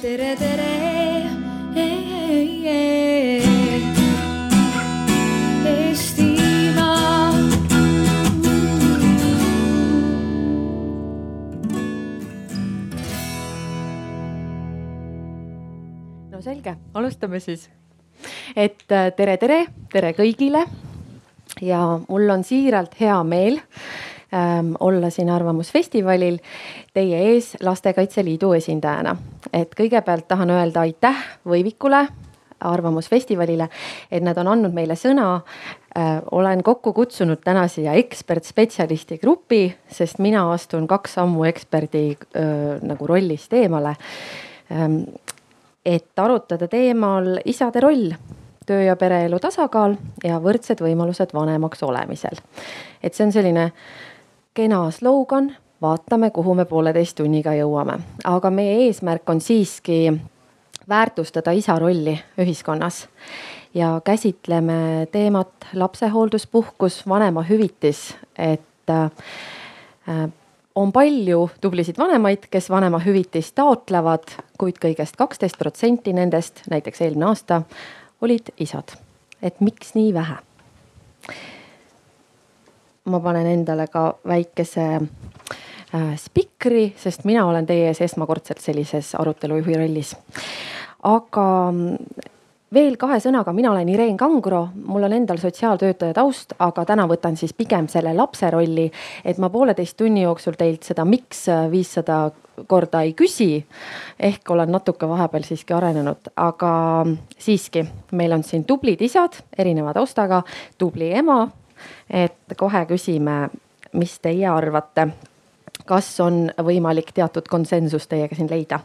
[0.00, 0.68] tere, tere.
[5.70, 7.32] Eestimaa.
[16.30, 17.68] no selge, alustame siis.
[18.56, 20.64] et äh, tere, tere, tere kõigile.
[21.60, 23.60] ja mul on siiralt hea meel
[24.34, 26.38] ähm, olla siin Arvamusfestivalil
[26.94, 29.16] teie ees Lastekaitse Liidu esindajana.
[29.52, 32.06] et kõigepealt tahan öelda aitäh Võivikule,
[32.60, 33.68] Arvamusfestivalile,
[34.12, 35.40] et nad on andnud meile sõna
[35.96, 36.20] äh,.
[36.30, 43.06] olen kokku kutsunud täna siia ekspertspetsialisti grupi, sest mina astun kaks sammu eksperdi äh, nagu
[43.06, 43.96] rollist eemale
[44.72, 45.02] ähm,
[45.84, 48.12] et arutada teemal isade roll,
[48.66, 52.36] töö ja pereelu tasakaal ja võrdsed võimalused vanemaks olemisel.
[53.02, 53.70] et see on selline
[54.54, 60.12] kena slogan, vaatame, kuhu me pooleteist tunniga jõuame, aga meie eesmärk on siiski
[60.88, 63.04] väärtustada isa rolli ühiskonnas
[63.74, 70.30] ja käsitleme teemat lapsehoolduspuhkus, vanemahüvitis, et äh,
[70.74, 77.62] on palju tublisid vanemaid, kes vanemahüvitist taotlevad, kuid kõigest kaksteist protsenti nendest, näiteks eelmine aasta,
[78.20, 78.96] olid isad.
[79.42, 80.36] et miks nii vähe?
[83.04, 89.78] Ma panen endale ka väikese äh, spikri, sest mina olen teie ees esmakordselt sellises arutelujuhi
[89.80, 90.16] rollis.
[91.02, 91.46] aga
[92.74, 97.38] veel kahe sõnaga, mina olen Ireen Kangro, mul on endal sotsiaaltöötaja taust, aga täna võtan
[97.38, 98.90] siis pigem selle lapse rolli.
[99.24, 102.30] et ma pooleteist tunni jooksul teilt seda miks viissada
[102.66, 103.64] korda ei küsi.
[104.18, 107.06] ehk olen natuke vahepeal siiski arenenud, aga
[107.38, 110.42] siiski, meil on siin tublid isad erineva taustaga,
[110.78, 111.48] tubli ema.
[112.10, 113.48] Et kohe küsime,
[113.92, 115.08] mis teie arvate,
[115.86, 118.80] kas on võimalik teatud konsensus teiega siin leida?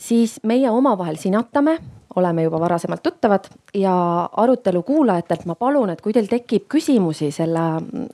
[0.00, 1.76] siis meie omavahel sinatame
[2.16, 7.66] oleme juba varasemalt tuttavad ja arutelu kuulajatelt ma palun, et kui teil tekib küsimusi selle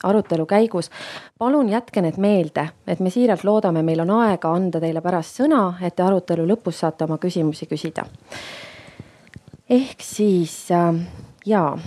[0.05, 0.91] arutelu käigus,
[1.39, 5.63] palun jätke need meelde, et me siiralt loodame, meil on aega anda teile pärast sõna,
[5.81, 8.05] et te arutelu lõpus saate oma küsimusi küsida.
[9.71, 10.95] ehk siis äh,
[11.47, 11.79] jaa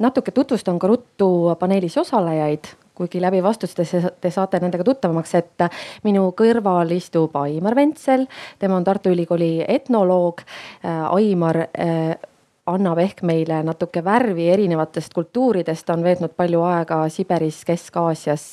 [0.00, 1.28] natuke tutvustan ka ruttu
[1.60, 3.84] paneelis osalejaid kuigi läbi vastuste
[4.20, 5.66] te saate nendega tuttavamaks, et
[6.06, 8.24] minu kõrval istub Aimar Ventsel,
[8.58, 10.40] tema on Tartu Ülikooli etnoloog.
[11.12, 12.14] Aimar eh,
[12.66, 18.46] annab ehk meile natuke värvi erinevatest kultuuridest, on veetnud palju aega Siberis, Kesk-Aasias.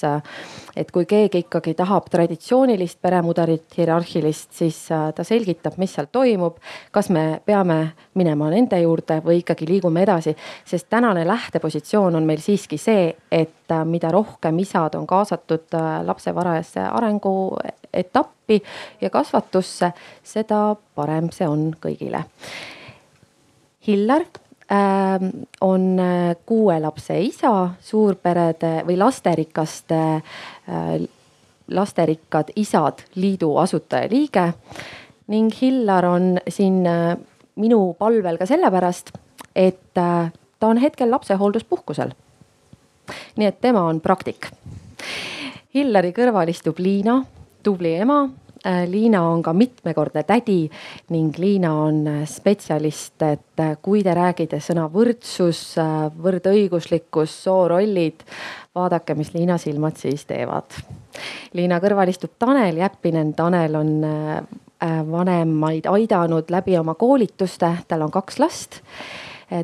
[0.76, 6.58] et kui keegi ikkagi tahab traditsioonilist peremudelit, hierarhilist, siis äh, ta selgitab, mis seal toimub.
[6.92, 10.36] kas me peame minema nende juurde või ikkagi liigume edasi,
[10.66, 16.06] sest tänane lähtepositsioon on meil siiski see, et äh, mida rohkem isad on kaasatud äh,
[16.06, 18.62] lapse varajasse arenguetappi
[19.02, 19.92] ja kasvatusse,
[20.24, 22.26] seda parem see on kõigile
[23.88, 24.78] Hillar äh,
[25.62, 30.94] on äh, kuue lapse isa, suurperede või lasterikaste äh,,
[31.68, 34.54] lasterikkad isad liidu asutajaliige.
[35.28, 37.18] ning Hillar on siin äh,
[37.56, 39.12] minu palvel ka sellepärast,
[39.56, 42.14] et ta on hetkel lapsehoolduspuhkusel.
[43.36, 44.48] nii et tema on praktik.
[45.76, 47.24] Hillari kõrval istub Liina,
[47.64, 48.30] tubli ema
[48.88, 50.70] Liina on ka mitmekordne tädi
[51.12, 55.62] ning Liina on äh, spetsialist, et äh, kui te räägite sõna võrdsus,
[56.24, 58.24] võrdõiguslikkus, soorollid,
[58.76, 60.80] vaadake, mis Liina silmad siis teevad.
[61.54, 63.92] Liina kõrval istub Tanel Jeppinen, Tanel on
[64.84, 68.82] vanemaid aidanud läbi oma koolituste, tal on kaks last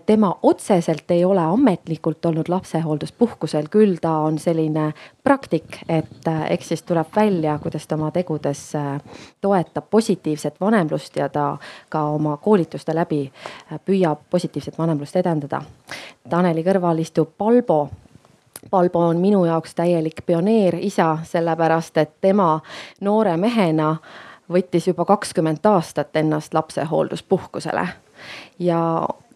[0.06, 4.92] tema otseselt ei ole ametlikult olnud lapsehoolduspuhkusel, küll ta on selline
[5.24, 8.90] praktik, et eh, eks siis tuleb välja, kuidas ta oma tegudes eh,
[9.42, 11.58] toetab positiivset vanemlust ja ta
[11.90, 13.32] ka oma koolituste läbi
[13.86, 15.62] püüab positiivset vanemlust edendada.
[16.30, 17.88] Taneli kõrval istub Palbo
[18.70, 22.60] Palbo on minu jaoks täielik pioneerisa, sellepärast et tema
[23.02, 23.96] noore mehena
[24.52, 27.88] võttis juba kakskümmend aastat ennast lapsehoolduspuhkusele
[28.60, 28.82] ja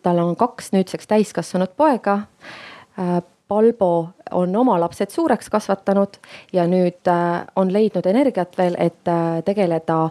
[0.03, 2.19] tal on kaks nüüdseks täiskasvanud poega.
[3.00, 6.17] Äh, Palbo on oma lapsed suureks kasvatanud
[6.53, 10.09] ja nüüd äh, on leidnud energiat veel, et äh, tegeleda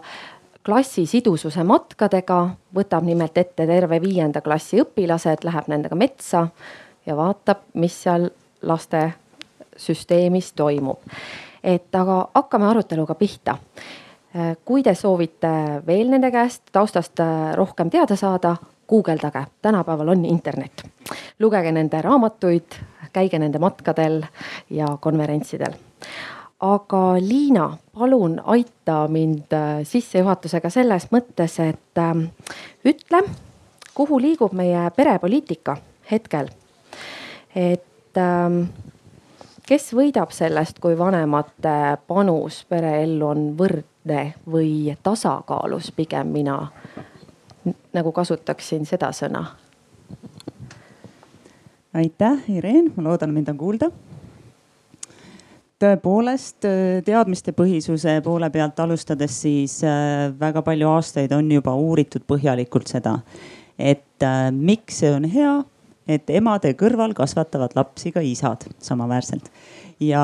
[0.63, 2.37] klassi sidususe matkadega,
[2.75, 6.47] võtab nimelt ette terve viienda klassi õpilased, läheb nendega metsa
[7.05, 8.29] ja vaatab, mis seal
[8.61, 9.09] laste
[9.77, 11.01] süsteemis toimub.
[11.63, 13.57] et aga hakkame aruteluga pihta.
[14.65, 17.19] kui te soovite veel nende käest taustast
[17.55, 18.55] rohkem teada saada,
[18.87, 20.83] guugeldage, tänapäeval on internet.
[21.39, 22.75] lugege nende raamatuid,
[23.13, 24.23] käige nende matkadel
[24.69, 25.73] ja konverentsidel.
[26.59, 29.51] aga Liina, palun aita mind
[29.83, 32.15] sissejuhatusega selles mõttes, et äh,
[32.85, 33.23] ütle,
[33.93, 35.77] kuhu liigub meie perepoliitika
[36.11, 36.47] hetkel.
[37.55, 38.67] et äh,
[39.67, 46.57] kes võidab sellest, kui vanemate panus pereellu on võrdne või tasakaalus, pigem mina
[47.93, 49.45] nagu kasutaksin seda sõna.
[51.93, 53.91] aitäh, Ireen, ma loodan, mind on kuulda.
[55.83, 56.63] tõepoolest
[57.05, 63.19] teadmistepõhisuse poole pealt alustades, siis äh, väga palju aastaid on juba uuritud põhjalikult seda,
[63.77, 65.63] et äh, miks see on hea
[66.07, 69.49] et emade kõrval kasvatavad lapsi ka isad samaväärselt.
[70.03, 70.23] ja,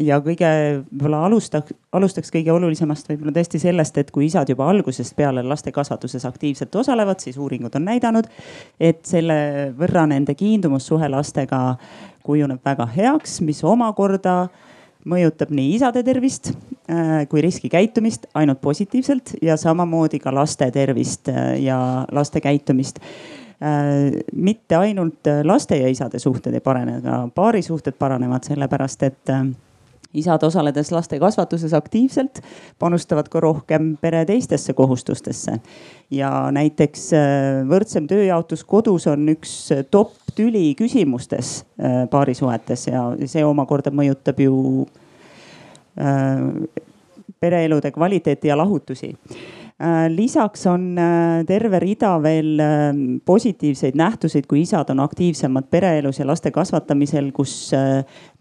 [0.00, 0.48] ja kõige
[0.90, 5.72] võib-olla alustaks, alustaks kõige olulisemast võib-olla tõesti sellest, et kui isad juba algusest peale laste
[5.72, 8.26] kasvatuses aktiivselt osalevad, siis uuringud on näidanud,
[8.80, 11.76] et selle võrra nende kiindumussuhe lastega
[12.22, 14.48] kujuneb väga heaks, mis omakorda
[15.08, 21.56] mõjutab nii isade tervist äh, kui riskikäitumist ainult positiivselt ja samamoodi ka laste tervist äh,
[21.62, 21.78] ja
[22.12, 23.02] laste käitumist
[24.32, 29.44] mitte ainult äh, laste ja isade suhted ei parane, ka paarisuhted paranevad, sellepärast et äh,
[30.18, 32.42] isad osaledes laste kasvatuses aktiivselt
[32.82, 35.60] panustavad ka rohkem pere teistesse kohustustesse.
[36.10, 37.06] ja näiteks
[37.68, 39.54] võrdsem tööjaotus kodus on üks
[39.90, 41.62] top tüli küsimustes
[42.10, 44.84] paarisuhetes ja see omakorda mõjutab ju
[47.40, 49.61] pereelude kvaliteeti ja lahutusi Äh,
[50.12, 52.68] lisaks on äh, terve rida veel äh,
[53.24, 57.72] positiivseid nähtuseid, kui isad on aktiivsemad pereelus ja laste kasvatamisel, kus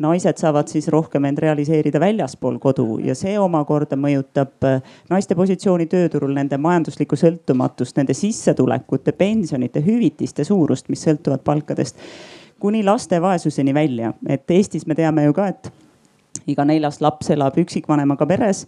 [0.01, 2.99] naised saavad siis rohkem end realiseerida väljaspool kodu.
[3.05, 4.67] Ja see omakorda mõjutab
[5.09, 11.97] naiste positsiooni tööturul, nende majanduslikku sõltumatust, nende sissetulekute, pensionite, hüvitiste suurust, mis sõltuvad palkadest
[12.61, 15.71] kuni laste vaesuseni välja, et Eestis me teame ju ka, et
[16.51, 18.67] iga neljas laps elab üksikvanemaga peres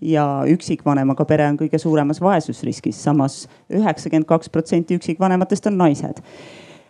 [0.00, 6.22] ja üksikvanemaga pere on kõige suuremas vaesusriskis samas, samas üheksakümmend kaks protsenti üksikvanematest on naised.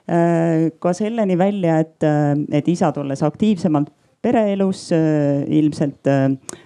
[0.09, 3.91] Äh, ka selleni välja, et, äh, et isad olles aktiivsemalt
[4.23, 6.09] pereelus äh, ilmselt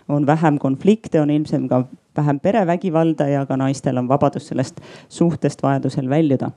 [0.09, 1.85] on vähem konflikte, on ilmselt ka
[2.17, 6.51] vähem perevägivalda ja ka naistel on vabadus sellest suhtest vajadusel väljuda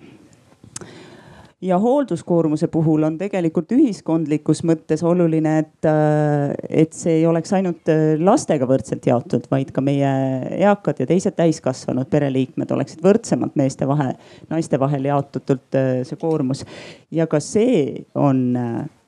[1.62, 7.90] ja hoolduskoormuse puhul on tegelikult ühiskondlikus mõttes oluline, et, äh, et see ei oleks ainult
[7.92, 10.12] äh, lastega võrdselt jaotatud, vaid ka meie
[10.60, 14.12] eakad ja teised täiskasvanud pereliikmed oleksid võrdsemalt meeste vahe,
[14.50, 16.66] naiste vahel jaotatult äh, see koormus.
[17.12, 18.58] ja ka see on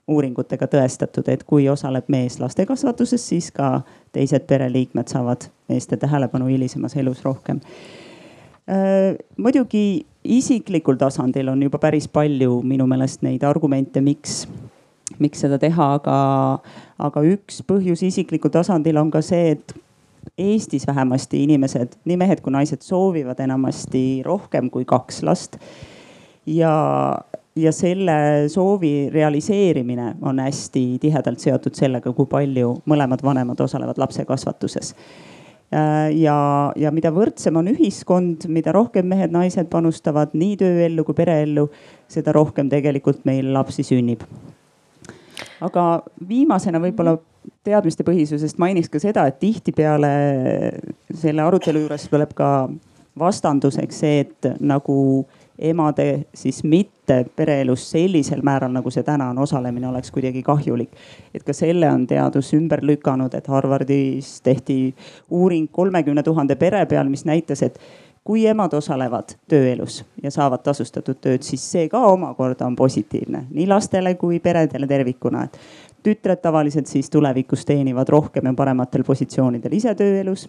[0.08, 3.82] uuringutega tõestatud, et kui osaleb mees laste kasvatuses, siis ka
[4.16, 7.60] teised pereliikmed saavad meeste tähelepanu hilisemas elus rohkem.
[8.68, 14.42] Muidugi isiklikul tasandil on juba päris palju minu meelest neid argumente, miks,
[15.24, 16.18] miks seda teha, aga,
[17.00, 19.78] aga üks põhjus isiklikul tasandil on ka see, et
[20.38, 25.56] Eestis vähemasti inimesed, nii mehed kui naised soovivad enamasti rohkem kui kaks last.
[26.46, 26.74] ja,
[27.56, 34.28] ja selle soovi realiseerimine on hästi tihedalt seotud sellega, kui palju mõlemad vanemad osalevad lapse
[34.28, 35.37] kasvatuses Äh,
[35.72, 36.38] ja,
[36.76, 41.68] ja mida võrdsem on ühiskond, mida rohkem mehed-naised panustavad nii tööellu kui pereellu,
[42.12, 44.24] seda rohkem tegelikult meil lapsi sünnib.
[45.62, 47.18] aga viimasena võib-olla
[47.68, 50.12] teadmistepõhisusest mainiks ka seda, et tihtipeale
[51.14, 52.70] selle arutelu juures tuleb ka
[53.20, 55.26] vastanduseks see, et nagu
[55.60, 60.92] emade siis mitte pereelus sellisel määral, nagu see täna on, osalemine oleks kuidagi kahjulik.
[61.34, 64.96] et ka selle on teadus ümber lükanud, et Harvardis tehti
[65.30, 67.80] uuring kolmekümne tuhande pere peal, mis näitas, et
[68.28, 73.68] kui emad osalevad tööelus ja saavad tasustatud tööd, siis see ka omakorda on positiivne nii
[73.68, 75.60] lastele kui peredele tervikuna, et
[76.04, 80.48] tütred tavaliselt siis tulevikus teenivad rohkem ja parematel positsioonidel ise tööelus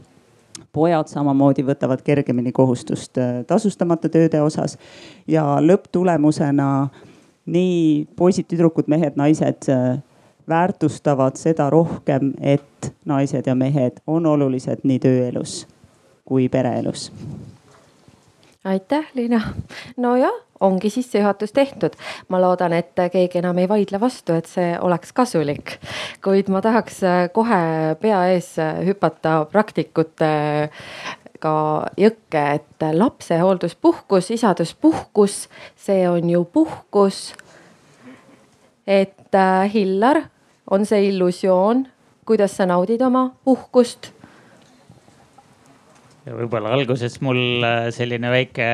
[0.73, 4.79] pojad samamoodi võtavad kergemini kohustust äh, tasustamata tööde osas
[5.29, 6.89] ja lõpptulemusena
[7.49, 9.99] nii poisid, tüdrukud, mehed, naised äh,
[10.49, 15.63] väärtustavad seda rohkem, et naised ja mehed on olulised nii tööelus
[16.29, 17.09] kui pereelus.
[18.65, 19.41] Aitäh, Liina.
[19.97, 21.91] nojah ongi sissejuhatus tehtud.
[22.29, 25.79] ma loodan, et keegi enam ei vaidle vastu, et see oleks kasulik.
[26.25, 27.01] kuid ma tahaks
[27.33, 27.61] kohe
[28.01, 30.71] pea ees hüpata praktikute
[31.39, 37.35] ka jõkke, et lapsehoolduspuhkus, isaduspuhkus, see on ju puhkus.
[38.87, 40.23] et äh, Hillar,
[40.71, 41.87] on see illusioon,
[42.27, 44.18] kuidas sa naudid oma puhkust?
[46.35, 48.69] Võib-olla alguses mul äh, selline väike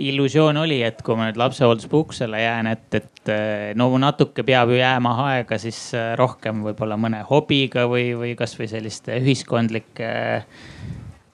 [0.00, 4.80] illusioon oli, et kui ma nüüd lapsehoolduspuhkusele jään, et, et eh, no natuke peab ju
[4.80, 10.10] jääma aega siis eh, rohkem võib-olla mõne hobiga või, või kasvõi selliste ühiskondlike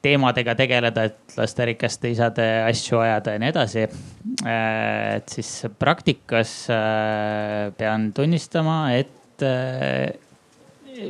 [0.05, 3.83] teemadega tegeleda, et lasterikaste isade asju ajada ja nii edasi.
[4.49, 6.55] et siis praktikas
[7.77, 9.45] pean tunnistama, et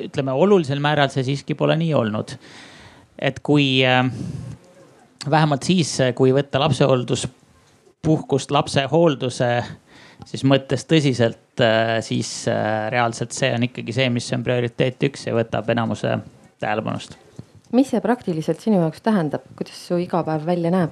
[0.09, 2.35] ütleme olulisel määral see siiski pole nii olnud.
[3.21, 3.83] Et kui
[5.31, 9.51] vähemalt siis, kui võtta lapsehoolduspuhkust lapsehoolduse
[10.27, 11.61] siis mõttes tõsiselt,
[12.05, 12.33] siis
[12.93, 16.19] reaalselt see on ikkagi see, mis on prioriteet üks ja võtab enamuse
[16.61, 17.17] tähelepanust.
[17.73, 20.91] mis see praktiliselt sinu jaoks tähendab, kuidas su igapäev välja näeb?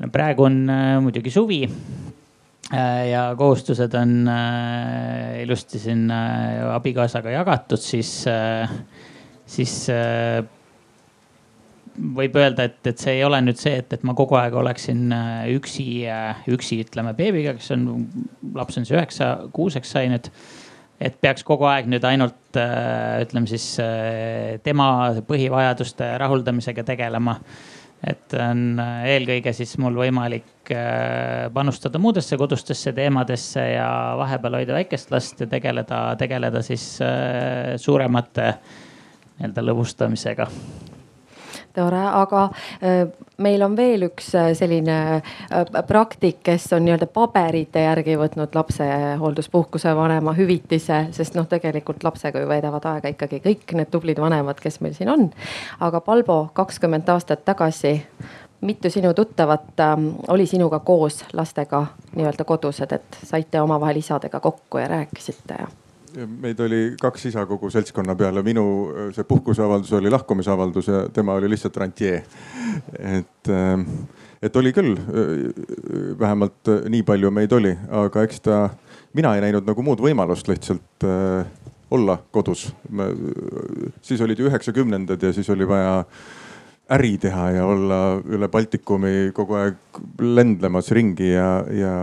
[0.00, 6.10] no praegu on äh, muidugi suvi äh, ja kohustused on äh, ilusti siin
[6.72, 8.12] abikaasaga jagatud, siis,
[9.46, 9.76] siis
[12.16, 15.10] võib öelda, et, et see ei ole nüüd see, et, et ma kogu aeg oleksin
[15.14, 17.86] äh, üksi, äh, üksi ütleme beebiga, kes on,
[18.56, 20.30] laps on siis üheksa, kuuseks sai nüüd.
[21.00, 23.76] et peaks kogu aeg nüüd ainult äh, ütleme siis
[24.64, 24.86] tema
[25.28, 27.38] põhivajaduste rahuldamisega tegelema.
[28.06, 30.72] et on eelkõige siis mul võimalik
[31.52, 33.88] panustada muudesse kodustesse teemadesse ja
[34.18, 36.84] vahepeal hoida väikest last ja tegeleda, tegeleda siis
[37.80, 38.52] suuremate
[39.38, 40.48] nii-öelda lõbustamisega
[41.76, 42.46] tore, aga
[42.80, 43.02] äh,
[43.42, 49.92] meil on veel üks äh, selline äh, praktik, kes on nii-öelda paberite järgi võtnud lapsehoolduspuhkuse
[49.96, 54.80] vanema hüvitise, sest noh, tegelikult lapsega ju veedavad aega ikkagi kõik need tublid vanemad, kes
[54.84, 55.30] meil siin on.
[55.80, 57.98] aga Palbo, kakskümmend aastat tagasi
[58.66, 64.78] mitu sinu tuttavat ähm, oli sinuga koos lastega nii-öelda kodused, et saite omavahel isadega kokku
[64.78, 65.68] ja rääkisite ja
[66.24, 68.64] meid oli kaks isa kogu seltskonna peale, minu
[69.14, 72.22] see puhkuseavaldus oli lahkumisavaldus ja tema oli lihtsalt rantjee.
[72.98, 73.82] et, ähm,
[74.42, 78.62] et oli küll, äh, vähemalt äh, nii palju meid oli, aga eks ta,
[79.14, 81.46] mina ei näinud nagu muud võimalust lihtsalt äh,
[81.90, 82.72] olla kodus.
[84.02, 86.04] siis olid ju üheksakümnendad ja siis oli vaja
[86.90, 91.94] äri teha ja olla üle Baltikumi kogu aeg lendlemas ringi ja, ja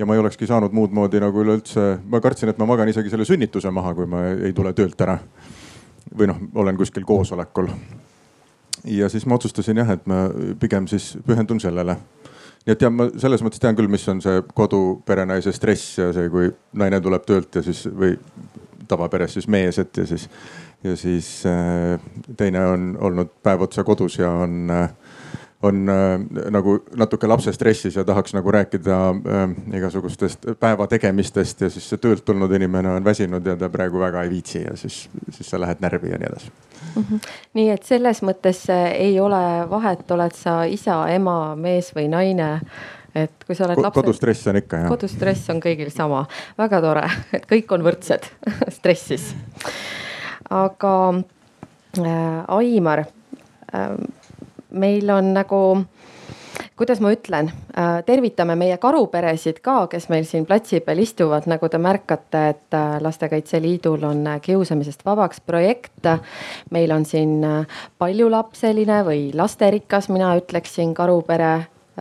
[0.00, 3.12] ja ma ei olekski saanud muud moodi nagu üleüldse, ma kartsin, et ma magan isegi
[3.12, 5.18] selle sünnituse maha, kui ma ei tule töölt ära.
[6.18, 7.68] või noh, olen kuskil koosolekul.
[8.84, 10.24] ja siis ma otsustasin jah, et ma
[10.60, 11.96] pigem siis pühendun sellele.
[12.66, 16.12] nii et jah, ma selles mõttes tean küll, mis on see kodu perenaise stress ja
[16.16, 18.16] see, kui naine tuleb töölt ja siis või
[18.88, 20.28] tavaperes siis mees, et ja siis,
[20.84, 22.00] ja siis äh,
[22.36, 24.88] teine on olnud päev otsa kodus ja on äh,
[25.62, 31.70] on äh, nagu natuke lapse stressis ja tahaks nagu rääkida äh, igasugustest päeva tegemistest ja
[31.70, 35.02] siis see töölt tulnud inimene on väsinud ja ta praegu väga ei viitsi ja siis,
[35.30, 36.52] siis sa lähed närvi ja nii edasi
[36.96, 37.02] mm.
[37.02, 37.26] -hmm.
[37.54, 42.60] nii et selles mõttes äh, ei ole vahet, oled sa isa, ema, mees või naine
[43.14, 44.00] et kui sa oled lapse.
[44.00, 44.88] kodustress on ikka jah.
[44.88, 46.24] kodustress on kõigil sama,
[46.58, 48.30] väga tore, et kõik on võrdsed
[48.78, 49.34] stressis.
[50.50, 50.94] aga
[51.98, 53.04] äh, Aimar
[53.74, 53.96] äh,
[54.70, 55.60] meil on nagu
[56.80, 61.68] kuidas ma ütlen, äh, tervitame meie karuperesid ka, kes meil siin platsi peal istuvad, nagu
[61.68, 66.08] te märkate, et äh, Lastekaitse Liidul on äh, kiusamisest vabaks projekt.
[66.70, 67.44] meil on siin
[67.98, 71.52] paljulapseline või lasterikas, mina ütleksin karupere,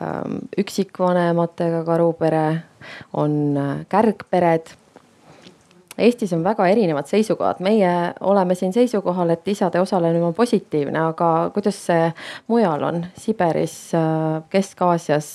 [0.01, 2.45] ähm, üksikvanematega karupere,
[3.13, 3.59] on
[3.89, 4.71] kärgpered
[5.99, 7.91] Eestis on väga erinevad seisukohad, meie
[8.25, 12.09] oleme siin seisukohal, et isade osalemine on positiivne, aga kuidas see
[12.51, 13.75] mujal on, Siberis,
[14.49, 15.29] Kesk-Aasias?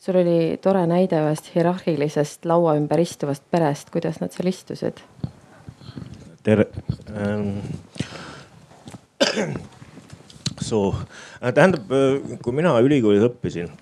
[0.00, 5.04] sul oli tore näide ühest hierarhilisest laua ümber istuvast perest, kuidas nad seal istusid?
[6.44, 6.68] tere
[7.16, 7.56] ähm..
[10.64, 10.94] So,
[11.42, 11.90] tähendab,
[12.40, 13.72] kui mina ülikoolis õppisin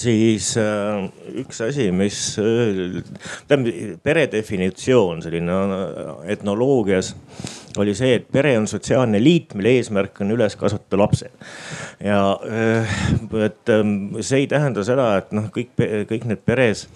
[0.00, 1.04] siis äh,
[1.40, 3.02] üks asi, mis äh,,
[3.48, 7.14] tähendab pere definitsioon selline äh, etnoloogias
[7.82, 11.44] oli see, et pere on sotsiaalne liit, mille eesmärk on üles kasvatada lapsed.
[12.00, 12.96] ja äh,
[13.44, 13.84] et äh,
[14.20, 15.76] see ei tähenda seda, et noh, kõik,
[16.10, 16.86] kõik need peres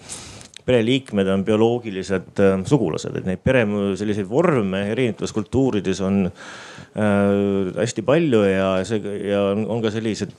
[0.69, 3.63] pereliikmed on bioloogilised äh, sugulased, et neid pere
[3.99, 10.35] selliseid vorme erinevates kultuurides on äh, hästi palju ja see ja on, on ka sellised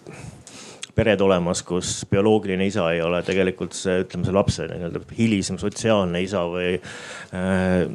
[0.95, 6.23] pered olemas, kus bioloogiline isa ei ole tegelikult see, ütleme see lapse nii-öelda hilisem sotsiaalne
[6.25, 7.87] isa või äh,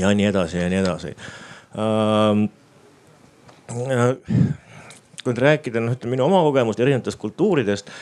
[0.00, 2.44] ja nii edasi ja nii edasi äh,.
[5.24, 7.96] kui nüüd rääkida noh, ütleme minu oma kogemust erinevatest kultuuridest äh,.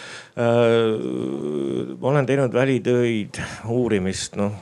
[1.98, 4.56] ma olen teinud välitöid, uurimist noh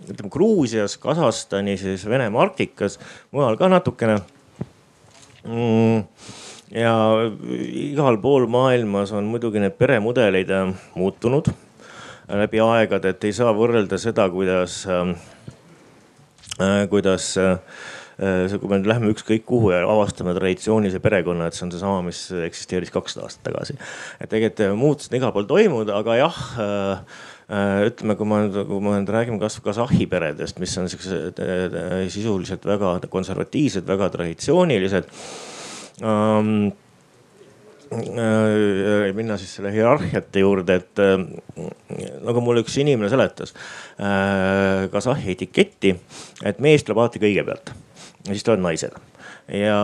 [0.00, 2.96] ütleme Gruusias, Kasahstanis, siis Venemaa Arktikas,
[3.36, 4.20] mujal ka natukene
[5.44, 6.38] mm
[6.74, 6.94] ja
[7.90, 11.50] igal pool maailmas on muidugi need peremudeleid äh, muutunud
[12.30, 14.84] läbi aegade, et ei saa võrrelda seda, kuidas,
[16.92, 17.24] kuidas
[18.60, 22.20] kui me nüüd lähme ükskõik kuhu ja avastame traditsioonilise perekonna, et see on seesama, mis
[22.46, 23.74] eksisteeris kakssada aastat tagasi.
[24.20, 26.40] et tegelikult muutused on igal pool toimunud, aga jah
[27.88, 31.40] ütleme, kui ma nüüd, kui me nüüd räägime kasvõi Kasahhi peredest, mis on siuksed
[32.14, 35.10] sisuliselt väga konservatiivsed, väga traditsioonilised
[36.02, 36.70] ähm,
[37.90, 41.16] Äh, minna siis selle hierarhiate juurde, et äh,
[42.22, 43.50] nagu mulle üks inimene seletas
[44.92, 45.90] Kasahhi etiketti,
[46.46, 48.94] et mees tuleb alati kõigepealt ja siis tulevad naised.
[49.50, 49.80] ja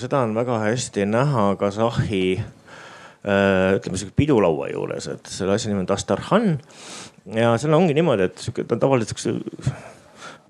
[0.00, 2.24] seda on väga hästi näha Kasahhi
[3.20, 6.50] ütleme sihuke pidulaua juures, et selle asja nimi on dastarhan.
[7.36, 9.76] ja seal ongi niimoodi, et sihuke ta on tavaliselt siukse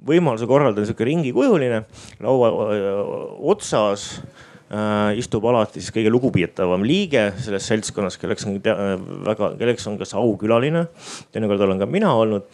[0.06, 1.82] võimaluse korral ta on sihuke ringikujuline
[2.22, 2.54] laua
[3.42, 4.43] otsas äh,
[5.18, 8.56] istub alati siis kõige lugupidavam liige selles seltskonnas, kelleks on
[9.26, 10.86] väga, kelleks on kas aukülaline,
[11.34, 12.48] teinekord olen ka mina olnud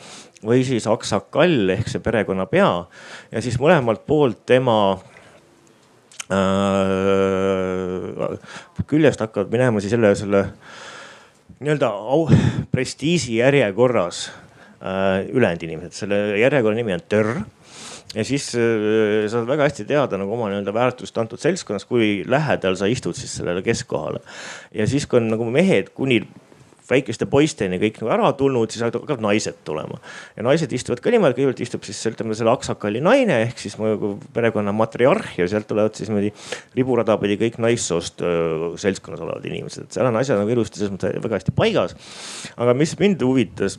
[0.46, 2.70] või siis aksakall ehk see perekonnapea.
[3.32, 4.76] Ja siis mõlemalt poolt tema
[6.32, 6.40] äh,
[8.90, 10.44] küljest hakkavad minema siis jälle selle
[11.60, 12.28] nii-öelda au,
[12.72, 14.28] prestiiži järjekorras
[14.80, 17.32] äh, ülejäänud inimesed, selle järjekorra nimi on törr
[18.14, 22.78] ja siis äh, saad väga hästi teada nagu oma nii-öelda väärtust antud seltskonnas, kui lähedal
[22.78, 24.22] sa istud siis sellele keskkohale.
[24.74, 26.24] ja siis, kui on nagu mehed kuni
[26.90, 30.00] väikeste poisteni kõik nagu ära tulnud, siis hakkavad naised tulema.
[30.34, 34.16] ja naised istuvad ka niimoodi, kõigepealt istub siis ütleme selle aksakali naine ehk siis nagu
[34.34, 36.32] perekonna matriarh ja sealt tulevad siis niimoodi
[36.78, 38.26] riburada pidi kõik naissoost
[38.82, 41.94] seltskonnas olevad inimesed, et seal on asjad nagu ilusti selles mõttes väga hästi paigas.
[42.58, 43.78] aga mis mind huvitas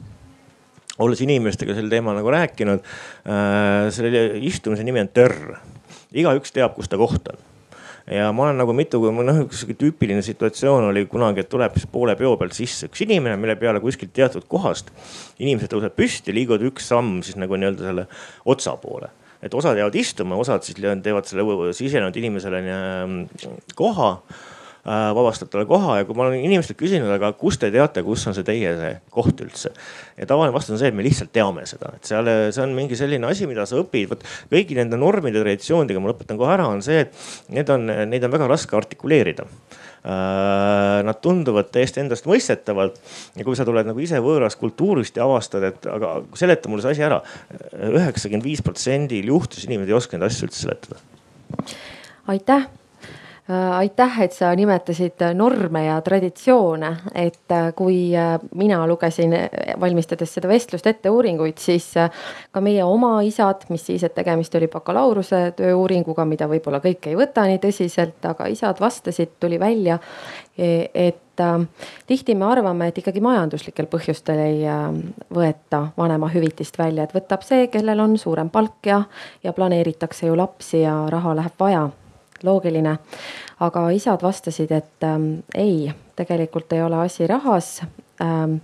[1.00, 3.88] olles inimestega sel teemal nagu rääkinud äh,.
[3.94, 5.56] selle istumise nimi on törr.
[6.12, 7.40] igaüks teab, kus ta koht on
[8.10, 12.16] ja ma olen nagu mitu, noh üks tüüpiline situatsioon oli kunagi, et tuleb siis poole
[12.20, 14.92] peo pealt sisse üks inimene, mille peale kuskilt teatud kohast
[15.40, 18.08] inimesed tõusevad püsti, liiguvad üks samm siis nagu nii-öelda selle
[18.50, 19.12] otsa poole.
[19.42, 22.62] et osad jäävad istuma, osad siis teevad selle sisenenud inimesele
[23.76, 24.12] koha
[24.82, 28.34] Äh, vabastatav koha ja kui ma olen inimestelt küsinud, aga kust te teate, kus on
[28.34, 29.70] see teie see koht üldse.
[30.18, 32.98] ja tavaline vastus on see, et me lihtsalt teame seda, et seal, see on mingi
[32.98, 36.82] selline asi, mida sa õpid, vot kõigi nende normide, traditsioonidega ma lõpetan kohe ära, on
[36.82, 42.98] see, et need on, neid on väga raske artikuleerida äh, Nad tunduvad täiesti endastmõistetavalt
[43.38, 46.98] ja kui sa tuled nagu ise võõrast kultuurist ja avastad, et aga seleta mulle see
[46.98, 47.22] asi ära.
[47.86, 51.04] üheksakümmend viis protsendil juhtus inimesed ei oska neid asju üldse seletada.
[52.34, 52.81] aitäh Äh,
[53.52, 59.34] aitäh, et sa nimetasid norme ja traditsioone, et äh, kui äh, mina lugesin,
[59.82, 61.90] valmistades seda vestlust ette uuringuid, siis
[62.52, 67.18] ka meie oma isad, mis siis, et tegemist oli bakalaureuse tööuuringuga, mida võib-olla kõik ei
[67.20, 69.98] võta nii tõsiselt, aga isad vastasid, tuli välja,
[70.58, 71.42] e, et
[72.08, 74.60] tihti me arvame, et ikkagi majanduslikel põhjustel ei
[75.34, 79.02] võeta vanemahüvitist välja, et võtab see, kellel on suurem palk ja,
[79.44, 81.88] ja planeeritakse ju lapsi ja raha läheb vaja
[82.44, 82.98] loogiline.
[83.60, 87.82] aga isad vastasid, et ähm, ei, tegelikult ei ole asi rahas
[88.22, 88.56] ähm,.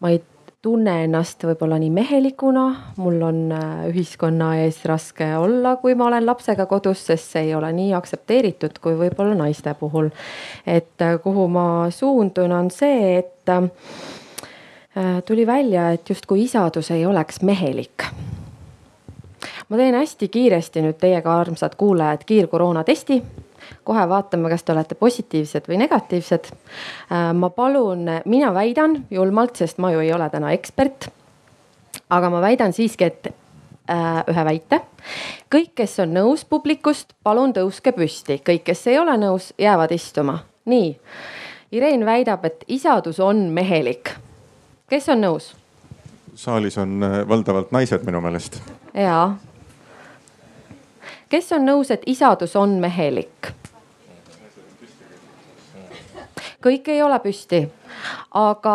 [0.00, 0.22] ma ei
[0.62, 2.64] tunne ennast võib-olla nii mehelikuna,
[3.02, 7.54] mul on äh, ühiskonna ees raske olla, kui ma olen lapsega kodus, sest see ei
[7.58, 10.12] ole nii aktsepteeritud kui võib-olla naiste puhul.
[10.66, 17.06] et äh, kuhu ma suundun, on see, et äh, tuli välja, et justkui isadus ei
[17.06, 18.06] oleks mehelik
[19.72, 23.22] ma teen hästi kiiresti nüüd teiega, armsad kuulajad, kiirkoroonatesti
[23.84, 26.50] kohe vaatame, kas te olete positiivsed või negatiivsed.
[26.52, 31.08] Äh, ma palun, mina väidan julmalt, sest ma ju ei ole täna ekspert.
[32.10, 33.26] aga ma väidan siiski, et
[33.90, 34.80] äh, ühe väite.
[35.54, 40.38] kõik, kes on nõus publikust, palun tõuske püsti, kõik, kes ei ole nõus, jäävad istuma.
[40.64, 40.98] nii.
[41.72, 44.10] Ireen väidab, et isadus on mehelik.
[44.88, 45.54] kes on nõus?
[46.34, 48.62] saalis on äh, valdavalt naised minu meelest.
[48.94, 49.38] jaa
[51.32, 53.52] kes on nõus, et isadus on mehelik?
[56.62, 57.64] kõik ei ole püsti,
[58.38, 58.74] aga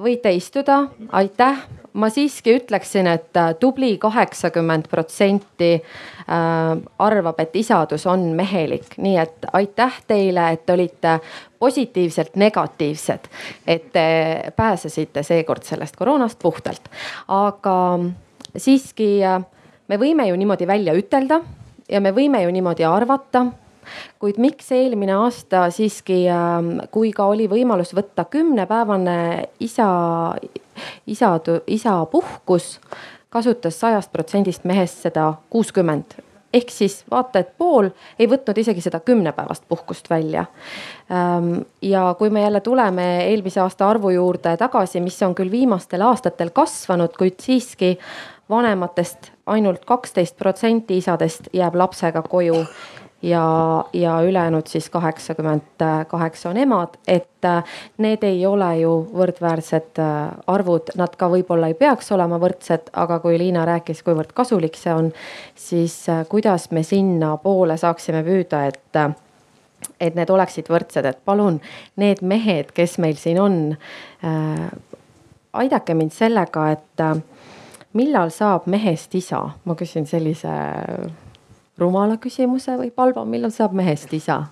[0.00, 1.66] võite istuda, aitäh.
[1.96, 9.16] ma siiski ütleksin, et äh, tubli kaheksakümmend protsenti äh, arvab, et isadus on mehelik, nii
[9.20, 11.18] et aitäh teile, et olite
[11.58, 13.28] positiivselt negatiivsed,
[13.66, 14.06] et te
[14.56, 16.88] pääsesite seekord sellest koroonast puhtalt.
[17.28, 17.76] aga
[18.56, 19.44] siiski äh,
[19.88, 21.42] me võime ju niimoodi välja ütelda
[21.88, 23.46] ja me võime ju niimoodi arvata.
[24.18, 29.18] Kuid miks eelmine aasta siiski, ähm, kui ka oli võimalus võtta kümnepäevane
[29.62, 29.86] isa,
[31.06, 31.30] isa,
[31.66, 32.80] isapuhkus,
[33.30, 36.18] kasutas sajast protsendist mehest seda kuuskümmend
[36.56, 40.46] ehk siis vaata, et pool ei võtnud isegi seda kümnepäevast puhkust välja.
[41.12, 46.04] Ähm, ja kui me jälle tuleme eelmise aasta arvu juurde tagasi, mis on küll viimastel
[46.06, 47.96] aastatel kasvanud, kuid siiski
[48.50, 52.64] vanematest ainult kaksteist protsenti isadest jääb lapsega koju
[53.22, 57.64] ja, ja ülejäänud siis kaheksakümmend kaheksa on emad, et äh,
[57.98, 63.18] need ei ole ju võrdväärsed äh, arvud, nad ka võib-olla ei peaks olema võrdsed, aga
[63.24, 65.12] kui Liina rääkis, kuivõrd kasulik see on,
[65.54, 68.82] siis äh, kuidas me sinnapoole saaksime püüda, et
[70.00, 71.60] et need oleksid võrdsed, et palun
[72.00, 73.56] need mehed, kes meil siin on
[74.24, 74.68] äh,,
[75.52, 77.14] aidake mind sellega, et äh,
[77.96, 80.52] millal saab mehest isa, ma küsin sellise
[81.78, 84.44] rumala küsimuse või palba, millal saab mehest isa?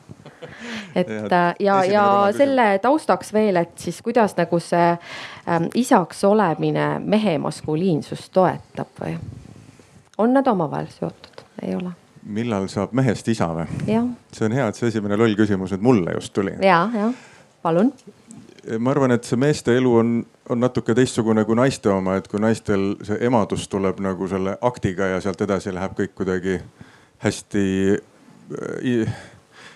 [0.95, 2.05] et ja, ja, ja
[2.37, 9.17] selle taustaks veel, et siis kuidas nagu see ähm, isaks olemine mehe maskuliinsust toetab või?
[10.19, 11.95] on nad omavahel seotud, ei ole?
[12.25, 13.67] millal saab mehest isa või?
[14.33, 16.57] see on hea, et see esimene loll küsimus nüüd mulle just tuli.
[16.63, 17.11] ja, ja
[17.65, 17.93] palun.
[18.79, 20.15] ma arvan, et see meeste elu on,
[20.53, 25.15] on natuke teistsugune kui naiste oma, et kui naistel see emadus tuleb nagu selle aktiga
[25.15, 26.61] ja sealt edasi läheb kõik kuidagi
[27.25, 29.15] hästi äh,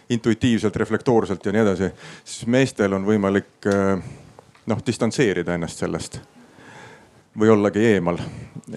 [0.09, 1.91] intuitiivselt, reflektoorselt ja nii edasi,
[2.25, 4.01] siis meestel on võimalik äh,
[4.69, 6.21] noh distantseerida ennast sellest
[7.39, 8.21] või ollagi eemal.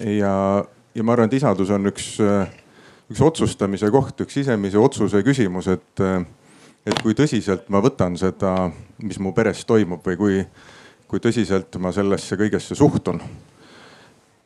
[0.05, 0.33] ja,
[0.95, 2.51] ja ma arvan, et isadus on üks, äh,
[3.11, 6.03] üks otsustamise koht, üks sisemise otsuse küsimus, et,
[6.85, 8.69] et kui tõsiselt ma võtan seda,
[9.03, 10.43] mis mu peres toimub või kui,
[11.11, 13.19] kui tõsiselt ma sellesse kõigesse suhtun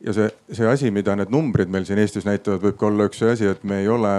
[0.06, 3.20] ja see, see asi, mida need numbrid meil siin Eestis näitavad, võib ka olla üks
[3.22, 4.12] see asi, et me ei ole,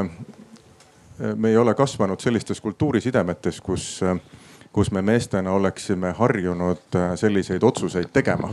[1.35, 3.87] me ei ole kasvanud sellistes kultuurisidemetes, kus,
[4.75, 8.51] kus me meestena oleksime harjunud selliseid otsuseid tegema.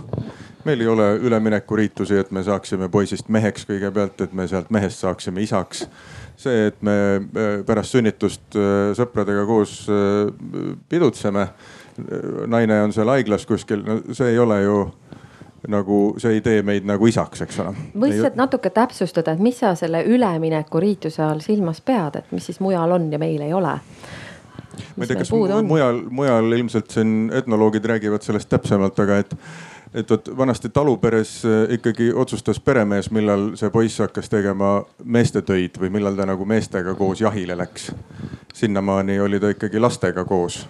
[0.65, 5.43] meil ei ole üleminekuriitusi, et me saaksime poisist meheks kõigepealt, et me sealt mehest saaksime
[5.43, 5.89] isaks.
[6.37, 7.21] see, et me
[7.67, 8.57] pärast sünnitust
[8.95, 9.87] sõpradega koos
[10.89, 11.49] pidutseme,
[12.47, 14.79] naine on seal haiglas kuskil, no see ei ole ju
[15.69, 17.75] nagu see ei tee meid nagu isaks, eks ole.
[17.97, 18.33] võiks ei...
[18.39, 23.11] natuke täpsustada, et mis sa selle üleminekuriituse all silmas pead, et mis siis mujal on
[23.13, 23.79] ja meil ei ole?
[24.97, 29.35] ma ei tea, kas mujal, mujal ilmselt siin etnoloogid räägivad sellest täpsemalt, aga et,
[29.95, 35.93] et vot vanasti taluperes äh, ikkagi otsustas peremees, millal see poiss hakkas tegema meestetöid või
[35.99, 37.93] millal ta nagu meestega koos jahile läks.
[38.55, 40.65] sinnamaani oli ta ikkagi lastega koos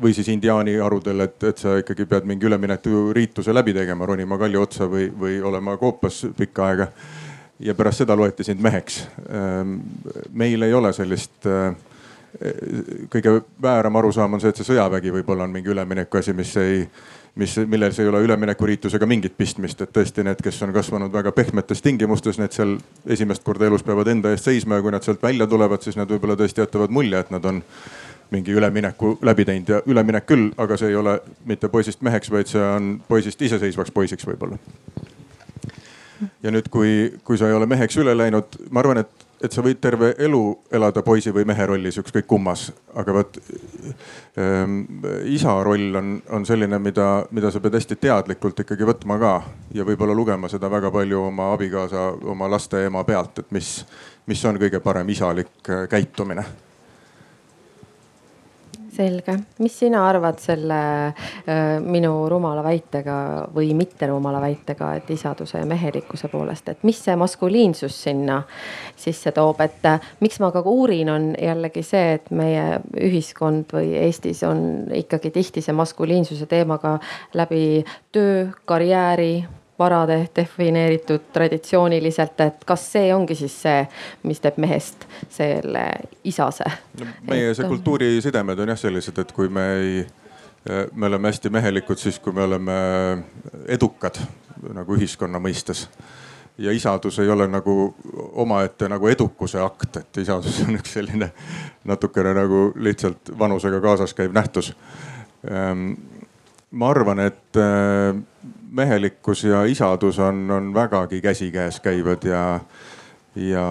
[0.00, 4.62] või siis indiaani harudel, et, et sa ikkagi pead mingi üleminekuriituse läbi tegema, ronima kalju
[4.62, 6.86] otsa või, või olema koopas pikka aega.
[7.60, 9.02] ja pärast seda loeti sind meheks.
[9.28, 9.74] Ehm,
[10.32, 11.74] meil ei ole sellist äh,
[13.10, 16.84] kõige vääram arusaam on see, et see sõjavägi võib-olla on mingi ülemineku asi, mis ei,
[17.34, 21.82] mis, milles ei ole üleminekuriitusega mingit pistmist, et tõesti need, kes on kasvanud väga pehmetes
[21.82, 22.76] tingimustes, need seal
[23.10, 26.10] esimest korda elus peavad enda eest seisma ja kui nad sealt välja tulevad, siis nad
[26.10, 27.60] võib-olla tõesti jätavad mulje, et nad on
[28.30, 32.50] mingi ülemineku läbi teinud ja üleminek küll, aga see ei ole mitte poisist meheks, vaid
[32.50, 34.58] see on poisist iseseisvaks poisiks võib-olla.
[36.42, 39.64] ja nüüd, kui, kui sa ei ole meheks üle läinud, ma arvan, et, et sa
[39.64, 43.40] võid terve elu elada poisi või mehe rollis, ükskõik kummas, aga vot
[44.38, 44.78] ähm,
[45.32, 49.34] isa roll on, on selline, mida, mida sa pead hästi teadlikult ikkagi võtma ka
[49.74, 53.78] ja võib-olla lugema seda väga palju oma abikaasa, oma laste ema pealt, et mis,
[54.30, 56.46] mis on kõige parem isalik äh, käitumine
[58.92, 63.16] selge, mis sina arvad selle äh, minu rumala väitega
[63.54, 68.40] või mitte rumala väitega, et isaduse ja mehelikkuse poolest, et mis see maskuliinsus sinna
[68.96, 73.94] sisse toob, et äh, miks ma ka uurin, on jällegi see, et meie ühiskond või
[74.00, 76.98] Eestis on ikkagi tihti see maskuliinsuse teemaga
[77.34, 79.32] läbi töö, karjääri
[79.80, 83.82] varade defineeritud traditsiooniliselt, et kas see ongi siis see,
[84.28, 85.86] mis teeb mehest selle
[86.24, 86.68] isase
[87.00, 87.08] no,?
[87.30, 90.04] meie see kultuurisidemed on jah sellised, et kui me ei,
[90.92, 92.76] me oleme hästi mehelikud siis, kui me oleme
[93.68, 94.20] edukad
[94.76, 95.86] nagu ühiskonna mõistes
[96.60, 97.94] ja isadus ei ole nagu
[98.44, 101.30] omaette nagu edukuse akt, et isadus on üks selline
[101.88, 104.74] natukene nagu lihtsalt vanusega kaasas käiv nähtus.
[105.48, 105.94] Ehm,
[106.70, 107.56] ma arvan, et
[108.70, 112.60] mehelikkus ja isadus on, on vägagi käsikäes käivad ja,
[113.34, 113.66] ja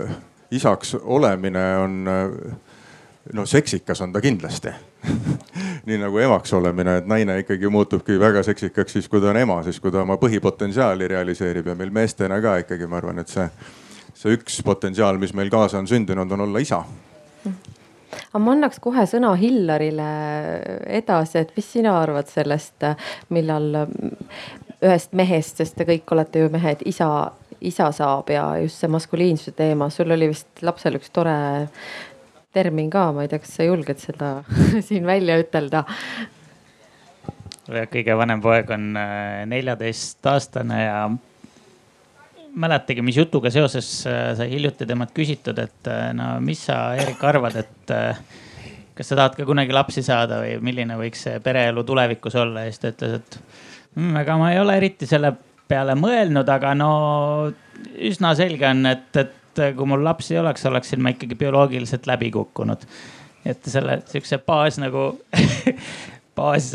[0.00, 0.16] äh,
[0.50, 2.56] isaks olemine on äh,
[3.32, 4.68] no seksikas on ta kindlasti.
[5.86, 9.62] Nii nagu emaks olemine, et naine ikkagi muutubki väga seksikaks siis, kui ta on ema,
[9.62, 13.48] siis kui ta oma põhipotentsiaali realiseerib ja meil meestena ka ikkagi ma arvan, et see,
[14.14, 16.84] see üks potentsiaal, mis meil kaasa on sündinud, on olla isa
[18.12, 20.08] aga ma annaks kohe sõna Hillarile
[21.00, 22.84] edasi, et mis sina arvad sellest,
[23.32, 23.86] millal
[24.82, 27.08] ühest mehest, sest te kõik olete ju mehed, isa
[27.62, 31.34] isa saab ja just see maskuliinsuse teema, sul oli vist lapsel üks tore
[32.52, 34.32] termin ka, ma ei tea, kas sa julged seda
[34.88, 35.84] siin välja ütelda?
[37.92, 40.96] kõige vanem poeg on äh, neljateistaastane ja
[42.54, 47.22] mäletagi, mis jutuga seoses äh, sai hiljuti temalt küsitud, et äh, no mis sa, Erik,
[47.24, 47.94] arvad, et
[48.96, 52.72] kas sa tahad ka kunagi lapsi saada või milline võiks see pereelu tulevikus olla ja
[52.72, 53.38] siis ta ütles, et
[53.96, 55.32] mm, ega ma ei ole eriti selle
[55.68, 56.92] peale mõelnud, aga no
[57.96, 62.30] üsna selge on, et, et kui mul lapsi ei oleks, oleksin ma ikkagi bioloogiliselt läbi
[62.34, 62.84] kukkunud.
[63.44, 65.06] et selle sihukese baas nagu
[66.38, 66.68] baas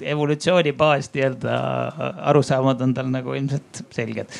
[0.00, 1.54] evolutsiooni baas nii-öelda
[2.30, 4.30] arusaamad on tal nagu ilmselt selged.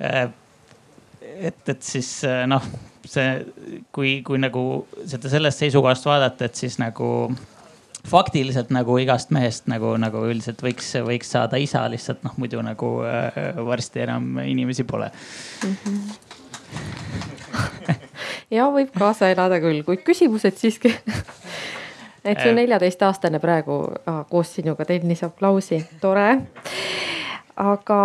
[0.00, 2.10] et, et siis
[2.50, 2.66] noh,
[3.06, 3.28] see,
[3.94, 4.64] kui, kui nagu
[5.06, 7.08] seda sellest seisukohast vaadata, et siis nagu
[8.08, 12.98] faktiliselt nagu igast mehest nagu, nagu üldiselt võiks, võiks saada isa, lihtsalt noh, muidu nagu
[13.08, 15.08] äh, varsti enam inimesi pole
[15.64, 15.76] mm.
[15.84, 16.00] -hmm.
[18.56, 20.92] ja võib kaasa elada küll, kuid küsimused siiski
[22.24, 22.54] et su äh.
[22.56, 26.28] neljateistaastane praegu ah, koos sinuga tennisab aplausi, tore.
[27.56, 28.00] aga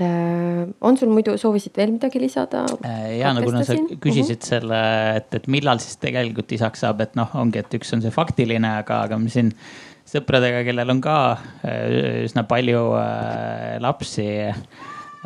[0.00, 2.64] Äh, on sul muidu, soovisid veel midagi lisada?
[2.84, 4.48] Äh, ja no kuna sa küsisid uh -huh.
[4.48, 4.80] selle,
[5.16, 8.66] et, et millal siis tegelikult isaks saab, et noh, ongi, et üks on see faktiline,
[8.82, 9.52] aga, aga me siin
[10.06, 11.38] sõpradega, kellel on ka
[12.24, 12.82] üsna palju
[13.78, 14.26] lapsi,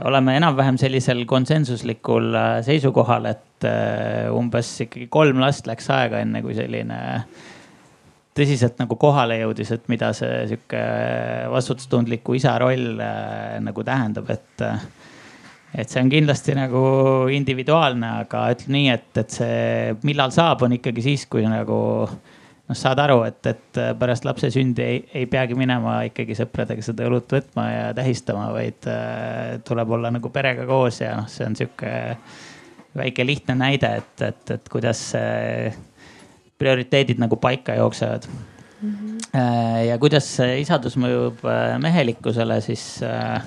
[0.04, 3.68] oleme enam-vähem sellisel konsensuslikul seisukohal, et
[4.32, 7.24] umbes ikkagi kolm last läks aega, enne kui selline äh,
[8.36, 10.80] tõsiselt nagu kohale jõudis, et mida see sihuke
[11.50, 14.66] vastutustundliku isa roll äh, nagu tähendab, et.
[15.70, 16.80] et see on kindlasti nagu
[17.30, 21.76] individuaalne, aga ütleme nii, et, et see, millal saab, on ikkagi siis, kui nagu
[22.70, 27.06] noh, saad aru, et, et pärast lapse sündi ei, ei peagi minema ikkagi sõpradega seda
[27.06, 31.58] õlut võtma ja tähistama, vaid äh, tuleb olla nagu perega koos ja noh, see on
[31.58, 31.92] sihuke
[32.96, 35.70] väike lihtne näide, et, et, et kuidas see
[36.60, 38.28] prioriteedid nagu paika jooksevad
[38.82, 38.92] mm.
[38.92, 39.38] -hmm.
[39.88, 40.28] ja kuidas
[40.60, 43.42] isadus mõjub äh, mehelikkusele, siis äh,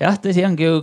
[0.00, 0.80] jah, tõsi ongi ju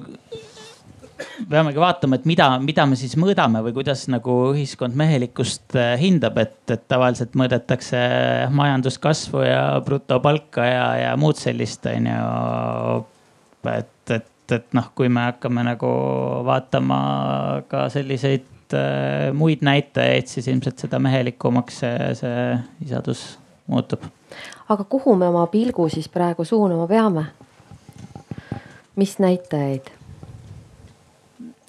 [1.50, 6.58] peamegi vaatama, et mida, mida me siis mõõdame või kuidas nagu ühiskond mehelikkust hindab, et,
[6.72, 8.00] et tavaliselt mõõdetakse
[8.56, 13.06] majanduskasvu ja brutopalka ja, ja muud sellist, on ju.
[13.72, 15.94] et, et, et noh, kui me hakkame nagu
[16.48, 17.00] vaatama
[17.72, 22.46] ka selliseid äh, muid näitajaid, siis ilmselt seda mehelikumaks see, see
[22.86, 23.26] isadus
[23.68, 24.06] muutub.
[24.70, 27.26] aga kuhu me oma pilgu siis praegu suunama peame?
[28.96, 29.92] mis näitajaid?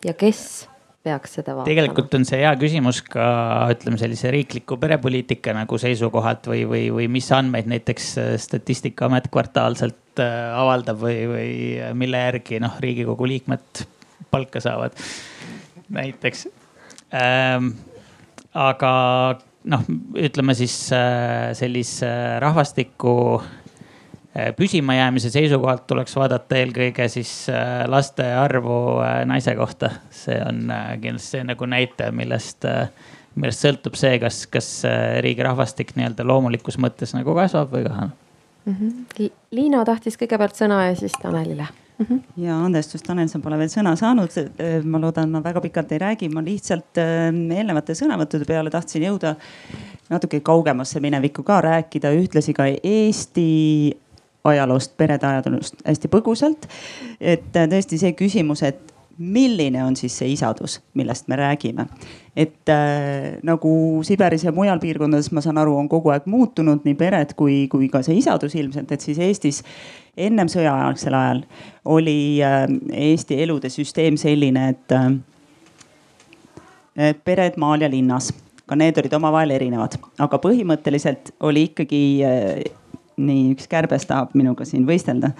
[0.04, 0.68] ja kes
[1.06, 1.68] peaks seda vaatama?
[1.68, 3.26] tegelikult on see hea küsimus ka
[3.74, 8.14] ütleme sellise riikliku perepoliitika nagu seisukohalt või, või, või mis andmeid näiteks
[8.46, 11.50] Statistikaamet kvartaalselt äh, avaldab või, või
[11.98, 13.86] mille järgi noh, riigikogu liikmed
[14.30, 14.96] palka saavad
[15.88, 16.48] näiteks.
[18.56, 18.92] Aga
[19.70, 19.86] noh,
[20.18, 22.08] ütleme siis äh, sellise
[22.42, 28.78] rahvastiku äh, püsimajäämise seisukohalt tuleks vaadata eelkõige siis äh, laste arvu
[29.28, 29.90] naise kohta.
[30.10, 30.66] see on
[31.02, 32.68] kindlasti see nagu näitaja, millest,
[33.34, 34.70] millest sõltub see, kas, kas
[35.24, 38.14] riigi rahvastik nii-öelda loomulikus mõttes nagu kasvab või kahaneb
[38.64, 38.76] mm.
[38.76, 39.32] -hmm.
[39.56, 42.06] Liina tahtis kõigepealt sõna ja siis Tanelile mm.
[42.06, 42.20] -hmm.
[42.36, 44.30] ja andestus, Tanel, sa pole veel sõna saanud.
[44.84, 49.36] ma loodan, ma väga pikalt ei räägi, ma lihtsalt äh, eelnevate sõnavõttude peale tahtsin jõuda
[50.08, 53.96] natuke kaugemasse minevikku ka rääkida, ühtlasi ka Eesti
[54.44, 56.68] ajaloost, perede ajaloost hästi põgusalt.
[57.20, 61.86] et äh, tõesti see küsimus, et milline on siis see isadus, millest me räägime.
[62.36, 66.94] et äh, nagu Siberis ja mujal piirkondades, ma saan aru, on kogu aeg muutunud nii
[66.94, 69.64] pered kui, kui ka see isadus ilmselt, et siis Eestis
[70.16, 71.42] ennem sõjaaegsel ajal
[71.84, 75.12] oli äh, Eesti elude süsteem selline, et äh,
[77.24, 78.32] pered maal ja linnas,
[78.66, 82.60] ka need olid omavahel erinevad, aga põhimõtteliselt oli ikkagi äh,
[83.16, 85.32] nii üks kärbes tahab minuga siin võistelda.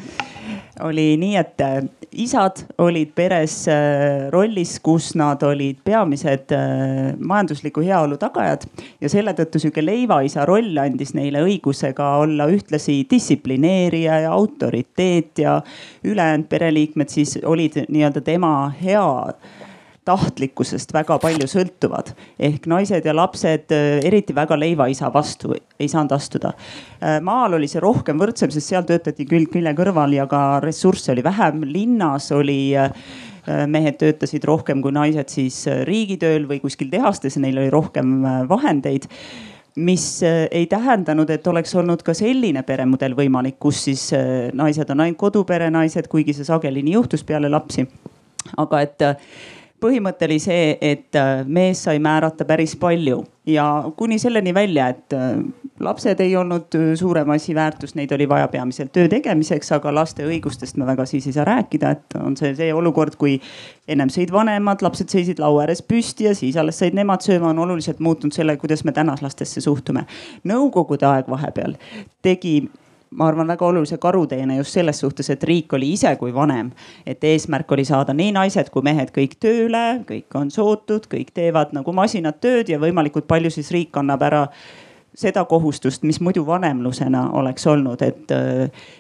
[0.85, 1.79] Oli nii, et äh,
[2.21, 8.67] isad olid peres äh, rollis, kus nad olid peamised äh, majandusliku heaolu tagajad
[9.01, 15.45] ja selle tõttu sihuke leivaisa roll andis neile õiguse ka olla ühtlasi distsiplineerija ja autoriteet
[15.45, 15.61] ja
[16.05, 19.07] ülejäänud pereliikmed siis olid nii-öelda tema hea
[20.07, 22.13] tahtlikkusest väga palju sõltuvad.
[22.39, 26.53] ehk naised ja lapsed äh, eriti väga leivaisa vastu ei saanud astuda.
[27.01, 31.13] Äh, maal oli see rohkem võrdsem, sest seal töötati külg külje kõrval ja ka ressursse
[31.13, 31.65] oli vähem.
[31.73, 32.93] linnas oli äh,
[33.67, 39.07] mehed töötasid rohkem kui naised siis riigitööl või kuskil tehastes, neil oli rohkem vahendeid
[39.77, 44.07] mis ei tähendanud, et oleks olnud ka selline peremudel võimalik, kus siis
[44.57, 47.85] naised on ainult koduperenaised, kuigi see sageli nii juhtus peale lapsi.
[48.57, 49.03] aga et
[49.81, 55.15] põhimõte oli see, et äh, mees sai määrata päris palju ja kuni selleni välja, et
[55.15, 55.39] äh,
[55.81, 60.27] lapsed ei olnud äh, suurem asi väärtus, neid oli vaja peamiselt töö tegemiseks, aga laste
[60.27, 63.37] õigustest me väga siis ei saa rääkida, et on see see olukord, kui
[63.89, 67.63] ennem sõid vanemad, lapsed seisid laua ääres püsti ja siis alles said nemad sööma, on
[67.67, 70.07] oluliselt muutunud selle, kuidas me täna lastesse suhtume.
[70.49, 71.77] Nõukogude aeg vahepeal
[72.25, 72.59] tegi
[73.11, 76.73] ma arvan, väga olulise karuteene just selles suhtes, et riik oli ise kui vanem.
[77.07, 81.73] et eesmärk oli saada nii naised kui mehed kõik tööle, kõik on sootud, kõik teevad
[81.73, 84.43] nagu masinad tööd ja võimalikult palju siis riik annab ära
[85.17, 88.33] seda kohustust, mis muidu vanemlusena oleks olnud, et,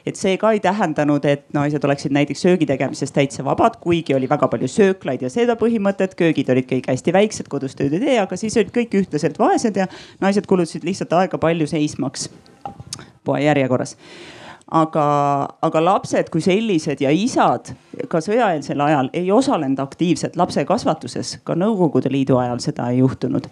[0.06, 4.30] et see ka ei tähendanud, et naised oleksid näiteks söögi tegemises täitsa vabad, kuigi oli
[4.30, 8.18] väga palju sööklaid ja seda põhimõtet, köögid olid kõik hästi väiksed, kodus tööd ei tee,
[8.22, 9.90] aga siis olid kõik ühtlaselt vaesed ja
[10.24, 12.30] naised kulutasid lihtsalt aega palju seismaks
[13.26, 13.96] poe järjekorras
[14.74, 15.04] aga,
[15.62, 17.70] aga lapsed kui sellised ja isad
[18.10, 23.46] ka sõjaeelsel ajal ei osalenud aktiivselt lapse kasvatuses, ka Nõukogude Liidu ajal seda ei juhtunud.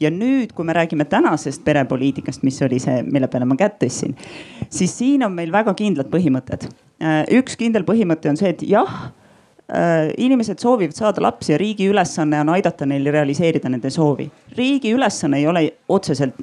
[0.00, 4.16] ja nüüd, kui me räägime tänasest perepoliitikast, mis oli see, mille peale ma kätt tõstsin,
[4.68, 6.66] siis siin on meil väga kindlad põhimõtted.
[7.02, 9.12] Äh, üks kindel põhimõte on see, et jah
[9.68, 14.30] äh, inimesed soovivad saada lapsi ja riigi ülesanne on aidata neil realiseerida nende soovi.
[14.56, 16.40] riigi ülesanne ei ole otseselt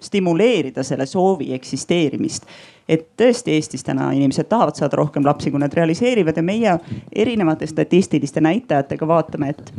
[0.00, 2.46] stimuleerida selle soovi eksisteerimist.
[2.88, 6.78] et tõesti Eestis täna inimesed tahavad saada rohkem lapsi, kui nad realiseerivad ja meie
[7.12, 9.72] erinevate statistiliste näitajatega vaatame, et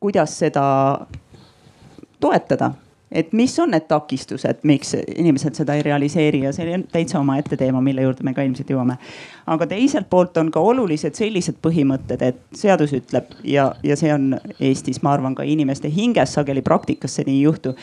[0.00, 0.64] kuidas seda
[2.20, 2.72] toetada
[3.12, 7.56] et mis on need takistused, miks inimesed seda ei realiseeri ja see on täitsa omaette
[7.60, 8.96] teema, mille juurde me ka ilmselt jõuame.
[9.46, 14.38] aga teiselt poolt on ka olulised sellised põhimõtted, et seadus ütleb ja, ja see on
[14.60, 17.74] Eestis, ma arvan, ka inimeste hinges sageli praktikas see nii ei juhtu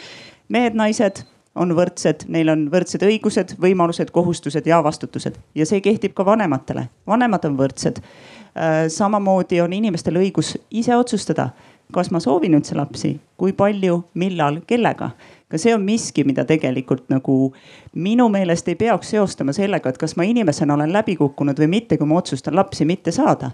[0.50, 1.24] mehed-naised
[1.60, 6.88] on võrdsed, neil on võrdsed õigused, võimalused, kohustused ja vastutused ja see kehtib ka vanematele.
[7.08, 8.00] vanemad on võrdsed.
[8.00, 11.50] Äh, samamoodi on inimestel õigus ise otsustada,
[11.94, 15.12] kas ma soovin üldse lapsi, kui palju, millal, kellega.
[15.50, 17.54] ka see on miski, mida tegelikult nagu
[17.98, 21.98] minu meelest ei peaks seostama sellega, et kas ma inimesena olen läbi kukkunud või mitte,
[21.98, 23.50] kui ma otsustan lapsi mitte saada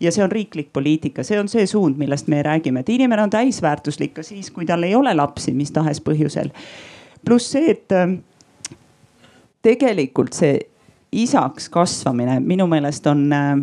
[0.00, 3.30] ja see on riiklik poliitika, see on see suund, millest me räägime, et inimene on
[3.30, 6.50] täisväärtuslik ka siis, kui tal ei ole lapsi mis tahes põhjusel.
[7.24, 8.20] pluss see, et ähm,
[9.62, 10.58] tegelikult see
[11.12, 13.56] isaks kasvamine minu meelest on äh,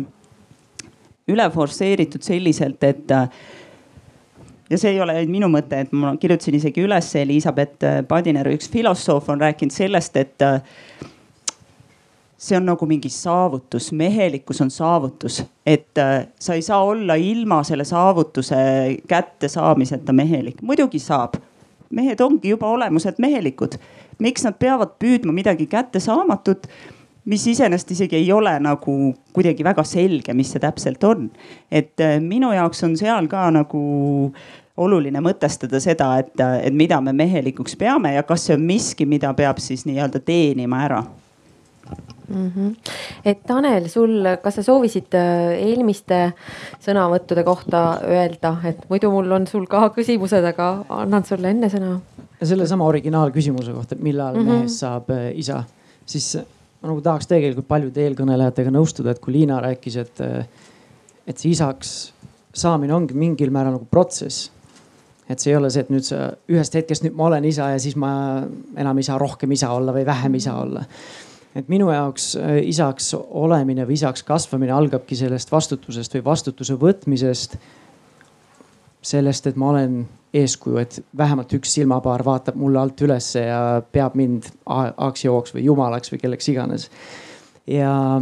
[1.28, 3.28] üle forsseeritud selliselt, et äh,
[4.70, 9.30] ja see ei ole minu mõte, et ma kirjutasin isegi üles, Elizabeth Padiner, üks filosoof
[9.32, 10.60] on rääkinud sellest, et äh,
[12.38, 17.62] see on nagu mingi saavutus, mehelikkus on saavutus, et äh, sa ei saa olla ilma
[17.62, 18.56] selle saavutuse
[19.08, 21.34] kättesaamiseta mehelik, muidugi saab.
[21.90, 23.78] mehed ongi juba olemuselt mehelikud,
[24.18, 26.66] miks nad peavad püüdma midagi kättesaamatut,
[27.24, 31.30] mis iseenesest isegi ei ole nagu kuidagi väga selge, mis see täpselt on.
[31.70, 33.82] et äh, minu jaoks on seal ka nagu
[34.76, 39.34] oluline mõtestada seda, et, et mida me mehelikuks peame ja kas see on miski, mida
[39.34, 41.02] peab siis nii-öelda teenima ära
[42.28, 42.50] mm.
[42.56, 42.74] -hmm.
[43.24, 46.20] et Tanel, sul, kas sa soovisid äh, eelmiste
[46.84, 51.98] sõnavõttude kohta öelda, et muidu mul on sul ka küsimused, aga annan sulle enne sõna.
[52.42, 54.52] sellesama originaalküsimuse kohta, et millal mm -hmm.
[54.52, 55.64] mehest saab äh, isa,
[56.06, 56.36] siis
[56.82, 60.46] ma nagu tahaks tegelikult paljude eelkõnelejatega nõustuda, et kui Liina rääkis, et, äh,
[61.26, 62.12] et see isaks
[62.54, 64.50] saamine ongi mingil määral nagu protsess
[65.28, 67.78] et see ei ole see, et nüüd sa ühest hetkest nüüd ma olen isa ja
[67.78, 68.42] siis ma
[68.76, 70.84] enam ei saa rohkem isa olla või vähem isa olla
[71.56, 77.58] et minu jaoks äh, isaks olemine või isaks kasvamine algabki sellest vastutusest või vastutuse võtmisest.
[79.02, 80.00] sellest, et ma olen
[80.34, 86.12] eeskuju, et vähemalt üks silmapaar vaatab mulle alt ülesse ja peab mind aksiooks või jumalaks
[86.12, 86.90] või kelleks iganes.
[87.66, 88.20] ja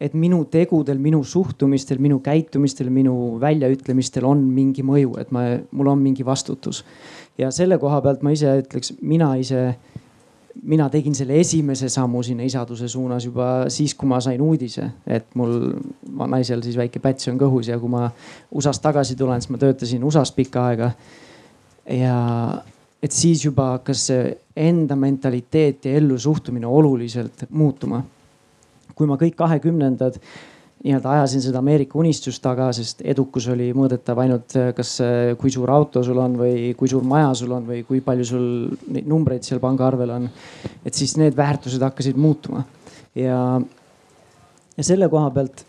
[0.00, 5.90] et minu tegudel, minu suhtumistel, minu käitumistel, minu väljaütlemistel on mingi mõju, et ma, mul
[5.94, 6.84] on mingi vastutus.
[7.38, 9.74] ja selle koha pealt ma ise ütleks, mina ise
[10.62, 15.26] mina tegin selle esimese sammu sinna isaduse suunas juba siis, kui ma sain uudise, et
[15.34, 15.72] mul
[16.30, 18.06] naisel siis väike päts on kõhus ja kui ma
[18.54, 20.90] USA-st tagasi tulen, siis ma töötasin USA-s pikka aega.
[21.90, 22.16] ja
[23.02, 24.08] et siis juba hakkas
[24.56, 28.02] enda mentaliteet ja ellusuhtumine oluliselt muutuma.
[28.94, 30.20] kui ma kõik kahekümnendad
[30.84, 35.52] nii-öelda ajasin seda Ameerika unistust taga, sest edukus oli mõõdetav ainult, äh, kas, äh, kui
[35.52, 38.48] suur auto sul on või kui suur maja sul on või kui palju sul
[38.92, 40.28] neid numbreid seal pangaarvel on.
[40.84, 42.64] et siis need väärtused hakkasid muutuma
[43.16, 43.38] ja,
[44.76, 45.64] ja selle koha pealt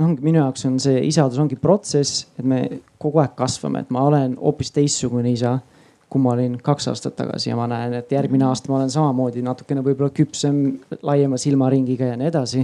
[0.00, 2.64] ongi minu jaoks on see isadus ongi protsess, et me
[2.98, 5.58] kogu aeg kasvame, et ma olen hoopis teistsugune isa
[6.14, 9.42] kui ma olin kaks aastat tagasi ja ma näen, et järgmine aasta ma olen samamoodi
[9.42, 10.60] natukene võib-olla küpsem,
[11.02, 12.62] laiema silmaringiga ja nii edasi.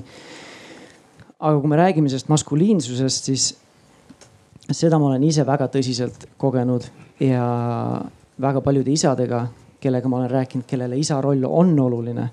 [1.40, 3.48] Aga kui me räägime sellest maskuliinsusest, siis
[4.76, 6.86] seda ma olen ise väga tõsiselt kogenud
[7.22, 7.46] ja
[8.40, 9.46] väga paljude isadega,
[9.80, 12.28] kellega ma olen rääkinud, kellele isa roll on oluline,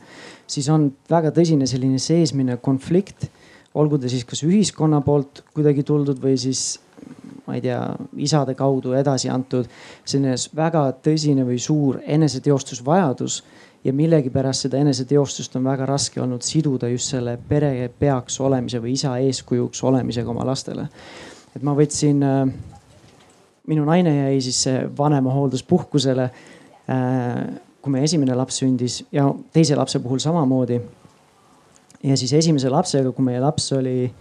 [0.47, 3.29] siis on väga tõsine selline seesmine konflikt.
[3.77, 6.79] olgu ta siis kas ühiskonna poolt kuidagi tuldud või siis
[7.45, 7.81] ma ei tea,
[8.17, 9.67] isade kaudu edasi antud
[10.05, 13.43] selline väga tõsine või suur eneseteostusvajadus
[13.87, 18.97] ja millegipärast seda eneseteostust on väga raske olnud siduda just selle pere peaks olemise või
[18.97, 20.87] isa eeskujuks olemisega oma lastele.
[21.55, 22.49] et ma võtsin, äh,
[23.67, 24.65] minu naine jäi siis
[24.97, 26.29] vanemahoolduspuhkusele,
[26.89, 30.81] äh, kui meie esimene laps sündis ja teise lapse puhul samamoodi.
[32.03, 34.11] ja siis esimese lapsega, kui meie laps oli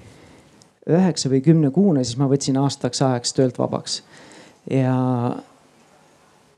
[0.87, 4.03] üheksa või kümne kuune, siis ma võtsin aastaks ajaks töölt vabaks.
[4.71, 4.95] ja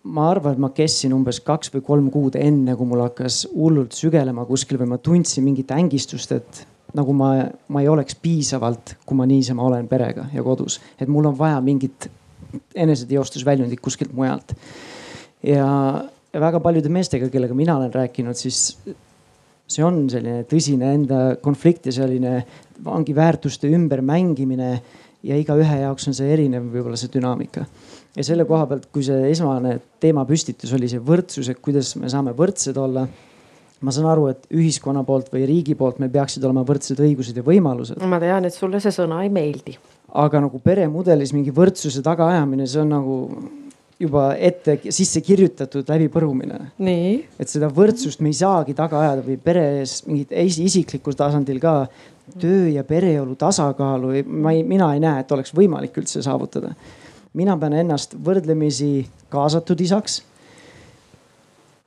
[0.09, 3.97] ma arvan, et ma kestsin umbes kaks või kolm kuud enne, kui mul hakkas hullult
[3.97, 6.63] sügelema kuskil või ma tundsin mingit ängistust, et
[6.97, 7.33] nagu ma,
[7.69, 11.59] ma ei oleks piisavalt, kui ma niisama olen perega ja kodus, et mul on vaja
[11.65, 12.09] mingit
[12.75, 14.55] eneseteostusväljundit kuskilt mujalt.
[15.45, 15.67] ja,
[16.33, 18.79] väga paljude meestega, kellega mina olen rääkinud, siis
[19.69, 22.41] see on selline tõsine enda konflikt ja selline
[22.89, 24.71] ongi väärtuste ümbermängimine
[25.29, 27.67] ja igaühe jaoks on see erinev, võib-olla see dünaamika.
[28.19, 32.35] Ja selle koha pealt, kui see esmane teemapüstitus oli see võrdsus, et kuidas me saame
[32.37, 33.07] võrdsed olla.
[33.79, 37.45] ma saan aru, et ühiskonna poolt või riigi poolt meil peaksid olema võrdsed õigused ja
[37.47, 38.03] võimalused.
[38.03, 39.79] ma tean, et sulle see sõna ei meeldi.
[40.25, 43.17] aga nagu peremudelis mingi võrdsuse tagaajamine, see on nagu
[43.99, 46.61] juba ette sisse kirjutatud läbipõrumine.
[47.39, 51.75] et seda võrdsust me ei saagi taga ajada või peres mingit isiklikul tasandil ka
[52.39, 56.75] töö ja pereelu tasakaalu, ma ei, mina ei näe, et oleks võimalik üldse saavutada.
[57.35, 60.23] Mina pean ennast võrdlemisi kaasatud isaks.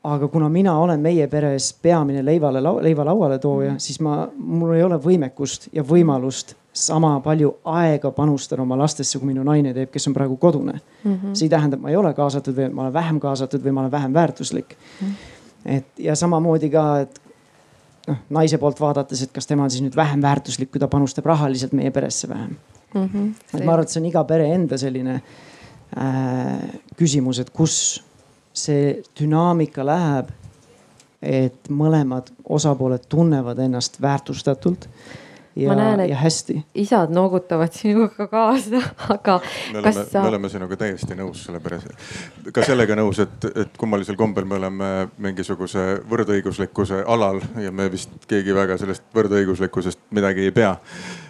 [0.03, 4.83] aga kuna mina olen meie peres peamine leivale, leiva lauale tooja, siis ma, mul ei
[4.83, 10.07] ole võimekust ja võimalust sama palju aega panustan oma lastesse, kui minu naine teeb, kes
[10.07, 11.13] on praegu kodune mm.
[11.13, 11.33] -hmm.
[11.35, 13.81] see ei tähenda, et ma ei ole kaasatud või ma olen vähem kaasatud või ma
[13.81, 15.07] olen vähem väärtuslik mm.
[15.07, 15.75] -hmm.
[15.77, 17.21] et ja samamoodi ka, et
[18.07, 21.25] noh naise poolt vaadates, et kas tema on siis nüüd vähem väärtuslik, kui ta panustab
[21.25, 22.55] rahaliselt meie peresse vähem
[22.93, 23.09] mm.
[23.13, 23.33] -hmm.
[23.53, 25.21] et ma arvan, et see on iga pere enda selline
[25.97, 28.03] äh, küsimus, et kus
[28.53, 30.29] see dünaamika läheb.
[31.21, 34.87] et mõlemad osapooled tunnevad ennast väärtustatult
[35.55, 36.55] ja, ma näen, et hästi.
[36.75, 38.81] isad noogutavad sinuga kaasa,
[39.15, 39.39] aga
[39.73, 40.21] me oleme, sa...
[40.21, 44.91] me oleme sinuga täiesti nõus, sellepärast ka sellega nõus, et, et kummalisel kombel me oleme
[45.21, 50.75] mingisuguse võrdõiguslikkuse alal ja me vist keegi väga sellest võrdõiguslikkusest midagi ei pea.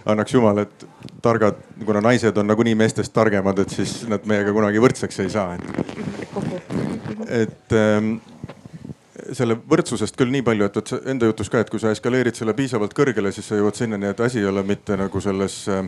[0.05, 0.85] annaks jumal, et
[1.21, 5.55] targad, kuna naised on nagunii meestest targemad, et siis nad meiega kunagi võrdseks ei saa,
[5.55, 5.97] et,
[7.41, 8.15] et ähm,
[9.35, 12.55] selle võrdsusest küll nii palju, et vot enda jutus ka, et kui sa eskaleerid selle
[12.57, 15.87] piisavalt kõrgele, siis sa jõuad sinnani, et asi ei ole mitte nagu selles äh,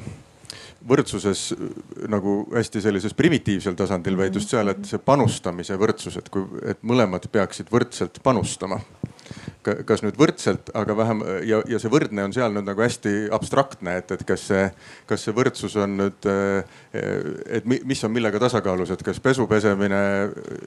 [0.89, 1.63] võrdsuses äh,
[2.11, 6.83] nagu hästi sellises primitiivsel tasandil, vaid just seal, et see panustamise võrdsus, et kui, et
[6.87, 8.81] mõlemad peaksid võrdselt panustama
[9.63, 13.97] kas nüüd võrdselt, aga vähem ja, ja see võrdne on seal nüüd nagu hästi abstraktne,
[14.01, 14.67] et, et kas see,
[15.09, 16.27] kas see võrdsus on nüüd,
[16.93, 20.01] et mis on millega tasakaalus, et kas pesu pesemine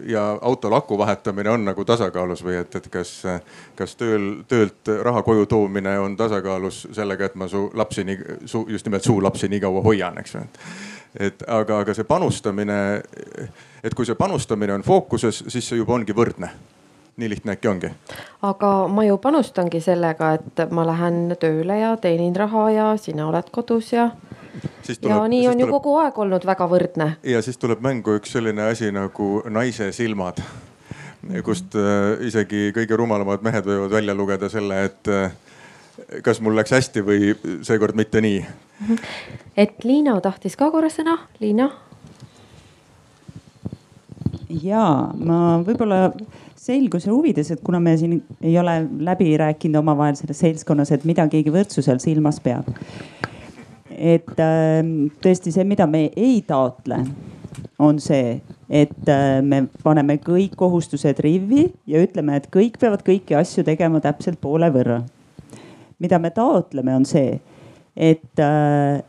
[0.08, 3.14] ja auto laku vahetamine on nagu tasakaalus või et, et kas,
[3.78, 8.38] kas tööl, töölt raha koju toomine on tasakaalus sellega, et ma su lapsi nii,
[8.72, 10.46] just nimelt su lapsi nii kaua hoian, eks ju
[11.16, 12.78] et aga, aga see panustamine,
[13.84, 16.50] et kui see panustamine on fookuses, siis see juba ongi võrdne
[17.16, 17.90] nii lihtne äkki ongi.
[18.42, 23.48] aga ma ju panustangi sellega, et ma lähen tööle ja teenin raha ja sina oled
[23.52, 24.10] kodus ja.
[24.86, 27.08] Tuleb, ja nii on ju tuleb, kogu aeg olnud väga võrdne.
[27.22, 30.40] ja siis tuleb mängu üks selline asi nagu naise silmad,
[31.44, 35.32] kust äh, isegi kõige rumalamad mehed võivad välja lugeda selle, et äh,
[36.22, 38.44] kas mul läks hästi või seekord mitte nii.
[39.56, 41.70] et Liina tahtis ka korra sõna, Liina.
[44.48, 46.10] ja ma võib-olla
[46.66, 51.26] selguse huvides, et kuna me siin ei ole läbi rääkinud omavahel selles seltskonnas, et mida
[51.30, 52.68] keegi võrdsusel silmas peab.
[53.96, 54.82] et äh,
[55.24, 56.98] tõesti see, mida me ei taotle,
[57.78, 58.36] on see,
[58.68, 64.02] et äh, me paneme kõik kohustused rivvi ja ütleme, et kõik peavad kõiki asju tegema
[64.04, 65.02] täpselt poole võrra.
[65.98, 67.38] mida me taotleme, on see,
[67.96, 69.02] et äh,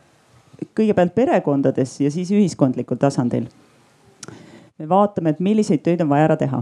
[0.77, 3.49] kõigepealt perekondades ja siis ühiskondlikul tasandil
[4.77, 6.61] me vaatame, et milliseid töid on vaja ära teha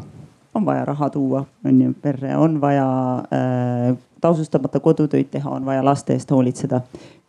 [0.56, 2.88] on vaja raha tuua, on ju, perre, on vaja
[3.18, 6.82] äh, tasustamata kodutöid teha, on vaja laste eest hoolitseda.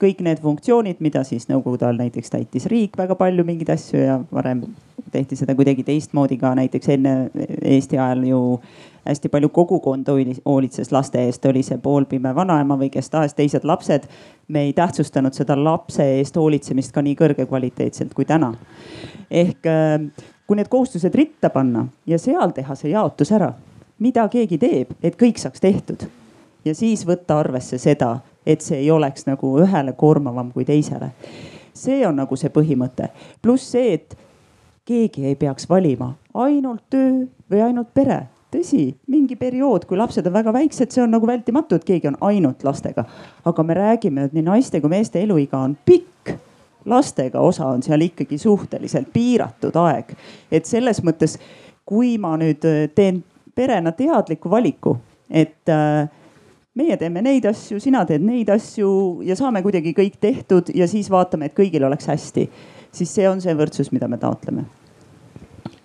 [0.02, 4.18] kõik need funktsioonid, mida siis nõukogude ajal näiteks täitis riik väga palju mingeid asju ja
[4.32, 4.62] varem
[5.12, 7.14] tehti seda kuidagi teistmoodi ka näiteks enne
[7.62, 8.40] Eesti ajal ju
[9.06, 10.08] hästi palju kogukond
[10.44, 14.08] hoolitses laste eest, oli see poolpime vanaema või kes tahes teised lapsed.
[14.48, 18.54] me ei tähtsustanud seda lapse eest hoolitsemist ka nii kõrgekvaliteetselt kui täna.
[19.30, 20.00] ehk äh,
[20.46, 23.52] kui need kohustused ritta panna ja seal teha see jaotus ära,
[23.98, 26.06] mida keegi teeb, et kõik saaks tehtud
[26.64, 31.10] ja siis võtta arvesse seda, et see ei oleks nagu ühele koormavam kui teisele.
[31.74, 33.10] see on nagu see põhimõte,
[33.42, 34.16] pluss see, et
[34.84, 38.26] keegi ei peaks valima ainult töö või ainult pere
[38.56, 42.18] tõsi, mingi periood, kui lapsed on väga väiksed, see on nagu vältimatu, et keegi on
[42.28, 43.04] ainult lastega.
[43.44, 46.36] aga me räägime, et nii naiste kui meeste eluiga on pikk.
[46.86, 50.12] Lastega osa on seal ikkagi suhteliselt piiratud aeg.
[50.50, 51.38] et selles mõttes,
[51.84, 52.64] kui ma nüüd
[52.94, 53.24] teen
[53.56, 54.96] perena teadliku valiku,
[55.30, 56.08] et äh,
[56.76, 58.88] meie teeme neid asju, sina teed neid asju
[59.26, 62.50] ja saame kuidagi kõik tehtud ja siis vaatame, et kõigil oleks hästi.
[62.92, 64.66] siis see on see võrdsus, mida me taotleme.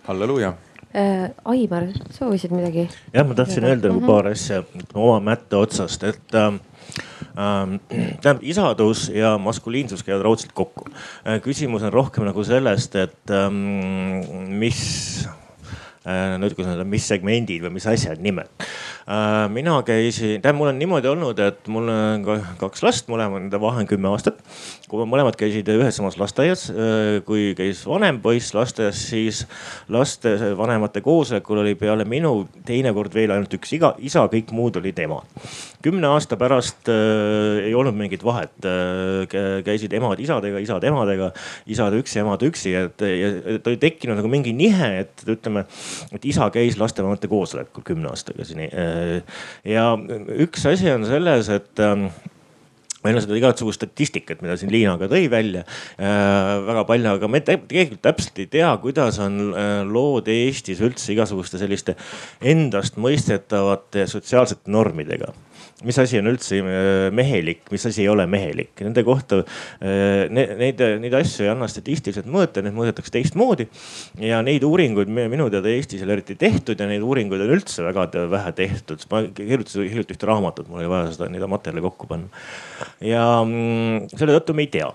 [0.08, 0.54] halleluuja
[0.96, 1.32] äh,.
[1.46, 2.90] Aimar, soovisid midagi?
[3.14, 6.52] jah, ma tahtsin öelda nagu paar asja oma mätta otsast, et äh,
[7.36, 10.90] tähendab, isadus ja maskuliinsus käivad raudselt kokku.
[11.26, 14.82] Äh, küsimus on rohkem nagu sellest, et ähm, mis
[16.06, 18.70] äh, no kuidas öelda, mis segmendid või mis asjad nimelt
[19.12, 22.22] Äh, mina käisin, tähendab, mul on niimoodi olnud, et mul on
[22.62, 24.38] kaks last, mõlemad, nende vahe on kümme aastat.
[24.92, 26.68] kui mõlemad käisid ühes samas lasteaias,
[27.26, 29.46] kui käis vanem poiss lasteaias, siis
[29.90, 35.00] laste vanemate koosolekul oli peale minu teinekord veel ainult üks iga, isa, kõik muud olid
[35.00, 35.42] emad.
[35.84, 38.54] Kümne aasta pärast äh, ei olnud mingit vahet.
[38.66, 41.32] Äh,, käisid emad isadega, isad emadega,
[41.72, 45.66] isad üksi, emad üksi, et, et oli tekkinud nagu mingi nihe, et ütleme,
[46.12, 49.22] et isa käis lastevanemate koosolekul kümne aastaga siin äh,
[49.68, 49.94] ja
[50.42, 52.10] üks asi on selles, et ähm,
[53.06, 57.30] meil on seda igasugust statistikat, mida siin Liina ka tõi välja äh, väga palju, aga
[57.32, 61.98] me tegelikult täpselt ei tea, kuidas on äh, lood Eestis üldse igasuguste selliste
[62.54, 65.32] endastmõistetavate sotsiaalsete normidega
[65.86, 68.74] mis asi on üldse äh, mehelik, mis asi ei ole mehelik.
[68.84, 73.68] Nende kohta äh, neid, neid, neid asju ei anna statistiliselt mõõta, neid mõõdetakse teistmoodi.
[74.22, 77.86] ja neid uuringuid minu teada Eestis ei ole eriti tehtud ja neid uuringuid on üldse
[77.86, 79.06] väga vähe tehtud.
[79.12, 82.30] ma kirjutasin hiljuti ühte raamatut, mul oli vaja seda, neid materjale kokku panna.
[83.02, 84.92] ja mm, selle tõttu me ei tea.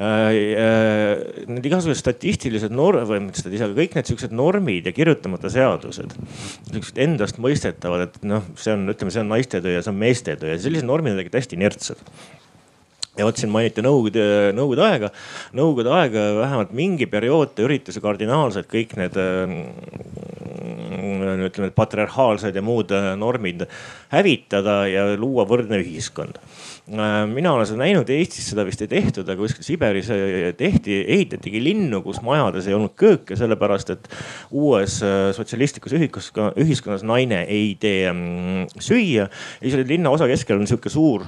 [0.00, 6.16] Äh, need igasugused statistilised norm- või mitte statistika, kõik need siuksed normid ja kirjutamata seadused.
[6.70, 10.29] siuksed endastmõistetavad, et noh, see on, ütleme, see on naiste töö ja see on meeste
[10.36, 12.04] teed ja sellised normid on tegelikult hästi inertsed
[13.18, 14.24] ja vot siin mainiti nõukogude,
[14.56, 15.10] nõukogude aega.
[15.56, 19.64] nõukogude aega vähemalt mingi periood ta üritas ju kardinaalselt kõik need mm,
[21.48, 23.66] ütleme, patriarhaalsed ja muud äh, normid
[24.14, 26.38] hävitada ja luua võrdne ühiskond.
[26.88, 31.00] Äh, mina olen seda näinud, Eestis seda vist ei tehtud, aga kuskil Siberis äh, tehti,
[31.04, 34.08] ehitatigi linnu, kus majades ei olnud kööke, sellepärast et
[34.50, 35.00] uues
[35.36, 39.28] sotsialistlikus ühiskonnas, ühiskonnas naine ei tee mm, süüa.
[39.28, 41.26] ja siis oli linna osa keskel on sihuke suur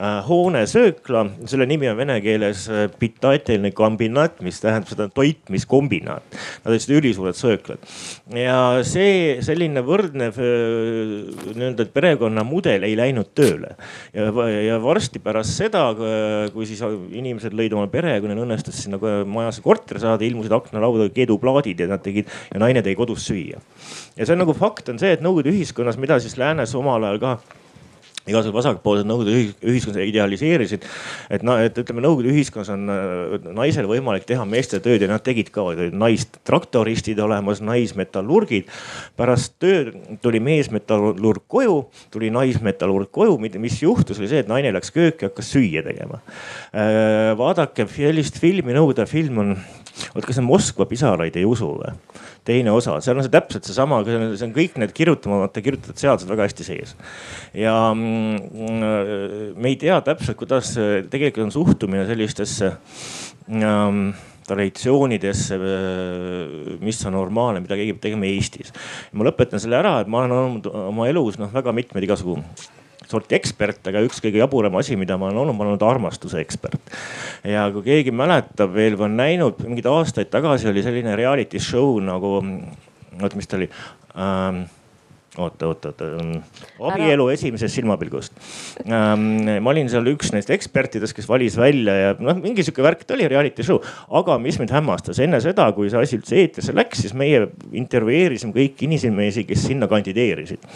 [0.00, 6.38] Äh, hoonesöökla, selle nimi on vene keeles äh, pitatelne kombinaat, mis tähendab seda toitmiskombinaat.
[6.64, 7.84] Nad olid ülisuured sööklad
[8.32, 8.54] ja
[8.88, 10.40] see selline võrdne äh,
[11.52, 13.74] nii-öelda perekonnamudel ei läinud tööle.
[14.16, 14.32] ja,
[14.64, 15.84] ja varsti pärast seda,
[16.54, 18.96] kui siis inimesed lõid oma pere, kui neil õnnestus sinna
[19.28, 23.60] majasse korter saada, ilmusid aknalauda keduplaadid ja nad tegid ja naine tegi kodus süüa.
[24.16, 27.20] ja see on nagu fakt on see, et Nõukogude ühiskonnas, mida siis läänes omal ajal
[27.20, 27.38] ka
[28.28, 29.32] igasugused vasakpoolsed Nõukogude
[29.64, 30.84] ühiskonda idealiseerisid.
[31.32, 32.84] et noh, et ütleme Nõukogude ühiskonnas on
[33.56, 38.68] naisel võimalik teha meeste tööd ja nad tegid ka, olid naistraktoristid olemas, naismetallurgid.
[39.16, 41.78] pärast tööd tuli meesmetallurg koju,
[42.10, 46.20] tuli naismetallurg koju, mis juhtus, oli see, et naine läks kööki, hakkas süüa tegema.
[46.74, 49.56] Äh, vaadake sellist filmi, Nõukogude film on,
[50.14, 51.94] vot kas see Moskva pisaraid ei usu või?
[52.46, 56.48] teine osa, seal on see täpselt seesama, see on kõik need kirjutamata kirjutatud seadused väga
[56.48, 56.96] hästi sees.
[57.56, 60.72] ja mm, me ei tea täpselt, kuidas
[61.12, 62.72] tegelikult on suhtumine sellistesse
[63.52, 64.10] ähm,
[64.50, 65.58] traditsioonidesse,
[66.82, 68.74] mis on normaalne, mida keegi peab tegema Eestis.
[69.12, 72.40] ma lõpetan selle ära, et ma olen olnud oma elus noh, väga mitmeid igasugu
[73.10, 76.40] sorti ekspert, aga üks kõige jaburam asi, mida ma olen olnud, ma olen olnud armastuse
[76.42, 76.92] ekspert.
[77.44, 81.98] ja kui keegi mäletab veel või on näinud, mingeid aastaid tagasi oli selline reality show
[82.04, 82.38] nagu,
[83.20, 83.70] oota, mis ta oli
[84.16, 84.64] ähm,
[85.38, 86.06] oota, oota, oota.
[86.90, 88.32] abielu esimesest silmapilgust
[88.86, 89.60] ähm,.
[89.62, 93.14] ma olin seal üks neist ekspertidest, kes valis välja ja noh, mingi sihuke värk, ta
[93.14, 93.78] oli reality show.
[94.20, 97.44] aga mis mind hämmastas enne seda, kui see asi üldse eetrisse läks, siis meie
[97.78, 100.66] intervjueerisime kõiki inimesi, kes sinna kandideerisid.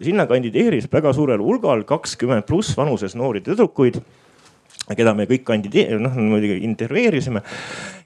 [0.00, 4.00] sinna kandideeris väga suurel hulgal kakskümmend pluss vanuses noori tüdrukuid
[4.96, 7.42] keda me kõik kandideer-, noh muidugi intervjueerisime.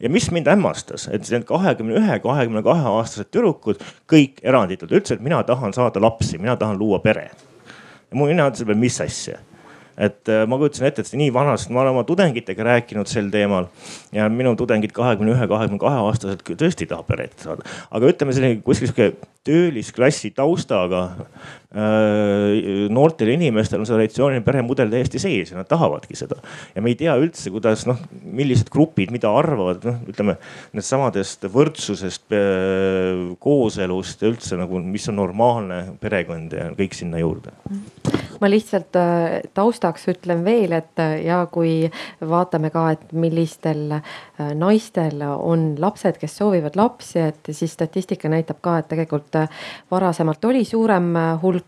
[0.00, 5.20] ja mis mind hämmastas, et need kahekümne ühe, kahekümne kahe aastased tüdrukud kõik eranditult ütlesid,
[5.20, 7.30] et mina tahan saada lapsi, mina tahan luua pere.
[8.10, 9.38] ja mu mina ütlesin, mis asja
[9.98, 13.28] et äh, ma kujutasin ette, et see nii vanast, ma olen oma tudengitega rääkinud sel
[13.32, 13.68] teemal
[14.14, 17.66] ja minu tudengid kahekümne ühe, kahekümne kahe aastased tõesti tahab peret saada.
[17.90, 21.02] aga ütleme selline kuskil sihuke töölisklassi taustaga
[21.72, 26.36] noortel inimestel on see traditsiooniline peremudel täiesti sees ja nad tahavadki seda.
[26.74, 30.36] ja me ei tea üldse, kuidas noh, millised grupid mida arvavad, noh ütleme
[30.76, 37.56] needsamadest võrdsusest, äh, kooselust ja üldse nagu, mis on normaalne perekond ja kõik sinna juurde
[38.42, 41.86] ma lihtsalt äh, taustaks ütlen veel, et äh, ja kui
[42.28, 44.02] vaatame ka, et millistel äh,
[44.58, 49.38] naistel on lapsed, kes soovivad lapsi, et siis statistika näitab ka, et tegelikult
[49.90, 51.12] varasemalt oli suurem
[51.42, 51.61] hulk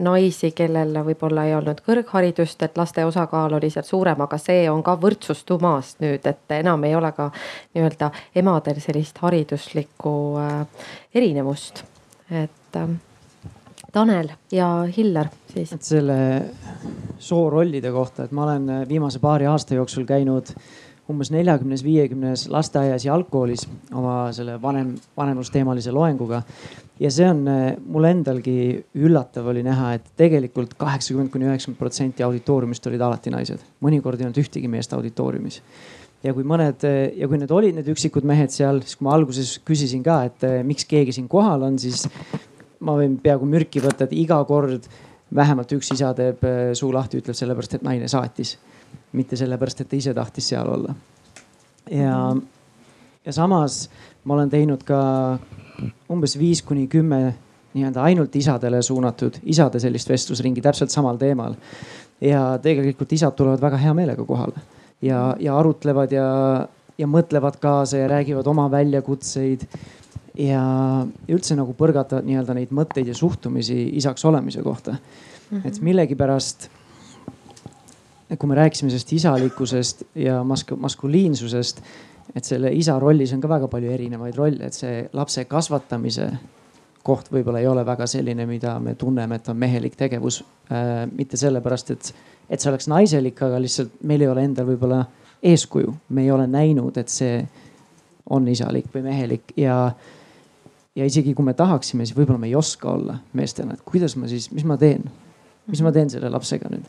[0.00, 4.82] naisi, kellel võib-olla ei olnud kõrgharidust, et laste osakaal oli seal suurem, aga see on
[4.84, 7.30] ka võrdsustumas nüüd, et enam ei ole ka
[7.74, 10.14] nii-öelda emadel sellist hariduslikku
[11.14, 11.84] erinevust,
[12.30, 12.80] et
[13.92, 15.72] Tanel ja Hillar siis.
[15.72, 16.18] et selle
[17.18, 20.52] soorollide kohta, et ma olen viimase paari aasta jooksul käinud
[21.08, 23.64] umbes neljakümnes, viiekümnes lasteaias ja algkoolis
[23.96, 26.42] oma selle vanem, vanemlusteemalise loenguga.
[27.00, 27.44] Ja see on
[27.86, 28.58] mul endalgi
[28.98, 34.28] üllatav oli näha, et tegelikult kaheksakümmend kuni üheksakümmend protsenti auditooriumist olid alati naised, mõnikord ei
[34.28, 35.62] olnud ühtegi meest auditooriumis
[36.24, 39.56] ja kui mõned ja kui need olid need üksikud mehed seal, siis kui ma alguses
[39.66, 42.06] küsisin ka, et miks keegi siin kohal on, siis
[42.84, 44.88] ma võin peaaegu mürki võtta, et iga kord
[45.34, 46.42] vähemalt üks isa teeb
[46.78, 48.56] suu lahti, ütleb sellepärast, et naine saatis.
[49.12, 50.94] mitte sellepärast, et ta ise tahtis seal olla.
[51.90, 52.36] ja,
[53.24, 53.88] ja samas
[54.24, 55.38] ma olen teinud ka
[56.10, 57.34] umbes viis kuni kümme
[57.74, 61.54] nii-öelda ainult isadele suunatud isade sellist vestlusringi täpselt samal teemal.
[62.20, 64.58] ja tegelikult isad tulevad väga hea meelega kohale
[65.02, 66.26] ja, ja arutlevad ja,
[66.98, 69.66] ja mõtlevad kaasa ja räägivad oma väljakutseid
[70.38, 70.62] ja
[71.28, 74.98] üldse nagu põrgata nii-öelda neid mõtteid ja suhtumisi isaks olemise kohta mm.
[75.50, 75.66] -hmm.
[75.68, 76.68] et millegipärast,
[78.38, 81.82] kui me rääkisime sellest isalikkusest ja mask-, maskuliinsusest,
[82.36, 86.28] et selle isa rollis on ka väga palju erinevaid rolle, et see lapse kasvatamise
[87.08, 91.06] koht võib-olla ei ole väga selline, mida me tunneme, et on mehelik tegevus äh,.
[91.12, 92.12] mitte sellepärast, et,
[92.50, 95.02] et see oleks naiselik, aga lihtsalt meil ei ole endal võib-olla
[95.42, 97.40] eeskuju, me ei ole näinud, et see
[98.30, 99.78] on isalik või mehelik ja
[100.98, 104.28] ja isegi kui me tahaksime, siis võib-olla me ei oska olla meestena, et kuidas ma
[104.30, 105.04] siis, mis ma teen,
[105.70, 106.88] mis ma teen selle lapsega nüüd?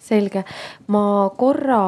[0.00, 0.42] selge,
[0.90, 1.02] ma
[1.38, 1.80] korra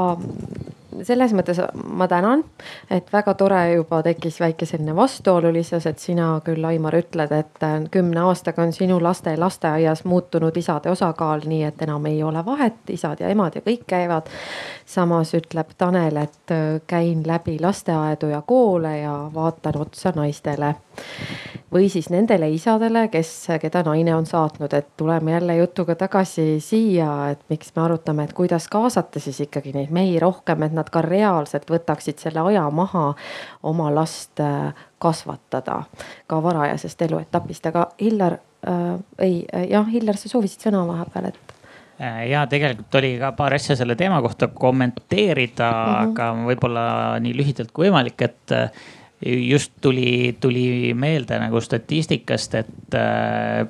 [1.03, 2.45] selles mõttes ma tänan,
[2.90, 8.24] et väga tore juba tekkis väike selline vastuolulisus, et sina küll, Aimar, ütled, et kümne
[8.26, 13.20] aastaga on sinu laste lasteaias muutunud isade osakaal, nii et enam ei ole vahet, isad
[13.20, 14.30] ja emad ja kõik käivad.
[14.86, 16.53] samas ütleb Tanel, et
[16.86, 20.74] käin läbi lasteaedu ja koole ja vaatan otsa naistele
[21.72, 23.30] või siis nendele isadele, kes,
[23.61, 28.34] keda naine on saatnud, et tuleme jälle jutuga tagasi siia, et miks me arutame, et
[28.36, 33.12] kuidas kaasata siis ikkagi neid mehi rohkem, et nad ka reaalselt võtaksid selle aja maha
[33.62, 35.82] oma last äh, kasvatada
[36.26, 38.38] ka varajasest eluetapist, aga Hillar
[38.68, 41.59] äh,, ei jah, Hillar, sa soovisid sõna vahepeal, et
[42.03, 46.11] äh, ja tegelikult oli ka paar asja selle teema kohta kommenteerida mm, -hmm.
[46.11, 46.88] aga võib-olla
[47.24, 48.84] nii lühidalt kui võimalik, et äh,
[49.27, 53.66] just tuli, tuli meelde nagu statistikast, et, äh,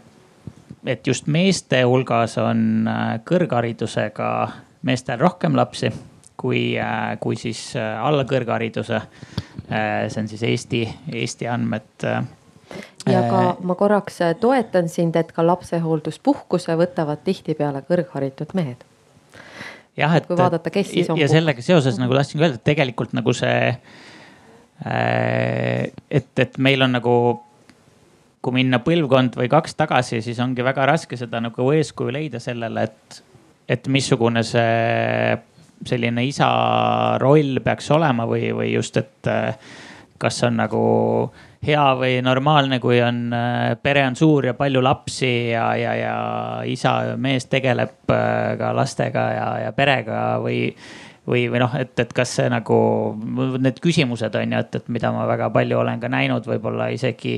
[0.86, 4.28] et just meeste hulgas on äh, kõrgharidusega
[4.82, 5.92] meestel rohkem lapsi
[6.36, 9.02] kui, äh, kui siis alla kõrghariduse.
[10.08, 10.80] see on siis Eesti,
[11.12, 12.04] Eesti andmed
[13.08, 18.84] ja ka ma korraks toetan sind, et ka lapsehoolduspuhkuse võtavad tihtipeale kõrgharitud mehed.
[19.96, 20.26] jah, et.
[20.26, 21.20] kui vaadata, kes siis on.
[21.20, 23.76] ja sellega seoses nagu tahtsingi öelda, et tegelikult nagu see
[24.84, 27.14] et, et meil on nagu,
[28.42, 32.88] kui minna põlvkond või kaks tagasi, siis ongi väga raske seda nagu eeskuju leida sellele,
[32.88, 33.22] et,
[33.70, 35.38] et missugune see
[35.86, 36.48] selline isa
[37.22, 39.56] roll peaks olema või, või just, et äh,
[40.22, 40.82] kas on nagu
[41.66, 46.16] hea või normaalne, kui on, äh, pere on suur ja palju lapsi ja, ja, ja
[46.66, 48.10] isa, mees tegeleb
[48.58, 50.68] ka lastega ja, ja perega või
[51.26, 52.76] või, või noh, et, et kas see nagu
[53.62, 57.36] need küsimused on ju, et, et mida ma väga palju olen ka näinud, võib-olla isegi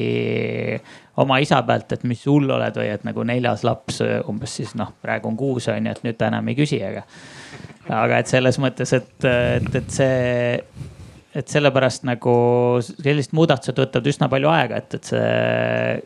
[1.20, 4.94] oma isa pealt, et mis hull oled või et nagu neljas laps umbes siis noh,
[5.04, 7.04] praegu on kuus on ju, et nüüd ta enam ei küsi, aga.
[7.92, 10.88] aga et selles mõttes, et, et, et see,
[11.34, 12.34] et sellepärast nagu
[12.88, 16.02] sellised muudatused võtavad üsna palju aega, et, et see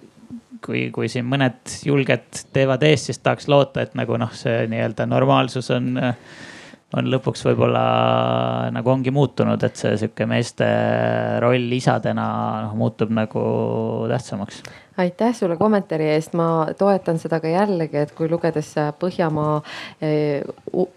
[0.65, 5.07] kui, kui siin mõned julged teevad ees, siis tahaks loota, et nagu noh, see nii-öelda
[5.07, 6.17] normaalsus on äh,
[6.97, 7.83] on lõpuks võib-olla
[8.73, 10.69] nagu ongi muutunud, et see sihuke meeste
[11.45, 12.29] roll isadena
[12.65, 13.43] noh muutub nagu
[14.09, 14.63] tähtsamaks
[14.99, 19.61] aitäh sulle kommentaari eest, ma toetan seda ka jällegi, et kui lugedes Põhjamaa
[20.03, 20.43] eh,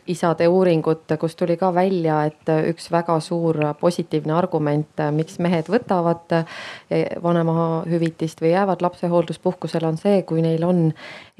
[0.10, 6.34] isade uuringut, kus tuli ka välja, et üks väga suur positiivne argument, miks mehed võtavad
[6.38, 10.90] eh, vanemahüvitist või jäävad lapsehoolduspuhkusele, on see, kui neil on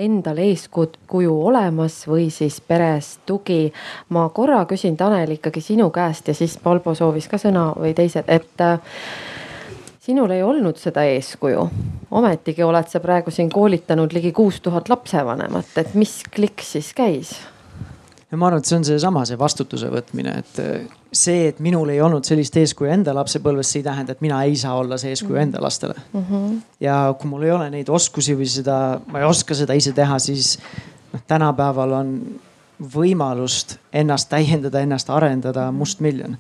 [0.02, 3.74] endal eeskuju olemas või siis peres tugi.
[4.10, 8.30] ma korra küsin, Tanel, ikkagi sinu käest ja siis Valbo soovis ka sõna või teised,
[8.30, 8.66] et
[10.12, 11.70] sinul ei olnud seda eeskuju.
[12.12, 17.38] ometigi oled sa praegu siin koolitanud ligi kuus tuhat lapsevanemat, et mis klikk siis käis?
[18.32, 21.92] ja ma arvan, et see on seesama, see vastutuse võtmine, et äh, see, et minul
[21.94, 25.16] ei olnud sellist eeskuju enda lapsepõlves, see ei tähenda, et mina ei saa olla see
[25.16, 25.48] eeskuju -hmm.
[25.48, 26.26] enda lastele mm.
[26.30, 26.62] -hmm.
[26.84, 30.20] ja kui mul ei ole neid oskusi või seda, ma ei oska seda ise teha,
[30.20, 30.58] siis
[31.14, 32.16] noh, tänapäeval on
[32.96, 36.38] võimalust ennast täiendada, ennast arendada mustmiljon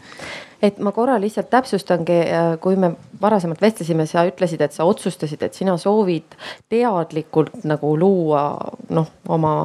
[0.62, 5.42] et ma korra lihtsalt täpsustangi, äh, kui me varasemalt vestlesime, sa ütlesid, et sa otsustasid,
[5.44, 6.38] et sina soovid
[6.70, 8.46] teadlikult nagu luua
[8.90, 9.56] noh, oma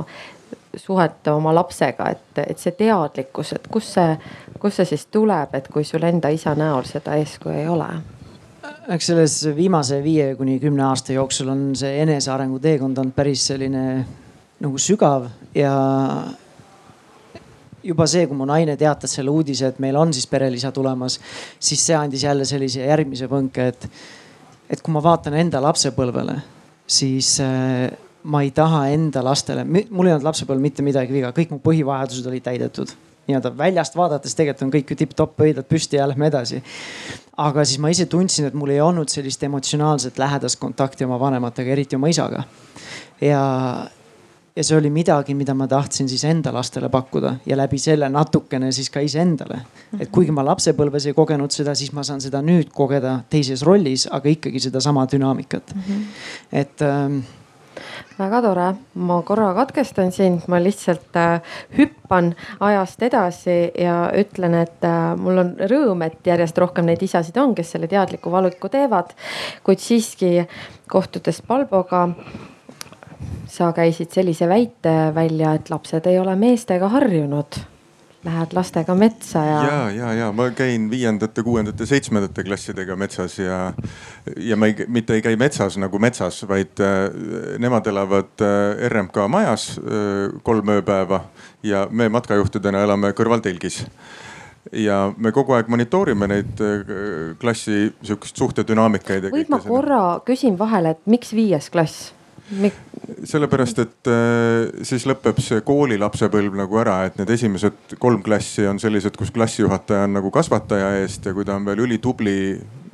[0.76, 4.16] suhet oma lapsega, et, et see teadlikkus, et kust see,
[4.60, 7.88] kust see siis tuleb, et kui sul enda isa näol seda eeskuju ei ole?
[8.94, 13.82] eks selles viimase viie kuni kümne aasta jooksul on see enesearengu teekond olnud päris selline
[14.62, 15.72] nagu sügav ja
[17.86, 21.18] juba see, kui mu naine teatas selle uudise, et meil on siis perelisa tulemas,
[21.58, 23.88] siis see andis jälle sellise järgmise põnke, et,
[24.70, 26.36] et kui ma vaatan enda lapsepõlvele,
[26.86, 27.86] siis äh,
[28.26, 32.30] ma ei taha enda lastele, mul ei olnud lapsepõlvel mitte midagi viga, kõik mu põhivajadused
[32.30, 36.62] olid täidetud nii-öelda väljast vaadates tegelikult on kõik ju tipp-topp, pöidlad püsti ja lähme edasi.
[37.36, 41.72] aga siis ma ise tundsin, et mul ei olnud sellist emotsionaalset lähedast kontakti oma vanematega,
[41.72, 42.44] eriti oma isaga.
[43.20, 43.42] ja,
[44.56, 48.72] ja see oli midagi, mida ma tahtsin siis enda lastele pakkuda ja läbi selle natukene
[48.72, 49.60] siis ka iseendale.
[50.00, 54.06] et kuigi ma lapsepõlves ei kogenud seda, siis ma saan seda nüüd kogeda teises rollis,
[54.10, 55.82] aga ikkagi sedasama dünaamikat mm.
[55.82, 56.06] -hmm.
[56.52, 57.20] et ähm,
[58.18, 61.40] väga tore, ma korra katkestan sind, ma lihtsalt äh,
[61.78, 67.36] hüppan ajast edasi ja ütlen, et äh, mul on rõõm, et järjest rohkem neid isasid
[67.36, 69.12] on, kes selle teadliku valiku teevad.
[69.62, 70.46] kuid siiski
[70.88, 72.08] kohtudes Palboga
[73.50, 77.58] sa käisid sellise väite välja, et lapsed ei ole meestega harjunud.
[78.26, 79.58] Lähed lastega metsa ja.
[79.62, 83.58] ja, ja, ja ma käin viiendate, kuuendate, seitsmendate klassidega metsas ja,
[84.42, 87.04] ja ma ei, mitte ei käi metsas nagu metsas, vaid äh,
[87.62, 91.20] nemad elavad äh, RMK majas äh, kolm ööpäeva
[91.62, 93.84] ja me matkajuhtidena elame kõrvaltelgis
[94.72, 96.92] ja me kogu aeg monitoorime neid äh,
[97.40, 99.30] klassi sihukest suhtedünaamikaid.
[99.34, 102.10] võib ma korra küsin vahele, et miks viies klass?
[103.26, 108.66] Sellepärast, et äh, siis lõpeb see kooli lapsepõlv nagu ära, et need esimesed kolm klassi
[108.70, 112.36] on sellised, kus klassijuhataja on nagu kasvataja eest ja kui ta on veel ülitubli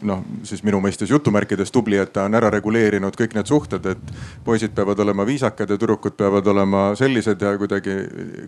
[0.07, 4.12] noh, siis minu mõistes jutumärkides tubli, et ta on ära reguleerinud kõik need suhted, et
[4.44, 7.98] poisid peavad olema viisakad ja tüdrukud peavad olema sellised ja kuidagi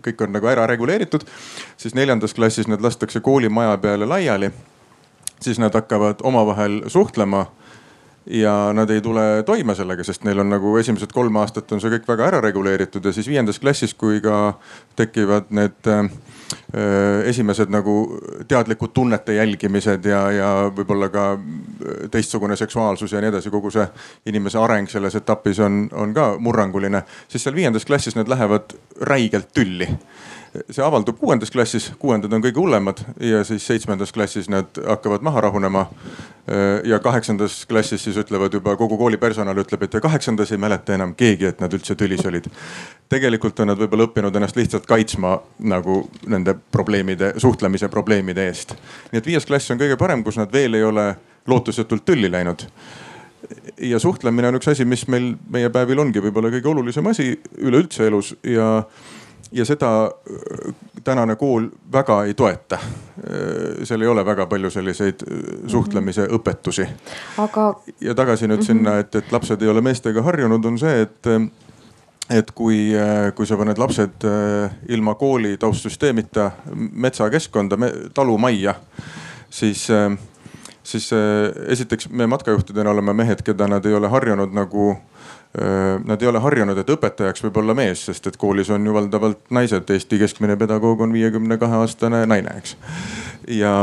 [0.05, 1.25] kõik on nagu ära reguleeritud.
[1.77, 4.51] siis neljandas klassis nad lastakse koolimaja peale laiali.
[5.39, 7.45] siis nad hakkavad omavahel suhtlema
[8.27, 11.93] ja nad ei tule toime sellega, sest neil on nagu esimesed kolm aastat on see
[11.93, 14.55] kõik väga ära reguleeritud ja siis viiendas klassis, kui ka
[14.97, 16.09] tekivad need äh,
[17.29, 17.95] esimesed nagu
[18.47, 23.85] teadlikud tunnete jälgimised ja, ja võib-olla ka äh, teistsugune seksuaalsus ja nii edasi, kogu see
[24.25, 28.73] inimese areng selles etapis on, on ka murranguline, siis seal viiendas klassis need lähevad
[29.05, 29.89] räigelt tülli
[30.69, 35.45] see avaldub kuuendas klassis, kuuendad on kõige hullemad ja siis seitsmendas klassis nad hakkavad maha
[35.47, 35.85] rahunema.
[36.85, 40.93] ja kaheksandas klassis siis ütlevad juba kogu kooli personal ütleb, et ja kaheksandas ei mäleta
[40.93, 42.45] enam keegi, et nad üldse tülis olid.
[43.09, 48.75] tegelikult on nad võib-olla õppinud ennast lihtsalt kaitsma nagu nende probleemide, suhtlemise probleemide eest.
[49.11, 51.15] nii et viies klass on kõige parem, kus nad veel ei ole
[51.47, 52.67] lootusetult tülli läinud
[53.81, 58.07] ja suhtlemine on üks asi, mis meil meie päevil ongi võib-olla kõige olulisem asi üleüldse
[58.07, 58.83] elus ja
[59.51, 60.73] ja seda äh,
[61.03, 62.75] tänane kool väga ei toeta.
[62.75, 65.37] Äh, seal ei ole väga palju selliseid äh,
[65.67, 66.35] suhtlemise mhm.
[66.35, 66.87] õpetusi.
[67.37, 67.75] aga.
[68.01, 68.65] ja tagasi nüüd mm -hmm.
[68.65, 71.51] sinna, et, et lapsed ei ole meestega harjunud, on see, et
[72.29, 72.89] et kui,
[73.35, 74.23] kui sa paned lapsed
[74.89, 76.51] ilma kooli taustsüsteemita
[76.91, 77.77] metsakeskkonda,
[78.13, 78.75] talumajja,
[79.49, 79.87] siis,
[80.83, 81.09] siis
[81.67, 84.97] esiteks me matkajuhtidena oleme mehed, keda nad ei ole harjunud nagu
[86.05, 89.45] Nad ei ole harjunud, et õpetajaks võib olla mees, sest et koolis on ju valdavalt
[89.55, 89.87] naised.
[89.87, 92.75] Eesti keskmine pedagoog on viiekümne kahe aastane naine, eks.
[93.47, 93.77] ja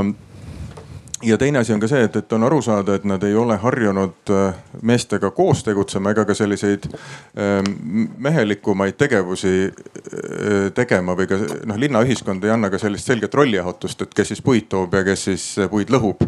[1.23, 3.57] ja teine asi on ka see, et, et on aru saada, et nad ei ole
[3.63, 11.39] harjunud äh, meestega koos tegutsema ega ka selliseid ähm, mehelikumaid tegevusi äh, tegema või ka
[11.71, 15.27] noh, linnaühiskond ei anna ka sellist selget rollijaotust, et kes siis puid toob ja kes
[15.31, 16.27] siis puid lõhub.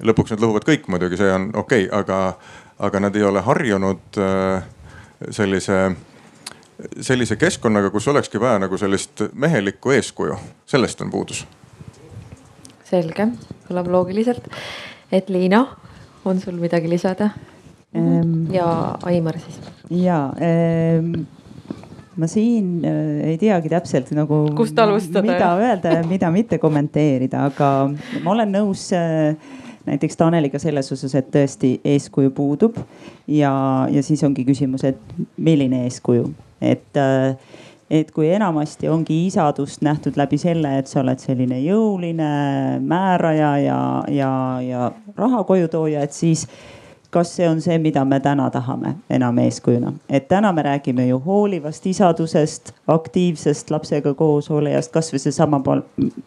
[0.00, 2.20] lõpuks nad lõhuvad kõik muidugi, see on okei okay,, aga,
[2.80, 4.62] aga nad ei ole harjunud äh,
[5.30, 5.80] sellise
[7.04, 10.38] sellise keskkonnaga, kus olekski vaja nagu sellist mehelikku eeskuju,
[10.70, 11.44] sellest on puudus
[12.90, 13.28] selge,
[13.68, 14.48] kõlab loogiliselt.
[15.12, 15.64] et Liina,
[16.24, 17.30] on sul midagi lisada
[17.96, 18.50] ähm,?
[18.52, 19.60] ja Aimar siis.
[19.90, 21.26] ja ähm,
[22.16, 24.42] ma siin äh, ei teagi täpselt nagu.
[24.56, 25.24] kust alustada?
[25.26, 27.70] mida öelda ja mida mitte kommenteerida, aga
[28.24, 29.34] ma olen nõus äh,
[29.86, 32.78] näiteks Taneliga selles osas, et tõesti eeskuju puudub
[33.26, 33.52] ja,
[33.90, 35.00] ja siis ongi küsimus, et
[35.36, 37.34] milline eeskuju, et äh,
[37.90, 42.28] et kui enamasti ongi isadust nähtud läbi selle, et sa oled selline jõuline
[42.86, 43.80] määraja ja,
[44.14, 46.46] ja, ja raha kojutooja, et siis
[47.10, 51.18] kas see on see, mida me täna tahame enam eeskujuna, et täna me räägime ju
[51.24, 55.60] hoolivast isadusest, aktiivsest lapsega koosolijast, kasvõi seesama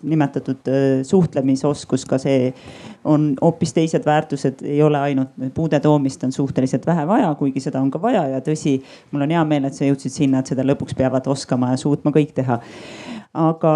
[0.02, 0.72] nimetatud
[1.08, 2.52] suhtlemisoskus, ka see
[3.04, 7.82] on hoopis teised väärtused, ei ole ainult puude toomist on suhteliselt vähe vaja, kuigi seda
[7.82, 8.78] on ka vaja ja tõsi,
[9.12, 12.12] mul on hea meel, et sa jõudsid sinna, et seda lõpuks peavad oskama ja suutma
[12.16, 12.60] kõik teha.
[13.34, 13.74] aga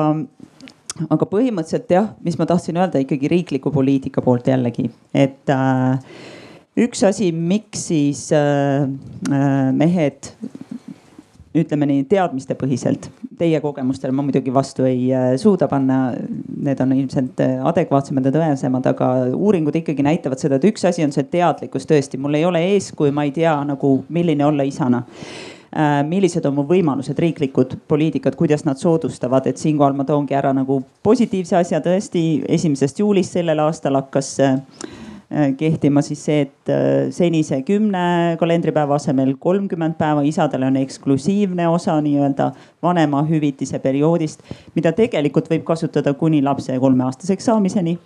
[1.14, 6.00] aga põhimõtteliselt jah, mis ma tahtsin öelda ikkagi riikliku poliitika poolt jällegi, et äh,
[6.78, 8.86] üks asi, miks siis äh,
[9.32, 10.32] äh, mehed
[11.58, 13.08] ütleme nii teadmistepõhiselt,
[13.40, 16.12] teie kogemustele ma muidugi vastu ei äh, suuda panna.
[16.68, 21.14] Need on ilmselt adekvaatsemad ja tõesemad, aga uuringud ikkagi näitavad seda, et üks asi on
[21.16, 25.04] see teadlikkus tõesti, mul ei ole eeskuju, ma ei tea nagu, milline olla isana
[26.08, 30.80] millised on mu võimalused, riiklikud poliitikad, kuidas nad soodustavad, et siinkohal ma toongi ära nagu
[31.06, 32.24] positiivse asja tõesti.
[32.48, 35.07] esimesest juulist sellel aastal hakkas Äh,
[35.58, 41.98] kehtima siis see, et äh, senise kümne kalendripäeva asemel kolmkümmend päeva isadele on eksklusiivne osa
[42.02, 42.52] nii-öelda
[42.84, 47.98] vanemahüvitise perioodist, mida tegelikult võib kasutada kuni lapse kolmeaastaseks saamiseni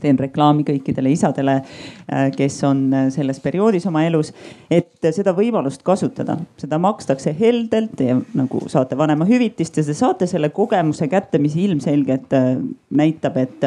[0.00, 4.32] teen reklaami kõikidele isadele, äh, kes on äh, selles perioodis oma elus,
[4.70, 10.52] et seda võimalust kasutada, seda makstakse heldelt ja nagu saate vanemahüvitist ja te saate selle
[10.54, 12.50] kogemuse kätte, mis ilmselgelt äh,
[12.90, 13.64] näitab, et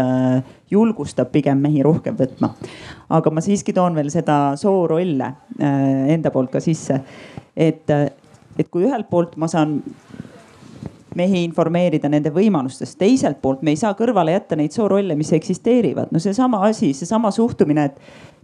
[0.71, 2.53] julgustab pigem mehi rohkem võtma.
[3.13, 6.97] aga ma siiski toon veel seda soorolle enda poolt ka sisse,
[7.55, 9.77] et, et kui ühelt poolt ma saan
[11.15, 12.97] mehi informeerida nende võimalustest.
[12.97, 16.11] teiselt poolt me ei saa kõrvale jätta neid soorolle, mis eksisteerivad.
[16.11, 17.99] no seesama asi, seesama suhtumine, et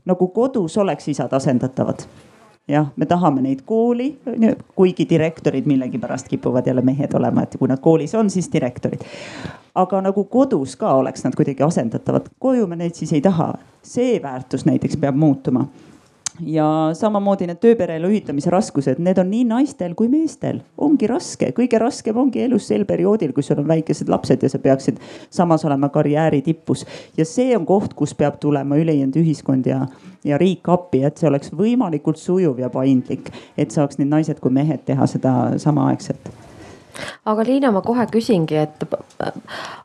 [0.05, 2.05] nagu kodus oleks isad asendatavad
[2.69, 4.11] jah, me tahame neid kooli,
[4.75, 9.01] kuigi direktorid millegipärast kipuvad jälle mehed olema, et kui nad koolis on, siis direktorid.
[9.75, 13.53] aga nagu kodus ka oleks nad kuidagi asendatavad, koju me neid siis ei taha.
[13.83, 15.65] see väärtus näiteks peab muutuma
[16.45, 21.79] ja samamoodi need tööpereelu ühitamise raskused, need on nii naistel kui meestel, ongi raske, kõige
[21.81, 25.89] raskem ongi elus sel perioodil, kui sul on väikesed lapsed ja sa peaksid samas olema
[25.93, 26.85] karjääri tipus.
[27.17, 29.85] ja see on koht, kus peab tulema ülejäänud ühiskond ja,
[30.23, 34.51] ja riik appi, et see oleks võimalikult sujuv ja paindlik, et saaks nii naised kui
[34.51, 36.31] mehed teha seda samaaegselt
[37.25, 38.83] aga Liina, ma kohe küsingi, et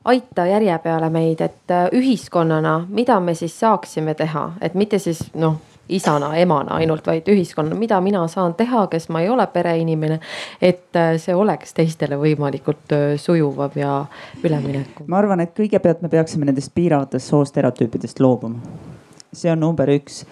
[0.05, 5.61] aita järje peale meid, et ühiskonnana, mida me siis saaksime teha, et mitte siis noh
[5.89, 10.21] isana, emana ainult, vaid ühiskonnana, mida mina saan teha, kes ma ei ole pereinimene.
[10.63, 14.05] et äh, see oleks teistele võimalikult äh, sujuvam ja
[14.45, 15.07] üleminekuv.
[15.07, 18.59] ma arvan, et kõigepealt me peaksime nendest piiravatest soostereotüüpidest loobuma.
[19.33, 20.25] see on number üks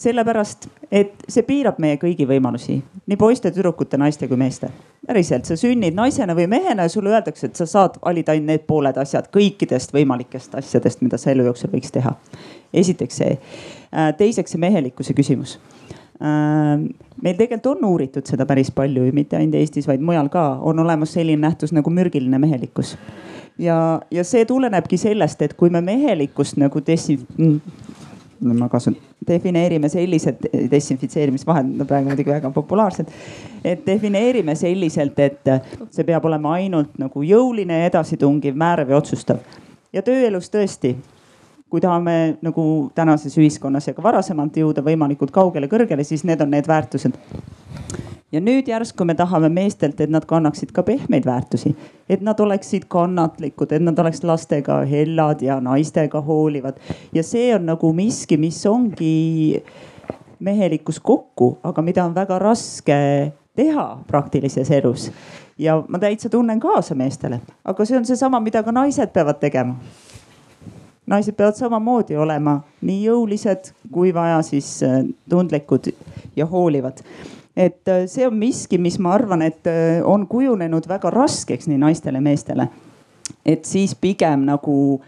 [0.00, 4.70] sellepärast, et see piirab meie kõigi võimalusi, nii poiste, tüdrukute, naiste kui meeste.
[5.06, 8.64] päriselt, sa sünnid naisena või mehena ja sulle öeldakse, et sa saad valida ainult need
[8.68, 12.14] pooled asjad kõikidest võimalikest asjadest, mida sa elu jooksul võiks teha.
[12.72, 13.36] esiteks see
[14.18, 15.56] teiseks see mehelikkuse küsimus
[16.22, 16.82] äh,
[17.22, 20.78] meil tegelikult on uuritud seda päris palju ja mitte ainult Eestis, vaid mujal ka on
[20.78, 22.96] olemas selline nähtus nagu mürgiline mehelikkus.
[23.58, 27.60] ja, ja see tulenebki sellest, et kui me mehelikkust nagu dessi-, mm,
[28.56, 33.08] ma kasutan, defineerime sellised desinfitseerimisvahendid, no praegu muidugi väga populaarsed.
[33.64, 35.54] et defineerime selliselt, et
[35.90, 39.44] see peab olema ainult nagu jõuline, edasitungiv, määrav ja otsustav.
[39.92, 40.96] ja tööelus tõesti
[41.70, 46.50] kui tahame nagu tänases ühiskonnas ja ka varasemalt jõuda võimalikult kaugele, kõrgele, siis need on
[46.50, 47.14] need väärtused.
[48.32, 51.74] ja nüüd järsku me tahame meestelt, et nad kannaksid ka pehmeid väärtusi,
[52.08, 56.80] et nad oleksid kannatlikud, et nad oleks lastega hellad ja naistega hoolivad.
[57.12, 59.62] ja see on nagu miski, mis ongi
[60.38, 65.10] mehelikkus kokku, aga mida on väga raske teha praktilises elus.
[65.58, 69.76] ja ma täitsa tunnen kaasa meestele, aga see on seesama, mida ka naised peavad tegema
[71.10, 75.90] naised peavad samamoodi olema nii jõulised kui vaja, siis äh, tundlikud
[76.36, 77.02] ja hoolivad
[77.56, 81.80] et äh, see on miski, mis ma arvan, et äh, on kujunenud väga raskeks nii
[81.82, 82.68] naistele, meestele.
[83.46, 85.00] et siis pigem nagu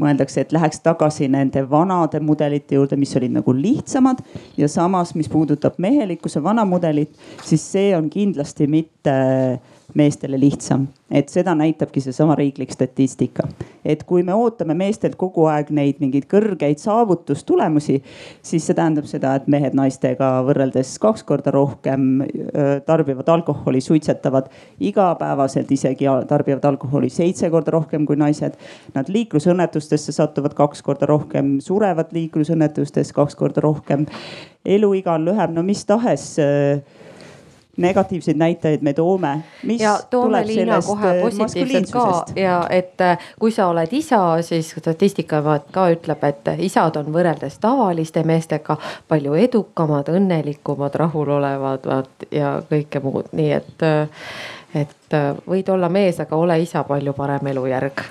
[0.00, 4.22] mõeldakse, et läheks tagasi nende vanade mudelite juurde, mis olid nagu lihtsamad
[4.58, 7.12] ja samas, mis puudutab mehelikkuse vana mudelit,
[7.44, 9.14] siis see on kindlasti mitte
[9.94, 10.88] meestele lihtsam.
[11.10, 13.42] et seda näitabki seesama riiklik statistika.
[13.84, 18.02] et kui me ootame meestelt kogu aeg neid mingeid kõrgeid saavutustulemusi,
[18.42, 22.22] siis see tähendab seda, et mehed naistega võrreldes kaks korda rohkem
[22.86, 28.56] tarbivad alkoholi, suitsetavad igapäevaselt, isegi tarbivad alkoholi seitse korda rohkem kui naised.
[28.94, 34.06] Nad liiklusõnnetustesse satuvad kaks korda rohkem, surevad liiklusõnnetustes kaks korda rohkem.
[34.64, 36.36] eluiga on lühem, no mis tahes
[37.76, 39.42] negatiivseid näitajaid me toome.
[39.78, 44.74] ja toome Liina kohe äh, positiivselt ka ja et äh, kui sa oled isa, siis
[44.78, 48.76] statistika ka ütleb, et isad on võrreldes tavaliste meestega
[49.08, 51.86] palju edukamad, õnnelikumad, rahulolevad
[52.30, 54.08] ja kõike muud, nii et äh,
[54.74, 55.14] et
[55.50, 58.04] võid olla mees, aga ole isa palju parem elujärg.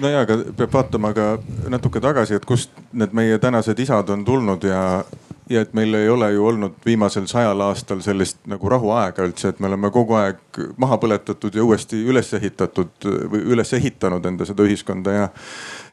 [0.00, 1.28] no ja, aga peab vaatama ka
[1.70, 5.04] natuke tagasi, et kust need meie tänased isad on tulnud ja
[5.50, 9.60] ja et meil ei ole ju olnud viimasel sajal aastal sellist nagu rahuaega üldse, et
[9.60, 14.66] me oleme kogu aeg maha põletatud ja uuesti üles ehitatud või üles ehitanud enda seda
[14.66, 15.28] ühiskonda ja.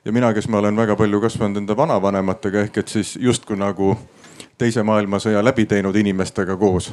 [0.05, 3.93] ja mina, kes ma olen väga palju kasvanud enda vanavanematega ehk et siis justkui nagu
[4.57, 6.91] teise maailmasõja läbi teinud inimestega koos.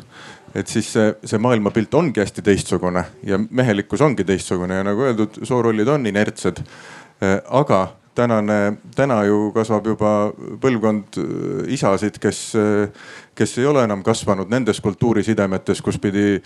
[0.54, 5.40] et siis see, see maailmapilt ongi hästi teistsugune ja mehelikkus ongi teistsugune ja nagu öeldud,
[5.42, 6.61] soorollid on inertsed.
[7.48, 7.80] aga
[8.14, 10.12] tänane, täna ju kasvab juba
[10.61, 16.40] põlvkond äh, isasid, kes, äh, kes ei ole enam kasvanud nendes kultuurisidemetes, kus pidi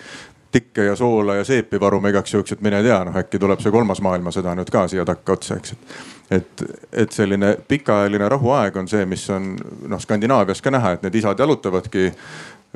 [0.55, 3.73] tikke ja soola ja seepi varuma igaks juhuks, et mine tea, noh äkki tuleb see
[3.75, 5.75] kolmas maailmasõda nüüd ka siia takkaotsa, eks.
[6.31, 6.63] et,
[6.93, 9.57] et selline pikaajaline rahuaeg on see, mis on
[9.91, 12.13] noh Skandinaavias ka näha, et need isad jalutavadki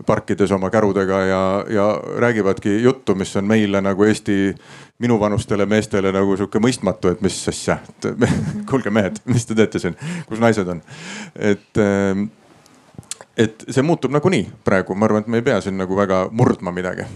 [0.07, 1.87] parkides oma kärudega ja, ja
[2.17, 4.55] räägivadki juttu, mis on meile nagu Eesti
[4.99, 8.11] minuvanustele meestele nagu sihuke mõistmatu, et mis asja, et
[8.71, 9.97] kuulge mehed, mis te teete siin,
[10.29, 10.83] kus naised on,
[11.35, 12.29] et ähm,
[13.39, 16.75] et see muutub nagunii praegu, ma arvan, et me ei pea siin nagu väga murdma
[16.75, 17.07] midagi.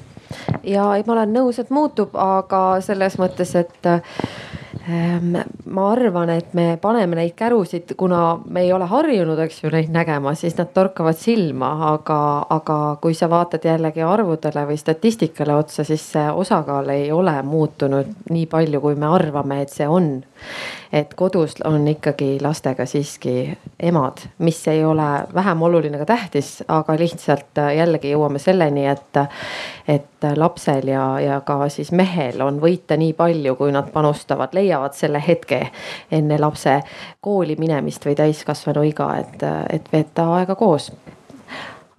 [0.62, 6.54] ja ei, ma olen nõus, et muutub, aga selles mõttes, et Ehm, ma arvan, et
[6.58, 10.72] me paneme neid kärusid, kuna me ei ole harjunud, eks ju, neid nägema, siis nad
[10.74, 12.18] torkavad silma, aga,
[12.50, 18.30] aga kui sa vaatad jällegi arvudele või statistikale otsa, siis see osakaal ei ole muutunud
[18.30, 20.16] nii palju, kui me arvame, et see on
[20.92, 26.96] et kodus on ikkagi lastega siiski emad, mis ei ole vähem oluline ega tähtis, aga
[26.98, 29.20] lihtsalt äh, jällegi jõuame selleni, et,
[29.88, 34.96] et lapsel ja, ja ka siis mehel on võita nii palju, kui nad panustavad, leiavad
[34.98, 35.64] selle hetke
[36.12, 36.80] enne lapse
[37.20, 40.92] kooli minemist või täiskasvanu iga, et, et veeta aega koos.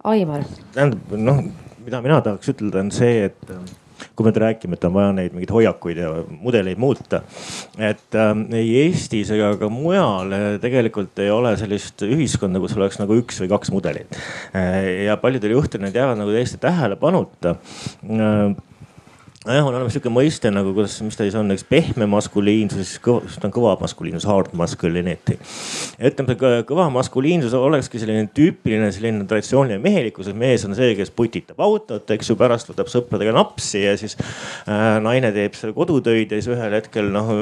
[0.04, 0.44] Aimar.
[0.74, 1.40] tähendab noh,
[1.84, 3.83] mida mina tahaks ütelda, on see, et
[4.14, 7.22] kui me räägime, et on vaja neid mingeid hoiakuid ja mudeleid muuta.
[7.78, 13.00] et äh, ei Eestis ega ka mujal äh, tegelikult ei ole sellist ühiskonda, kus oleks
[13.02, 14.20] nagu üks või kaks mudelit.
[14.54, 18.54] Äh, ja paljudel juhtudel need jäävad nagu täiesti tähelepanuta äh,
[19.44, 23.48] nojah, on olemas sihuke mõiste nagu, kuidas, mis ta siis on, eks pehme maskuliinsus, ta
[23.48, 25.36] on kõva maskuliinsus, hard masculinity.
[25.98, 31.12] ütleme, see kõva maskuliinsus olekski selline tüüpiline selline traditsiooniline mehelikkus, et mees on see, kes
[31.14, 36.32] putitab autot, eks ju, pärast võtab sõpradega napsi ja siis äh, naine teeb seal kodutöid
[36.32, 37.32] ja siis ühel hetkel noh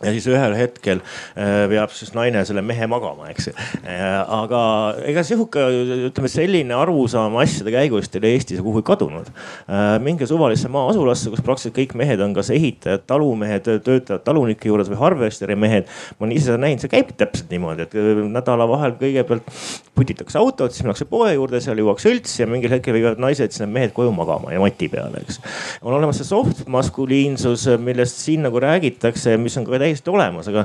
[0.00, 3.50] ja siis ühel hetkel äh, veab siis naine selle mehe magama, eks.
[3.50, 4.62] Äh, aga
[5.08, 5.62] ega sihuke,
[6.08, 9.28] ütleme selline arusaam asjade käigust ei ole Eestis kuhugi kadunud.
[9.68, 14.88] Äh, minge suvalisse maa-asulasse, kus praktiliselt kõik mehed on kas ehitajad, talumehed, töötavad talunike juures
[14.92, 15.90] või harvesteri mehed.
[16.18, 17.96] ma olen ise seda näinud, see käib täpselt niimoodi, et
[18.30, 19.52] nädalavaheil kõigepealt
[20.00, 23.60] putitakse autot, siis minnakse poe juurde, seal juuakse õlts ja mingil hetkel viivad naised siis
[23.64, 25.40] need mehed koju magama ja mati peale, eks.
[25.84, 30.48] on olemas see soft maskuliinsus, millest siin nagu räägitakse, mis on ka täiesti täiesti olemas,
[30.50, 30.64] aga,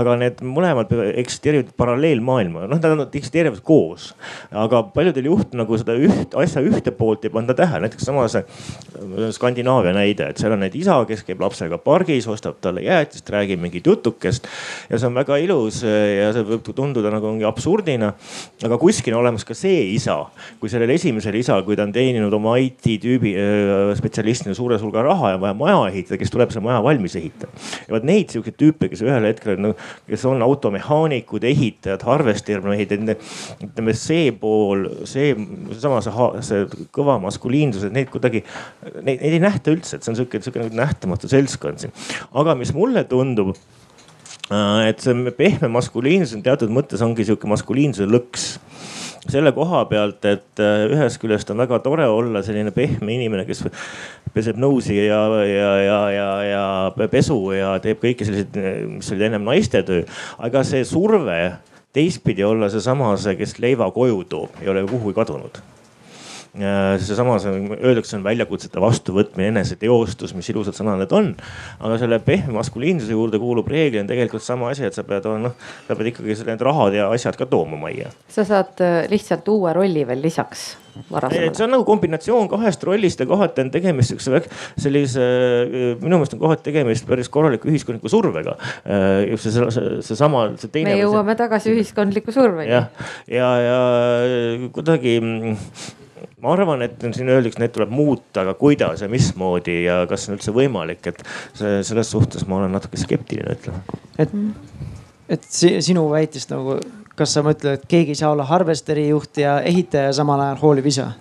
[0.00, 0.92] aga need mõlemad
[1.22, 4.12] eksisteerivad paralleelmaailma, noh, nad eksisteerivad koos.
[4.50, 8.42] aga paljudel juhtudel nagu seda üht asja ühte poolt ei panda tähele, näiteks sama see
[8.42, 13.28] äh, Skandinaavia näide, et seal on näiteks isa, kes käib lapsega pargis, ostab talle jäätist,
[13.32, 14.48] räägib mingit jutukest
[14.90, 18.12] ja see on väga ilus äh, ja see võib tunduda nagu mingi absurdina.
[18.64, 20.18] aga kuskil on olemas ka see isa,
[20.60, 25.04] kui sellel esimesel isal, kui ta on teeninud oma IT tüübi äh, spetsialistina suure hulga
[25.06, 27.52] raha ja vaja maja ehitada, kes tuleb selle maja valmis ehitama.
[27.86, 29.74] ja vot neid siukseid tüüpe, kes ühel hetkel no,,
[30.08, 35.34] kes on automehaanikud, ehitajad, harvestermehed, ütleme see pool, see,
[35.74, 36.14] seesama see,
[36.46, 38.44] see kõva maskuliinsus, et neid kuidagi,
[39.02, 41.94] neid, neid ei nähta üldse, et see on sihuke, sihuke nagu nähtamatu seltskond siin.
[42.38, 43.56] aga mis mulle tundub
[44.88, 48.48] et see pehme maskuliinsus on teatud mõttes ongi sihuke maskuliinsuse lõks
[49.30, 53.64] selle koha pealt, et äh, ühest küljest on väga tore olla selline pehme inimene, kes
[54.34, 58.56] peseb nõusi ja, ja, ja, ja, ja pesu ja teeb kõiki selliseid,
[58.96, 60.06] mis olid ennem naiste töö.
[60.42, 61.38] aga see surve
[61.92, 65.62] teistpidi olla seesama, see, kes leiva koju toob, ei ole kuhugi kadunud
[66.52, 67.38] seesama,
[67.80, 71.30] öeldakse, on väljakutsete vastuvõtmine, eneseteostus, mis ilusad sõnad need on.
[71.80, 75.96] aga selle pehme maskuliinsuse juurde kuulub reeglina tegelikult sama asi, et sa pead, noh, sa
[75.96, 78.12] pead ikkagi need rahad ja asjad ka tooma majja.
[78.28, 80.74] sa saad äh, lihtsalt uue rolli veel lisaks
[81.08, 81.56] varasemalt.
[81.56, 84.42] see on nagu kombinatsioon kahest rollist ja kohati on tegemist siukse
[84.76, 88.58] sellise, äh, minu meelest on kohati tegemist päris korraliku ühiskondliku survega.
[88.84, 90.92] Äh, see, see, seesama, see teine.
[90.92, 92.76] me jõuame tagasi ühiskondliku surveni.
[92.76, 92.92] jah,
[93.24, 93.82] ja, ja,
[94.28, 95.16] ja kuidagi
[96.42, 100.32] ma arvan, et siin öeldakse, need tuleb muuta, aga kuidas ja mismoodi ja kas see
[100.32, 101.22] on üldse võimalik, et
[101.58, 103.82] see, selles suhtes ma olen natuke skeptiline, ütleme.
[104.22, 104.34] et,
[105.38, 106.78] et sinu väitest nagu,
[107.18, 110.90] kas sa mõtled, et keegi ei saa olla harvesteri juht ja ehitaja samal ajal hooliv
[110.92, 111.12] isa?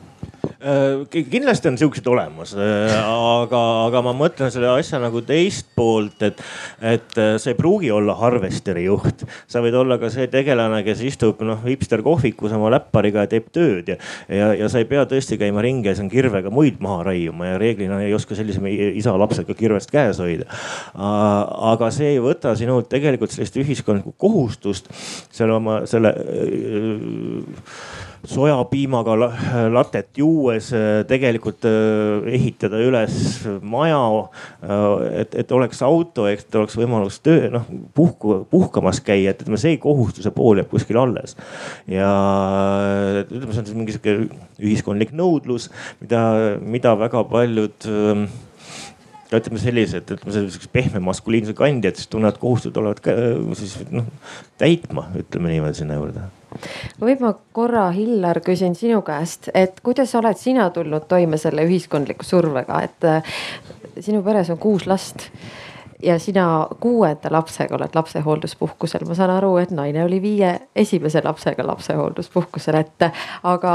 [0.61, 6.21] Äh, kindlasti on siuksed olemas, äh, aga, aga ma mõtlen selle asja nagu teist poolt,
[6.27, 6.43] et,
[6.85, 9.23] et äh, sa ei pruugi olla harvesteri juht.
[9.49, 13.47] sa võid olla ka see tegelane, kes istub noh hipster kohvikus oma läppariga ja teeb
[13.49, 13.97] tööd ja,
[14.29, 17.57] ja, ja sa ei pea tõesti käima ringi ja siin kirvega muid maha raiuma ja
[17.61, 20.45] reeglina ei oska sellise isa lapsed ka kirvest käes hoida.
[20.93, 24.93] aga see ei võta sinult tegelikult sellist ühiskondlikku kohustust
[25.33, 26.13] selle oma, selle
[28.27, 29.15] sojapiimaga
[29.71, 33.15] latet juues äh, tegelikult äh, ehitada üles
[33.61, 34.01] maja.
[34.61, 37.65] Äh, et, et oleks auto, et oleks võimalus töö, noh
[37.97, 41.35] puhku, puhkamas käia, et ütleme, see kohustuse pool jääb kuskil alles.
[41.89, 42.11] ja
[43.25, 44.15] ütleme, see on mingi sihuke
[44.61, 45.69] ühiskondlik nõudlus,
[46.03, 46.21] mida,
[46.61, 47.89] mida väga paljud
[49.31, 53.15] ja ütleme sellised, ütleme selliseks pehme maskuliinsuse kandjad, siis tunnevad kohustused olevat ka
[53.57, 54.09] siis noh
[54.59, 56.27] täitma, ütleme niimoodi sinna juurde.
[56.99, 62.27] Võib ma korra, Hillar, küsin sinu käest, et kuidas oled sina tulnud toime selle ühiskondliku
[62.27, 63.35] survega, et äh,
[63.99, 65.29] sinu peres on kuus last
[66.03, 71.63] ja sina kuuenda lapsega oled lapsehoolduspuhkusel, ma saan aru, et naine oli viie esimese lapsega
[71.67, 73.11] lapsehoolduspuhkusel, et
[73.43, 73.73] aga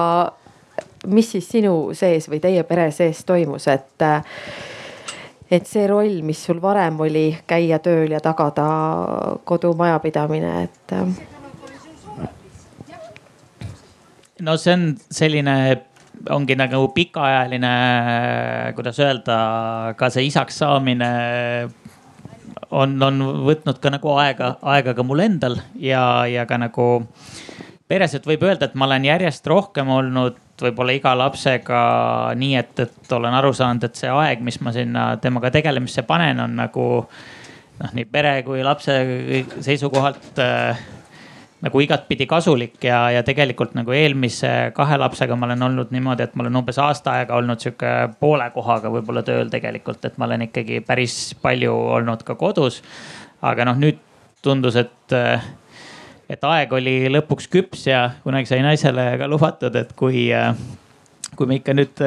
[1.07, 4.05] mis siis sinu sees või teie pere sees toimus, et
[5.51, 8.67] et see roll, mis sul varem oli käia tööl ja tagada
[9.47, 10.95] kodu majapidamine, et
[14.43, 15.57] no see on selline,
[16.35, 17.75] ongi nagu pikaajaline,
[18.77, 19.39] kuidas öelda,
[19.99, 21.11] ka see isaks saamine
[22.71, 26.89] on, on võtnud ka nagu aega, aega ka mul endal ja, ja ka nagu
[27.89, 31.81] peres, et võib öelda, et ma olen järjest rohkem olnud võib-olla iga lapsega
[32.39, 36.41] nii, et, et olen aru saanud, et see aeg, mis ma sinna temaga tegelemisse panen,
[36.41, 36.87] on nagu
[37.81, 38.97] noh, nii pere kui lapse
[39.65, 40.85] seisukohalt äh,
[41.65, 46.35] nagu igatpidi kasulik ja, ja tegelikult nagu eelmise kahe lapsega ma olen olnud niimoodi, et
[46.37, 50.47] ma olen umbes aasta aega olnud sihuke poole kohaga võib-olla tööl tegelikult, et ma olen
[50.49, 52.83] ikkagi päris palju olnud ka kodus.
[53.43, 53.99] aga noh, nüüd
[54.43, 55.17] tundus, et,
[56.31, 60.29] et aeg oli lõpuks küps ja kunagi sai naisele ka lubatud, et kui,
[61.37, 62.03] kui me ikka nüüd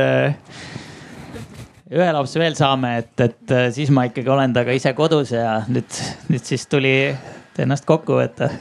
[1.90, 6.02] ühe lapse veel saame, et, et siis ma ikkagi olen temaga ise kodus ja nüüd,
[6.30, 6.96] nüüd siis tuli
[7.60, 8.52] ennast kokku võtta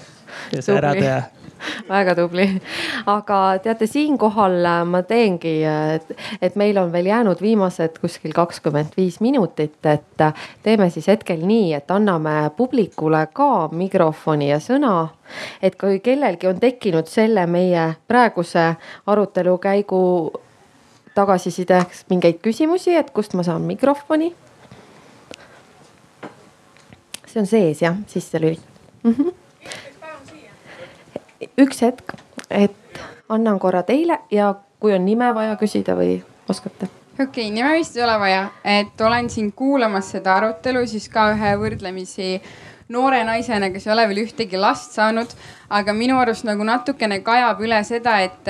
[0.53, 1.19] ja see ära teha
[1.89, 2.47] väga tubli,
[3.07, 6.11] aga teate, siinkohal äh, ma teengi, et,
[6.43, 11.45] et meil on veel jäänud viimased kuskil kakskümmend viis minutit, et äh, teeme siis hetkel
[11.47, 15.09] nii, et anname publikule ka mikrofoni ja sõna.
[15.63, 18.75] et kui kellelgi on tekkinud selle meie praeguse
[19.07, 20.03] arutelu käigu
[21.15, 24.35] tagasisideks mingeid küsimusi, et kust ma saan mikrofoni.
[27.29, 29.13] see on sees jah, sisse lülitatud mm.
[29.13, 29.48] -hmm
[31.59, 32.15] üks hetk,
[32.51, 36.19] et annan korra teile ja kui on nime vaja küsida või
[36.49, 36.89] oskate?
[37.19, 41.33] okei okay,, nime vist ei ole vaja, et olen siin kuulamas seda arutelu siis ka
[41.35, 42.37] ühe võrdlemisi
[42.95, 45.33] noore naisena, kes ei ole veel ühtegi last saanud,
[45.69, 48.49] aga minu arust nagu natukene kajab üle seda, et,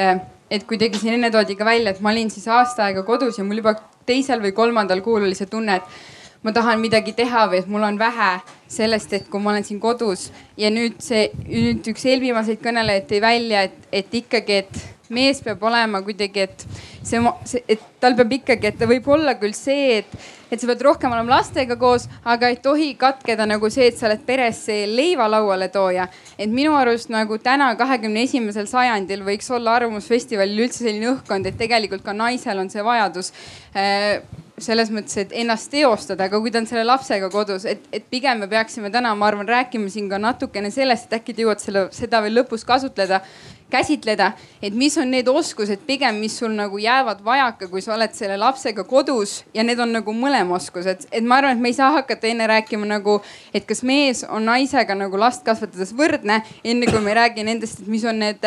[0.50, 3.46] et kuidagi siin enne toodi ka välja, et ma olin siis aasta aega kodus ja
[3.46, 3.74] mul juba
[4.08, 7.86] teisel või kolmandal kuul oli see tunne, et ma tahan midagi teha või et mul
[7.86, 8.30] on vähe
[8.70, 10.28] sellest, et kui ma olen siin kodus
[10.60, 14.80] ja nüüd see, nüüd üks eelviimaseid kõnelejaid tõi välja, et, et ikkagi, et
[15.14, 16.64] mees peab olema kuidagi, et
[17.06, 20.16] see, see, et tal peab ikkagi, et ta võib olla küll see, et,
[20.52, 24.06] et sa pead rohkem olema lastega koos, aga ei tohi katkeda nagu see, et sa
[24.10, 26.08] oled peres see leiva lauale tooja.
[26.38, 31.58] et minu arust nagu täna, kahekümne esimesel sajandil võiks olla Arvamusfestivalil üldse selline õhkkond, et
[31.58, 33.32] tegelikult ka naisel on see vajadus
[33.74, 34.20] äh,
[34.64, 38.42] selles mõttes, et ennast teostada, aga kui ta on selle lapsega kodus, et, et pigem
[38.42, 41.86] me peaksime täna, ma arvan, rääkima siin ka natukene sellest, et äkki te jõuad selle,
[41.94, 43.22] seda veel lõpus kasutleda
[43.70, 44.32] käsitleda,
[44.64, 48.38] et mis on need oskused pigem, mis sul nagu jäävad vajaka, kui sa oled selle
[48.40, 51.06] lapsega kodus ja need on nagu mõlema oskused.
[51.12, 53.20] et ma arvan, et me ei saa hakata enne rääkima nagu,
[53.54, 57.82] et kas mees on naisega nagu last kasvatades võrdne, enne kui me ei räägi nendest,
[57.82, 58.44] et mis on need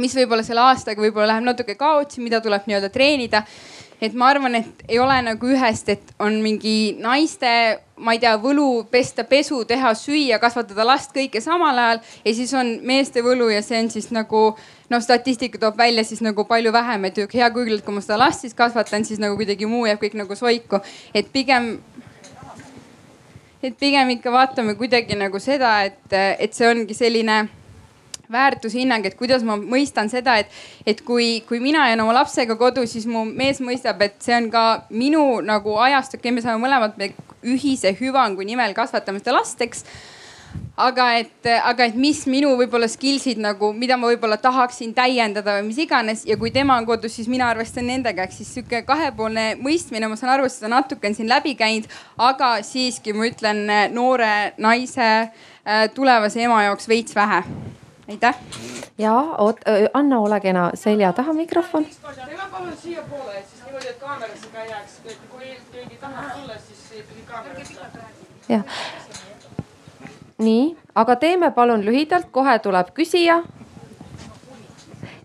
[0.00, 3.44] mis võib-olla selle aastaga võib-olla läheb natuke kaotsi, mida tuleb nii-öelda treenida
[4.02, 7.50] et ma arvan, et ei ole nagu ühest, et on mingi naiste,
[7.96, 12.54] ma ei tea, võlu pesta pesu, teha süüa, kasvatada last kõike samal ajal ja siis
[12.58, 14.44] on meeste võlu ja see on siis nagu
[14.90, 18.18] noh, statistika toob välja siis nagu palju vähem, et hea küll, et kui ma seda
[18.20, 20.82] last siis kasvatan, siis nagu kuidagi muu jääb kõik nagu soiku,
[21.14, 21.76] et pigem
[23.64, 27.44] et pigem ikka vaatame kuidagi nagu seda, et, et see ongi selline
[28.32, 30.50] väärtushinnang, et kuidas ma mõistan seda, et,
[30.86, 34.50] et kui, kui mina jään oma lapsega kodu, siis mu mees mõistab, et see on
[34.52, 36.98] ka minu nagu ajast, okei okay,, me saame mõlemad
[37.44, 39.84] ühise hüvangu nimel kasvatame seda last, eks
[40.76, 45.68] aga et, aga et mis minu võib-olla skill'id nagu, mida ma võib-olla tahaksin täiendada või
[45.68, 49.52] mis iganes ja kui tema on kodus, siis mina arvestan nendega, ehk siis sihuke kahepoolne
[49.62, 51.86] mõistmine, ma saan aru, seda natuke on siin läbi käinud,
[52.18, 53.64] aga siiski ma ütlen
[53.94, 57.44] noore naise äh, tulevase ema jaoks veits vähe
[58.08, 58.34] aitäh.
[58.98, 59.60] ja oot,
[59.94, 61.86] Anna, ole kena, selja taha mikrofon.
[62.14, 67.00] teeme palun siiapoole, siis niimoodi, et kaamerasse ka jääks, et kui keegi tahab tulla, siis
[67.00, 67.80] ikkagi kaamerasse.
[68.48, 68.64] jah.
[70.38, 73.42] nii, aga teeme palun lühidalt, kohe tuleb küsija.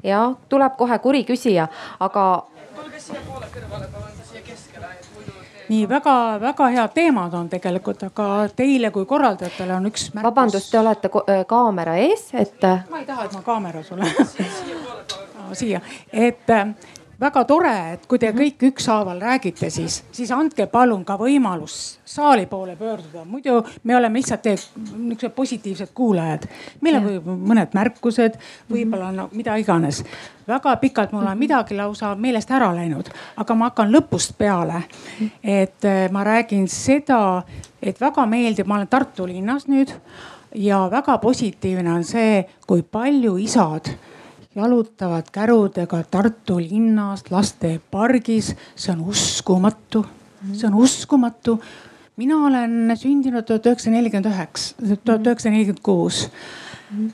[0.03, 1.67] ja tuleb kohe kuri küsija,
[1.99, 2.43] aga.
[2.75, 4.08] tulge siiapoole kõrvale palun,
[5.69, 10.27] nii väga-väga head teemad on tegelikult, aga teile kui korraldajatele on üks märkus.
[10.29, 11.11] vabandust, te olete
[11.47, 12.69] kaamera ees, et.
[12.89, 14.15] ma ei taha, et ma kaameras olen
[15.53, 15.81] siia,
[16.13, 16.55] et
[17.19, 18.39] väga tore, et kui te mhm.
[18.39, 24.19] kõik ükshaaval räägite, siis, siis andke palun ka võimalus saali poole pöörduda, muidu me oleme
[24.19, 26.47] lihtsalt niisugused positiivsed kuulajad.
[26.81, 28.39] meil on võib mõned märkused,
[28.71, 30.03] võib-olla no mida iganes.
[30.47, 31.39] väga pikalt mul on mhm.
[31.39, 34.83] midagi lausa meelest ära läinud, aga ma hakkan lõpust peale.
[35.43, 37.43] et eh, ma räägin seda,
[37.81, 39.91] et väga meeldib, ma olen Tartu linnas nüüd
[40.55, 43.91] ja väga positiivne on see, kui palju isad
[44.59, 50.05] jalutavad kärudega Tartu linnas lastepargis, see on uskumatu,
[50.53, 51.59] see on uskumatu.
[52.19, 54.75] mina olen sündinud tuhat üheksasada nelikümmend üheksa,
[55.05, 56.25] tuhat üheksasada nelikümmend kuus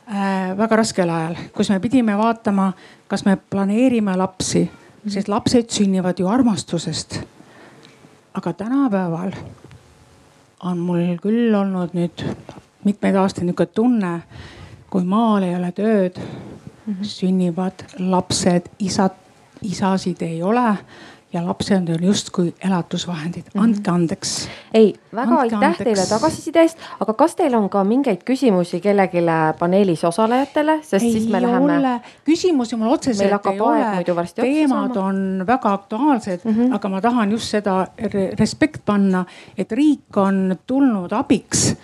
[0.10, 2.72] äh, väga raskel ajal, kus me pidime vaatama,
[3.08, 4.66] kas me planeerime lapsi,
[5.08, 7.20] sest lapsed sünnivad ju armastusest.
[8.34, 9.32] aga tänapäeval
[10.64, 12.26] on mul küll olnud nüüd
[12.84, 14.14] mitmeid aastaid niisugune tunne,
[14.90, 16.20] kui maal ei ole tööd
[16.86, 17.04] mm -hmm.
[17.04, 19.12] sünnivad lapsed, isad,
[19.62, 20.78] isasid ei ole
[21.36, 23.64] ja lapsed on justkui elatusvahendid, mhm.
[23.64, 24.50] andke andeks.
[24.74, 25.84] ei, väga andke aitäh andeks.
[25.84, 29.24] teile tagasiside eest, aga kas teil on ka mingeid küsimusi kellelegi
[29.60, 32.00] paneelis osalejatele, sest ei siis me läheme.
[32.30, 36.76] küsimusi mul otseselt ei ole, teemad on väga aktuaalsed mm, -hmm.
[36.76, 37.88] aga ma tahan just seda
[38.40, 39.26] respekt panna,
[39.58, 41.76] et riik on tulnud abiks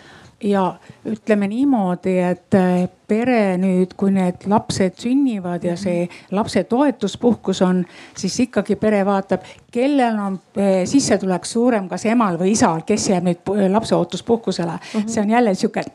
[0.44, 0.64] ja
[1.06, 7.84] ütleme niimoodi, et eh, pere nüüd, kui need lapsed sünnivad ja see lapse toetuspuhkus on,
[8.18, 13.30] siis ikkagi pere vaatab, kellel on eh, sissetulek suurem, kas emal või isal, kes jääb
[13.30, 14.86] nüüd eh, lapseootuspuhkusele mm.
[14.94, 15.10] -hmm.
[15.10, 15.86] see on jälle sihuke,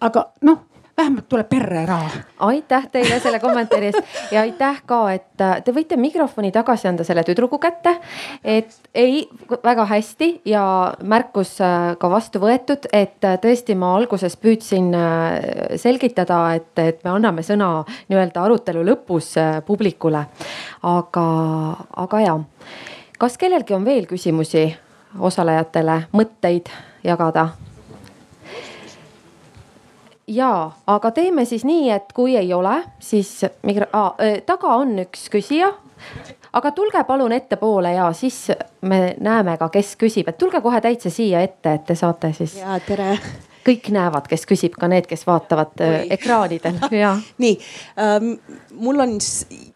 [0.00, 2.10] aga noh vähemalt tuleb perre raha.
[2.38, 7.04] aitäh teile selle kommentaari eest ja aitäh ka, et äh, te võite mikrofoni tagasi anda
[7.04, 7.96] selle tüdruku kätte.
[8.44, 9.28] et ei,
[9.64, 14.92] väga hästi ja märkus äh, ka vastu võetud, et äh, tõesti, ma alguses püüdsin
[15.80, 19.34] selgitada, et, et me anname sõna nii-öelda arutelu lõpus
[19.66, 20.24] publikule.
[20.82, 21.26] aga,
[22.06, 22.38] aga ja,
[23.18, 24.68] kas kellelgi on veel küsimusi
[25.18, 26.70] osalejatele, mõtteid
[27.04, 27.48] jagada?
[30.26, 34.14] Ja, aga teeme siis nii, et kui ei ole, siis migra- ah,,
[34.46, 35.72] taga on üks küsija.
[36.52, 41.10] aga tulge palun ettepoole ja siis me näeme ka, kes küsib, et tulge kohe täitsa
[41.10, 42.56] siia ette, et te saate siis.
[42.60, 43.18] ja tere
[43.64, 46.04] kõik näevad, kes küsib, ka need, kes vaatavad Või.
[46.16, 47.14] ekraanidel ja.
[47.38, 47.58] nii
[47.98, 48.34] ähm,,
[48.72, 49.18] mul on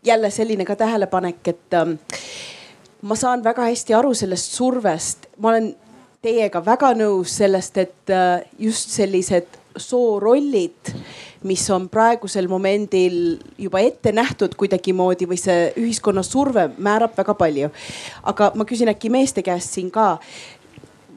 [0.05, 1.97] jälle selline ka tähelepanek, et ähm,
[3.03, 5.73] ma saan väga hästi aru sellest survest, ma olen
[6.23, 10.93] teiega väga nõus sellest, et äh, just sellised soorollid,
[11.49, 17.71] mis on praegusel momendil juba ette nähtud kuidagimoodi või see ühiskonna surve määrab väga palju.
[18.23, 20.19] aga ma küsin äkki meeste käest siin ka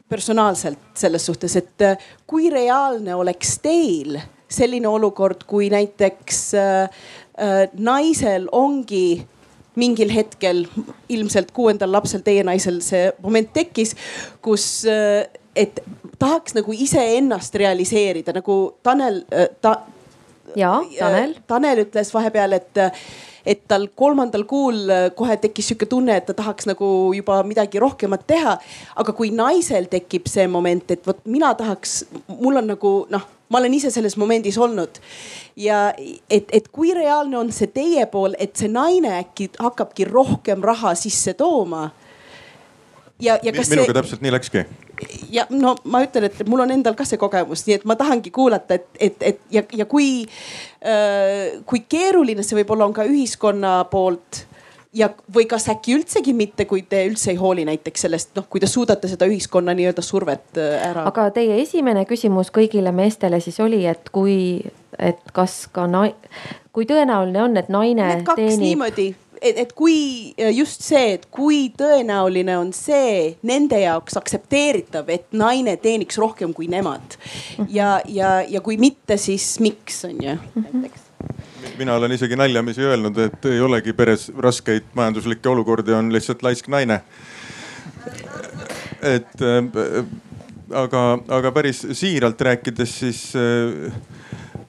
[0.08, 4.20] personaalselt selles suhtes, et äh, kui reaalne oleks teil
[4.52, 6.82] selline olukord, kui näiteks äh,
[7.40, 9.26] äh, naisel ongi
[9.74, 10.66] mingil hetkel,
[11.08, 13.94] ilmselt kuuendal lapsel teie naisel see moment tekkis,
[14.44, 15.24] kus äh,
[15.56, 15.80] et
[16.22, 19.76] tahaks nagu iseennast realiseerida nagu Tanel äh, ta,.
[20.56, 21.36] ja Tanel.
[21.46, 22.86] Tanel ütles vahepeal, et
[23.42, 24.86] et tal kolmandal kuul
[25.18, 26.86] kohe tekkis sihuke tunne, et ta tahaks nagu
[27.16, 28.56] juba midagi rohkemat teha.
[28.96, 32.04] aga kui naisel tekib see moment, et vot mina tahaks,
[32.38, 35.00] mul on nagu noh ma olen ise selles momendis olnud.
[35.56, 35.92] ja
[36.30, 40.94] et, et kui reaalne on see teie pool, et see naine äkki hakkabki rohkem raha
[40.96, 41.90] sisse tooma.
[43.22, 43.98] Ja, ja kas minuga see...
[44.00, 44.64] täpselt nii läkski
[45.32, 48.32] ja no ma ütlen, et mul on endal ka see kogemus, nii et ma tahangi
[48.34, 53.80] kuulata, et, et, et ja, ja kui äh,, kui keeruline see võib-olla on ka ühiskonna
[53.92, 54.44] poolt
[54.96, 58.60] ja, või kas äkki üldsegi mitte, kui te üldse ei hooli näiteks sellest, noh, kui
[58.62, 61.06] te suudate seda ühiskonna nii-öelda survet äh, ära.
[61.10, 64.60] aga teie esimene küsimus kõigile meestele siis oli, et kui,
[64.98, 66.14] et kas ka nai-,
[66.72, 68.66] kui tõenäoline on, et naine Need kaks teenib.
[68.66, 69.08] niimoodi,
[69.42, 75.76] et, et kui just see, et kui tõenäoline on see nende jaoks aktsepteeritav, et naine
[75.82, 77.18] teeniks rohkem kui nemad.
[77.68, 81.08] ja, ja, ja kui mitte, siis miks on ju näiteks
[81.78, 86.68] mina olen isegi naljamisi öelnud, et ei olegi peres raskeid majanduslikke olukordi, on lihtsalt laisk
[86.68, 87.00] naine.
[89.02, 90.04] et äh,
[90.70, 93.92] aga, aga päris siiralt rääkides, siis äh,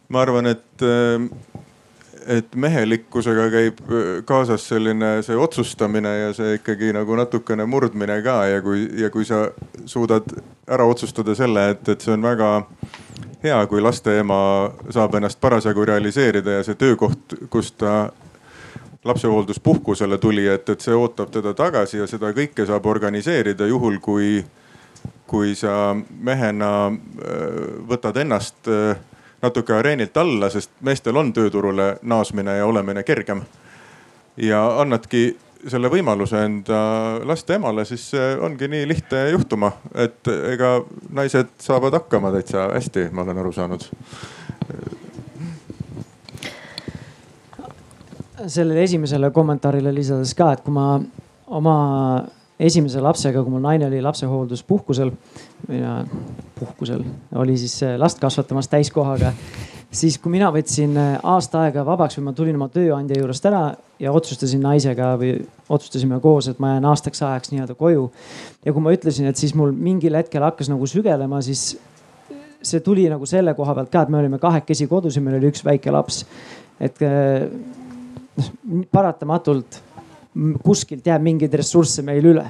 [0.10, 1.28] ma arvan, et äh,
[2.28, 3.80] et mehelikkusega käib
[4.26, 9.26] kaasas selline see otsustamine ja see ikkagi nagu natukene murdmine ka ja kui, ja kui
[9.26, 9.48] sa
[9.86, 10.28] suudad
[10.68, 12.52] ära otsustada selle, et, et see on väga
[13.44, 14.40] hea, kui laste ema
[14.90, 18.12] saab ennast parasjagu realiseerida ja see töökoht, kus ta
[19.04, 24.38] lapsehoolduspuhkusele tuli, et, et see ootab teda tagasi ja seda kõike saab organiseerida juhul, kui,
[25.28, 26.94] kui sa mehena äh,
[27.90, 28.96] võtad ennast äh,
[29.44, 33.44] natuke areenilt alla, sest meestel on tööturule naasmine ja olemine kergem.
[34.38, 35.36] ja annadki
[35.70, 36.80] selle võimaluse enda
[37.28, 38.10] laste emale, siis
[38.42, 40.76] ongi nii lihtne juhtuma, et ega
[41.14, 43.90] naised saavad hakkama täitsa hästi, ma olen aru saanud.
[48.48, 50.98] sellele esimesele kommentaarile lisades ka, et kui ma
[51.48, 51.76] oma
[52.60, 55.12] esimese lapsega, kui mul naine oli lapsehoolduspuhkusel,
[56.60, 57.04] puhkusel,
[57.42, 59.34] oli siis last kasvatamas täiskohaga
[59.94, 63.64] siis kui mina võtsin äh, aasta aega vabaks või ma tulin oma tööandja juurest ära
[64.02, 65.36] ja otsustasin naisega või
[65.70, 68.10] otsustasime koos, et ma jään aastaks ajaks nii-öelda koju.
[68.66, 71.78] ja kui ma ütlesin, et siis mul mingil hetkel hakkas nagu sügelema, siis
[72.64, 75.52] see tuli nagu selle koha pealt ka, et me olime kahekesi kodus ja meil oli
[75.52, 76.24] üks väike laps.
[76.80, 77.48] et äh,
[78.38, 78.54] noh,
[78.92, 79.82] paratamatult
[80.64, 82.46] kuskilt jääb mingeid ressursse meil üle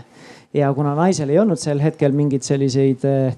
[0.54, 3.36] ja kuna naisel ei olnud sel hetkel mingeid selliseid äh,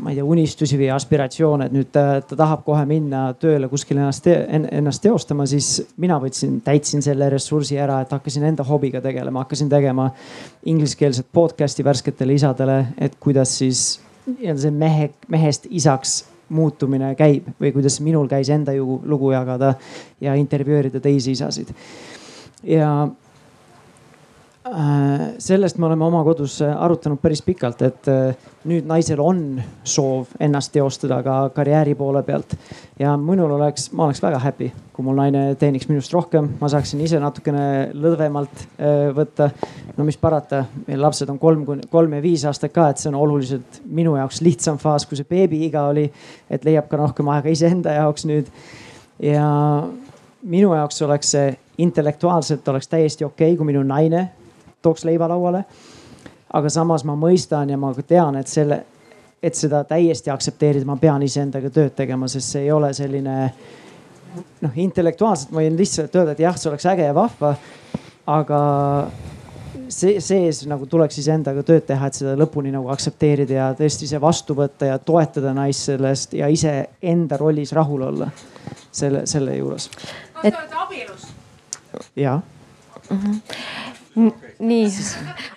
[0.00, 4.02] ma ei tea, unistusi või aspiratsioone, et nüüd ta, ta tahab kohe minna tööle kuskile
[4.02, 5.70] ennast, ennast teostama, siis
[6.00, 10.10] mina võtsin, täitsin selle ressursi ära, et hakkasin enda hobiga tegelema, hakkasin tegema
[10.68, 16.20] ingliskeelset podcast'i värsketele isadele, et kuidas siis nii-öelda see mehe, mehest isaks
[16.50, 19.74] muutumine käib või kuidas minul käis enda lugu jagada
[20.20, 21.70] ja intervjueerida teisi isasid.
[22.66, 23.08] ja
[25.38, 28.36] sellest me oleme oma kodus äh, arutanud päris pikalt, et äh,
[28.70, 29.40] nüüd naisel on
[29.84, 32.54] soov ennast teostada ka karjääri poole pealt.
[32.98, 37.00] ja minul oleks, ma oleks väga happy, kui mul naine teeniks minust rohkem, ma saaksin
[37.02, 38.66] ise natukene lõdvemalt
[39.16, 39.50] võtta.
[39.96, 43.10] no mis parata, meil lapsed on kolm kuni kolm ja viis aastat ka, et see
[43.10, 46.10] on oluliselt minu jaoks lihtsam faas, kui see beebiiga oli.
[46.50, 48.52] et leiab ka rohkem aega iseenda jaoks nüüd.
[49.18, 49.48] ja
[50.42, 54.28] minu jaoks oleks see intellektuaalselt oleks täiesti okei okay,, kui minu naine
[54.82, 55.64] tooks leiva lauale.
[56.52, 58.80] aga samas ma mõistan ja ma tean, et selle,
[59.42, 63.36] et seda täiesti aktsepteerida, ma pean iseendaga tööd tegema, sest see ei ole selline
[64.60, 67.54] noh, intellektuaalselt ma võin lihtsalt öelda, et jah, see oleks äge ja vahva.
[68.30, 68.60] aga
[69.90, 74.20] see sees nagu tuleks iseendaga tööd teha, et seda lõpuni nagu aktsepteerida ja tõesti see
[74.22, 78.30] vastu võtta ja toetada naist sellest ja iseenda rollis rahul olla
[78.90, 79.90] selle, selle juures.
[79.90, 81.28] kas te olete abielus?
[82.16, 82.42] jah
[83.10, 84.86] mm -hmm nii,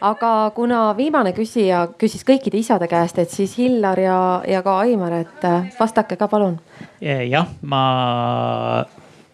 [0.06, 4.18] aga kuna viimane küsija küsis kõikide isade käest, et siis Hillar ja,
[4.48, 6.60] ja ka Aimar, et äh, vastake ka palun.
[7.02, 7.84] jah, ma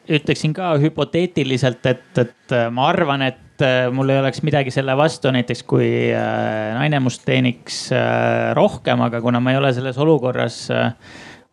[0.09, 4.95] ütleksin ka hüpoteetiliselt, et, et äh, ma arvan, et äh, mul ei oleks midagi selle
[4.97, 7.89] vastu, näiteks kui naine must teeniks
[8.57, 10.69] rohkem, aga kuna ma ei ole selles olukorras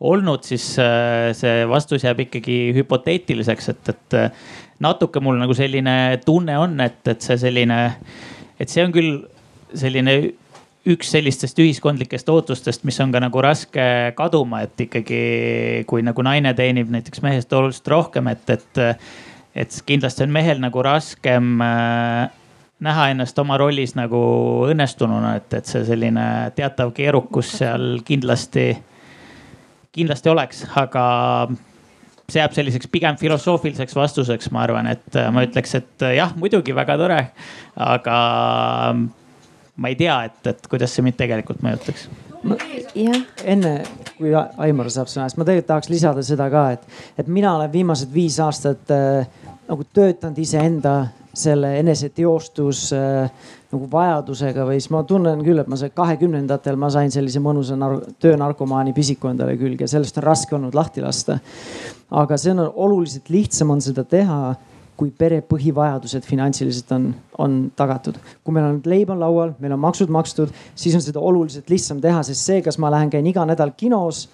[0.06, 4.16] olnud, siis see vastus jääb ikkagi hüpoteetiliseks, et, et
[4.82, 7.78] natuke mul nagu selline tunne on, et, et see selline,
[8.60, 9.22] et see on küll
[9.76, 10.16] selline
[10.86, 13.86] üks sellistest ühiskondlikest ootustest, mis on ka nagu raske
[14.18, 15.22] kaduma, et ikkagi
[15.90, 18.84] kui nagu naine teenib näiteks mehest oluliselt rohkem, et, et
[19.56, 22.28] et kindlasti on mehel nagu raskem äh,
[22.84, 24.18] näha ennast oma rollis nagu
[24.68, 26.26] õnnestununa, et, et see selline
[26.56, 28.68] teatav keerukus seal kindlasti,
[29.96, 31.06] kindlasti oleks, aga
[32.26, 36.34] see jääb selliseks pigem filosoofiliseks vastuseks, ma arvan, et äh, ma ütleks, et äh, jah,
[36.38, 37.20] muidugi väga tore,
[37.86, 38.20] aga
[39.76, 42.08] ma ei tea, et, et kuidas see mind tegelikult mõjutaks
[42.94, 43.22] jah.
[43.44, 43.72] enne
[44.16, 47.72] kui Aimar saab sõna, siis ma tegelikult tahaks lisada seda ka, et, et mina olen
[47.72, 49.28] viimased viis aastat äh,
[49.66, 50.96] nagu töötanud iseenda
[51.36, 53.30] selle eneseteostus äh,
[53.72, 57.78] nagu vajadusega või siis ma tunnen küll, et ma sain kahekümnendatel, ma sain sellise mõnusa
[57.78, 61.38] nar töönarkomaani pisiku endale külge, sellest on raske olnud lahti lasta.
[62.10, 64.54] aga see on oluliselt lihtsam on seda teha
[64.96, 68.16] kui pere põhivajadused finantsiliselt on, on tagatud.
[68.44, 72.00] kui meil on leib on laual, meil on maksud makstud, siis on seda oluliselt lihtsam
[72.00, 74.26] teha, sest see, kas ma lähen, käin iga nädal kinos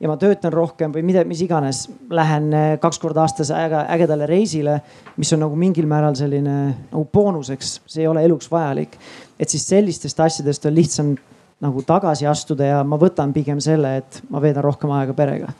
[0.00, 4.26] ja ma töötan rohkem või mida, mis iganes, lähen eh, kaks korda aastas äge, ägedale
[4.30, 4.80] reisile,
[5.16, 6.56] mis on nagu mingil määral selline
[6.90, 8.98] nagu boonuseks, see ei ole eluks vajalik.
[9.38, 11.14] et siis sellistest asjadest on lihtsam
[11.62, 15.52] nagu tagasi astuda ja ma võtan pigem selle, et ma veedan rohkem aega perega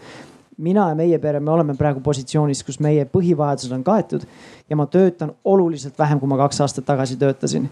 [0.56, 4.26] mina ja meie pere, me oleme praegu positsioonis, kus meie põhivajadused on kaetud
[4.70, 7.70] ja ma töötan oluliselt vähem, kui ma kaks aastat tagasi töötasin.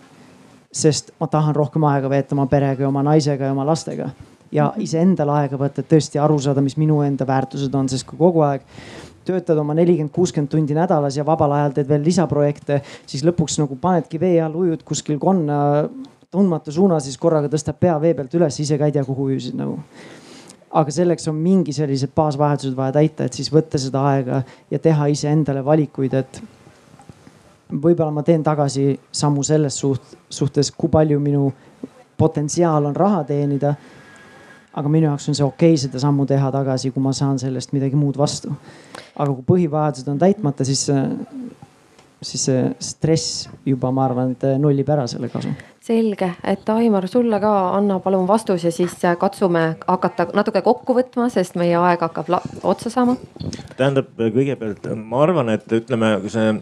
[0.72, 4.10] sest ma tahan rohkem aega veeta oma perega ja oma naisega ja oma lastega
[4.52, 4.84] ja mhm.
[4.84, 8.44] iseendale aega võtta, et tõesti aru saada, mis minu enda väärtused on, sest kui kogu
[8.46, 8.64] aeg
[9.26, 13.78] töötad oma nelikümmend, kuuskümmend tundi nädalas ja vabal ajal teed veel lisaprojekte, siis lõpuks nagu
[13.80, 15.58] panedki vee all, ujud kuskil konna
[16.32, 19.54] tundmatu suunas, siis korraga tõstab pea vee pealt üles, ise ka ei tea, kuhu ujusid
[19.58, 19.78] nagu
[20.72, 24.42] aga selleks on mingi sellised baasvajadused vaja täita, et siis võtta seda aega
[24.72, 26.40] ja teha iseendale valikuid, et
[27.72, 31.50] võib-olla ma teen tagasi sammu selles suht, suhtes, kui palju minu
[32.18, 33.74] potentsiaal on raha teenida.
[34.74, 37.74] Aga minu jaoks on see okei okay, seda sammu teha tagasi, kui ma saan sellest
[37.76, 38.54] midagi muud vastu.
[39.16, 40.86] aga kui põhivajadused on täitmata, siis,
[42.22, 47.40] siis see stress juba, ma arvan, et nullib ära selle kasu selge, et Aimar, sulle
[47.42, 52.04] ka anna palun vastus ja siis äh, katsume hakata natuke kokku võtma, sest meie aeg
[52.06, 52.30] hakkab
[52.62, 53.16] otsa saama.
[53.76, 56.54] tähendab, kõigepealt ma arvan, et ütleme, see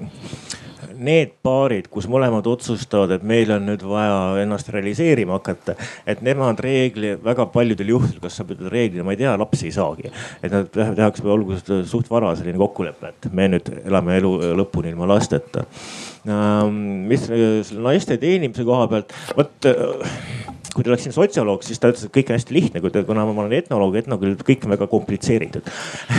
[1.00, 5.76] need paarid, kus mõlemad otsustavad, et meil on nüüd vaja ennast realiseerima hakata,
[6.08, 9.74] et nemad reegli väga paljudel juhtudel, kas sa ütled reeglina, ma ei tea, lapsi ei
[9.76, 10.12] saagi.
[10.42, 11.58] et nad tehakse, olgu
[11.88, 15.66] suht vara selline kokkulepe, et me nüüd elame elu lõpuni ilma lasteta
[16.28, 17.22] Ähm, mis
[17.72, 20.10] naiste teenimise koha pealt, vot äh,
[20.74, 23.02] kui ta oleks siin sotsioloog, siis ta ütles, et kõik on hästi lihtne, kui ta,
[23.06, 25.70] kuna ma olen etnoloog, etnoküll kõik on väga komplitseeritud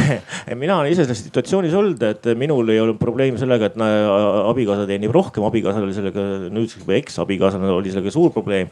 [0.61, 5.13] mina olen ise selles situatsioonis olnud, et minul ei olnud probleemi sellega, et abikaasa teenib
[5.15, 8.71] rohkem, abikaasal oli sellega nüüdseks juba eksabikaasal oli sellega suur probleem.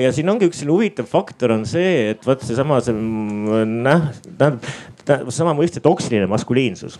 [0.00, 4.08] ja siin ongi üks selline huvitav faktor on see, et vot seesama see, see näh-,
[4.40, 6.98] tähendab sama mõiste toksiline maskuliinsus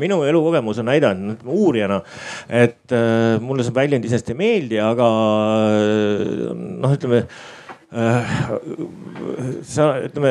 [0.00, 2.00] minu elukogemus on näidanud uurijana,
[2.48, 5.08] et äh, mulle see väljend iseenesest ei meeldi, aga
[5.78, 7.24] äh, noh, ütleme
[9.66, 10.30] sa ütleme,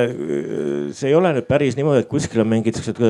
[0.95, 3.01] see ei ole nüüd päris niimoodi, et kuskil on mingid siuksed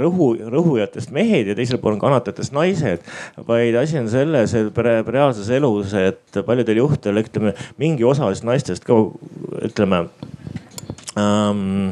[0.00, 3.04] rõhu, rõhujatest mehed ja teisel pool on kannatajatest naised.
[3.46, 8.96] vaid asi on selles, et reaalses elus, et paljudel juhtudel ütleme mingi osa naistest ka
[9.68, 10.06] ütleme
[11.18, 11.90] ähm,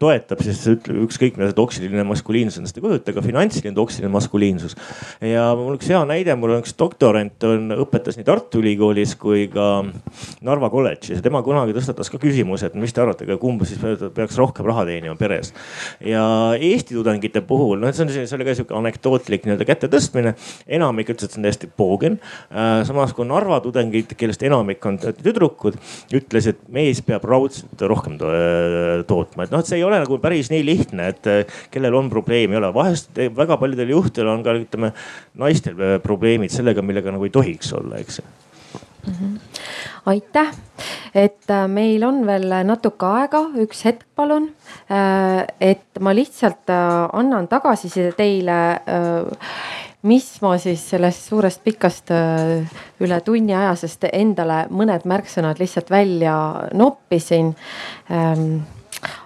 [0.00, 4.76] toetab siis ükskõik mida see toksiline maskuliinsus endast ei kujuta, ka finantsiline toksiline maskuliinsus.
[5.20, 9.46] ja mul üks hea näide, mul on üks doktorant on, õpetas nii Tartu Ülikoolis kui
[9.52, 9.84] ka
[10.46, 13.82] Narva kolledžis ja tema kunagi tõstatas ka küsimuse, et mis te arvate, kumb siis
[14.16, 15.52] peaks rohkem raha teenima peres.
[16.00, 16.24] ja
[16.56, 20.32] Eesti tudengite puhul, noh, see on, see oli ka sihuke anekdootlik nii-öelda käte tõstmine.
[20.66, 22.18] enamik ütles, et see on täiesti poogen.
[22.50, 25.76] Äh, samas kui Narva tudengid, kellest enamik on tüdrukud,
[26.16, 28.16] ütles, et mees peab raudselt rohkem
[29.08, 32.10] tootma, et noh, et see ei ole nagu päris nii lihtne, et eh, kellel on
[32.12, 32.72] probleem, ei ole.
[32.74, 34.92] vahest eh, väga paljudel juhtudel on ka ütleme
[35.40, 39.12] naistel eh, probleemid sellega, millega nagu ei tohiks olla, eks mm.
[39.12, 39.38] -hmm.
[40.06, 40.52] aitäh,
[41.14, 44.50] et äh, meil on veel natuke aega, üks hetk, palun.
[44.90, 48.58] Äh, et ma lihtsalt äh, annan tagasiside teile
[50.06, 52.12] mis ma siis sellest suurest pikast
[53.02, 56.36] üle tunni ajasest endale mõned märksõnad lihtsalt välja
[56.74, 57.52] noppisin.
[58.10, 58.60] Ähm,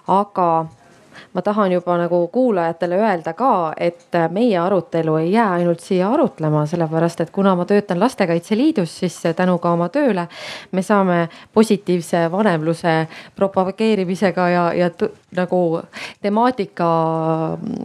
[0.09, 0.49] aga
[1.33, 6.65] ma tahan juba nagu kuulajatele öelda ka, et meie arutelu ei jää ainult siia arutlema,
[6.67, 10.27] sellepärast et kuna ma töötan Lastekaitse Liidus, siis tänu ka oma tööle
[10.73, 14.91] me saame positiivse vanemluse propageerimisega ja, ja
[15.37, 15.81] nagu
[16.23, 16.91] temaatika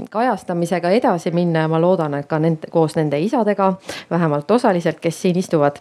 [0.09, 3.73] kajastamisega edasi minna ja ma loodan, et ka nende koos nende isadega,
[4.09, 5.77] vähemalt osaliselt, kes siin istuvad.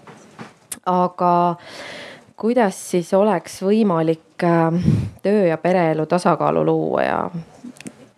[0.87, 1.57] aga
[2.37, 4.75] kuidas siis oleks võimalik äh,
[5.23, 7.19] töö ja pereelu tasakaalu luua ja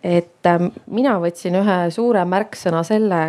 [0.03, 3.21] et ähm, mina võtsin ühe suure märksõna selle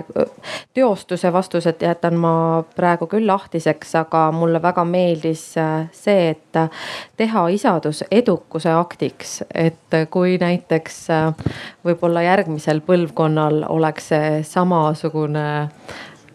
[0.76, 2.32] teostuse vastused jätan ma
[2.76, 6.68] praegu küll lahtiseks, aga mulle väga meeldis äh, see, et äh,
[7.16, 11.00] teha isadus edukuse aktiks, et kui näiteks
[11.86, 15.48] võib-olla järgmisel põlvkonnal oleks see samasugune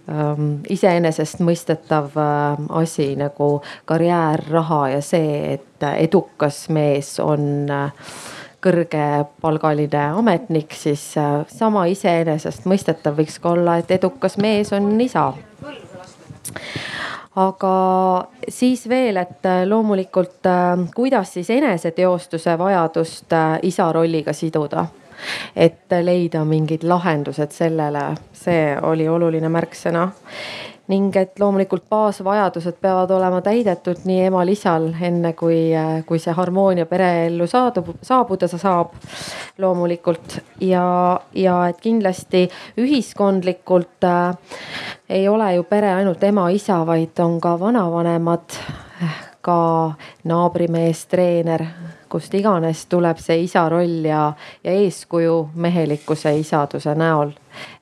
[0.10, 8.08] ähm, iseenesestmõistetav äh, asi nagu karjäär, raha ja see, et edukas mees on äh,
[8.64, 15.32] kõrgepalgaline ametnik, siis äh, sama iseenesestmõistetav võiks ka olla, et edukas mees on isa
[17.36, 17.76] aga
[18.48, 24.86] siis veel, et äh, loomulikult, äh, kuidas siis eneseteostuse vajadust isa rolliga siduda.
[25.56, 28.02] et leida mingid lahendused sellele,
[28.36, 30.10] see oli oluline märksõna
[30.92, 35.72] ning et loomulikult baasvajadused peavad olema täidetud nii emal-isal, enne kui,
[36.08, 38.98] kui see harmoonia pereellu saadub, saabuda saab
[39.64, 40.40] loomulikult.
[40.60, 42.46] Ja, ja et kindlasti
[42.84, 44.58] ühiskondlikult äh,
[45.10, 48.60] ei ole ju pere ainult ema-isa, vaid on ka vanavanemad,
[49.44, 49.94] ka
[50.24, 51.66] naabrimees, treener
[52.14, 54.28] kust iganes tuleb see isa roll ja,
[54.64, 57.34] ja eeskuju mehelikkuse isaduse näol.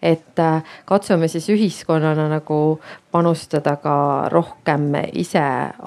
[0.01, 2.79] et äh, katsume siis ühiskonnana nagu
[3.11, 3.95] panustada ka
[4.31, 5.43] rohkem ise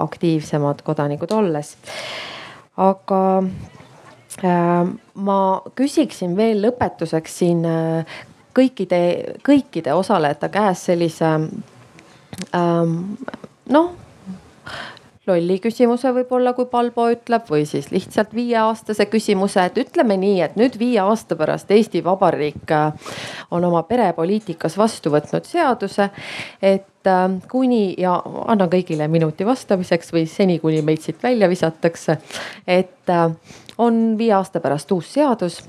[0.07, 1.75] aktiivsemad kodanikud olles.
[2.77, 3.23] aga
[4.43, 5.39] äh, ma
[5.75, 8.17] küsiksin veel lõpetuseks siin äh,
[8.55, 9.01] kõikide,
[9.43, 11.33] kõikide osalejate käest sellise
[12.55, 12.97] ähm,
[13.69, 13.93] noh
[15.27, 20.57] lolli küsimuse võib-olla, kui Palbo ütleb, või siis lihtsalt viieaastase küsimuse, et ütleme nii, et
[20.59, 23.13] nüüd viie aasta pärast Eesti Vabariik äh,
[23.51, 26.09] on oma perepoliitikas vastu võtnud seaduse,
[26.61, 32.19] et äh, kuni ja annan kõigile minuti vastamiseks või seni, kuni meid siit välja visatakse.
[32.67, 33.31] et äh,
[33.77, 35.63] on viie aasta pärast uus seadus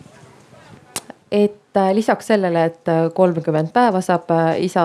[1.30, 4.84] et äh, lisaks sellele, et äh, kolmkümmend päeva saab äh, isa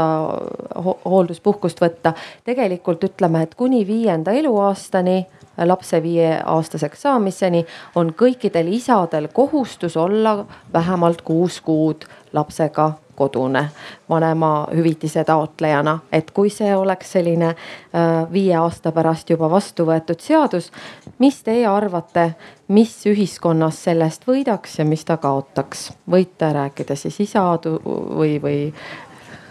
[1.06, 2.16] hoolduspuhkust võtta,
[2.48, 5.26] tegelikult ütleme, et kuni viienda eluaastani
[5.68, 7.66] lapse viieaastaseks saamiseni
[8.00, 13.70] on kõikidel isadel kohustus olla vähemalt kuus kuud lapsega kodune
[14.10, 16.00] vanemahüvitise taotlejana.
[16.12, 20.72] et kui see oleks selline äh, viie aasta pärast juba vastu võetud seadus,
[21.20, 22.32] mis teie arvate,
[22.68, 25.92] mis ühiskonnas sellest võidaks ja mis ta kaotaks?
[26.10, 28.74] võite rääkida siis isa või, või?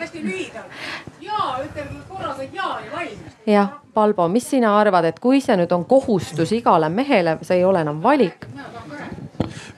[0.00, 0.80] hästi lühidalt,
[1.20, 2.50] ja ütle korraga ja
[2.80, 3.38] ja valmis.
[3.46, 7.64] jah, Palbo, mis sina arvad, et kui see nüüd on kohustus igale mehele, see ei
[7.64, 8.46] ole enam valik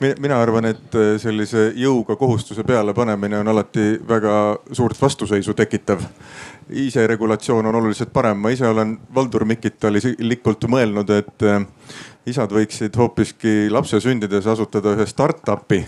[0.00, 4.34] mina arvan, et äh, sellise jõuga kohustuse pealepanemine on alati väga
[4.72, 6.00] suurt vastuseisu tekitav.
[6.70, 11.64] iseregulatsioon on oluliselt parem, ma ise olen Valdur Mikitalikult mõelnud, et äh,
[12.26, 15.84] isad võiksid hoopiski lapse sündides asutada ühe startup'i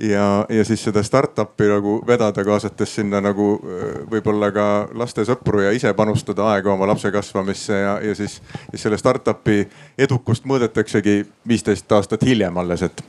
[0.00, 5.64] ja, ja siis seda startup'i nagu vedada, kaasates sinna nagu äh, võib-olla ka laste sõpru
[5.64, 8.40] ja ise panustada aega oma lapse kasvamisse ja, ja siis,
[8.70, 9.64] siis selle startup'i
[9.98, 13.04] edukust mõõdetaksegi viisteist aastat hiljem alles, et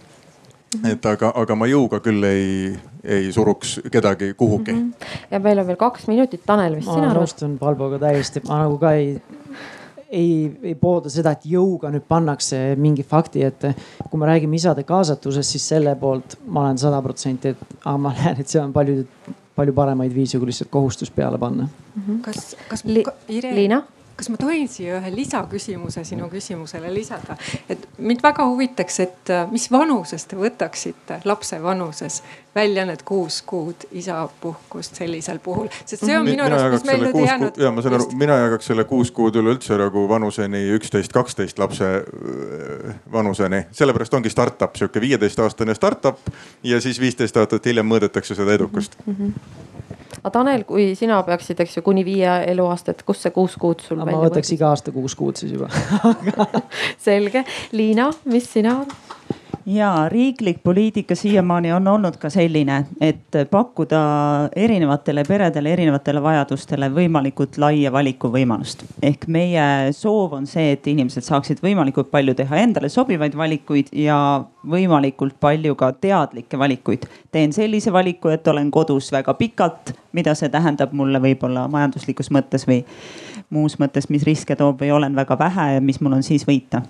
[0.83, 2.73] et aga, aga ma jõuga küll ei,
[3.03, 4.79] ei suruks kedagi kuhugi mm.
[4.81, 5.27] -hmm.
[5.31, 7.13] ja meil on veel kaks minutit, Tanel, mis sina arvad?
[7.13, 9.21] ma nõustun Valboga täiesti, ma nagu ka ei,
[10.11, 13.73] ei, ei poolda seda, et jõuga nüüd pannakse mingi fakti ette.
[14.09, 18.13] kui me räägime isade kaasatusest, siis selle poolt ma olen sada protsenti, et aga ma
[18.15, 19.03] näen, et seal on palju,
[19.55, 22.01] palju paremaid viise, kui lihtsalt kohustus peale panna mm.
[22.01, 22.21] -hmm.
[22.21, 23.55] kas, kas Li Irene?
[23.55, 23.83] Liina?
[24.17, 27.37] Kas ma tohin siia ühe lisaküsimuse sinu küsimusele lisada?
[27.69, 32.21] et mind väga huvitaks, et äh, mis vanuses te võtaksite lapse vanuses
[32.57, 37.19] välja need kuus kuud isapuhkust sellisel puhul, sest see on minu arust, mis meil nüüd
[37.21, 37.61] ei jäänud.
[37.61, 41.91] ja ma saan aru, mina jagaks selle kuus kuud üleüldse nagu vanuseni üksteist, kaksteist lapse
[42.01, 46.33] äh, vanuseni, sellepärast ongi startup, sihuke viieteistaastane startup
[46.65, 49.13] ja siis viisteist aastat hiljem mõõdetakse seda edukust mm.
[49.13, 49.86] -hmm
[50.27, 54.01] aga Tanel, kui sina peaksid, eks ju, kuni viie eluaastat, kust see kuus kuud sul
[54.03, 55.69] ma võtaks iga aasta kuus kuud siis juba.
[57.07, 58.81] Selge, Liina, mis sina
[59.67, 63.99] ja riiklik poliitika siiamaani on olnud ka selline, et pakkuda
[64.55, 68.85] erinevatele peredele, erinevatele vajadustele võimalikult laia valikuvõimalust.
[69.03, 74.43] ehk meie soov on see, et inimesed saaksid võimalikult palju teha endale sobivaid valikuid ja
[74.63, 77.03] võimalikult palju ka teadlikke valikuid.
[77.31, 82.63] teen sellise valiku, et olen kodus väga pikalt, mida see tähendab mulle võib-olla majanduslikus mõttes
[82.67, 82.85] või
[83.49, 86.81] muus mõttes, mis riske toob või olen väga vähe ja mis mul on siis võita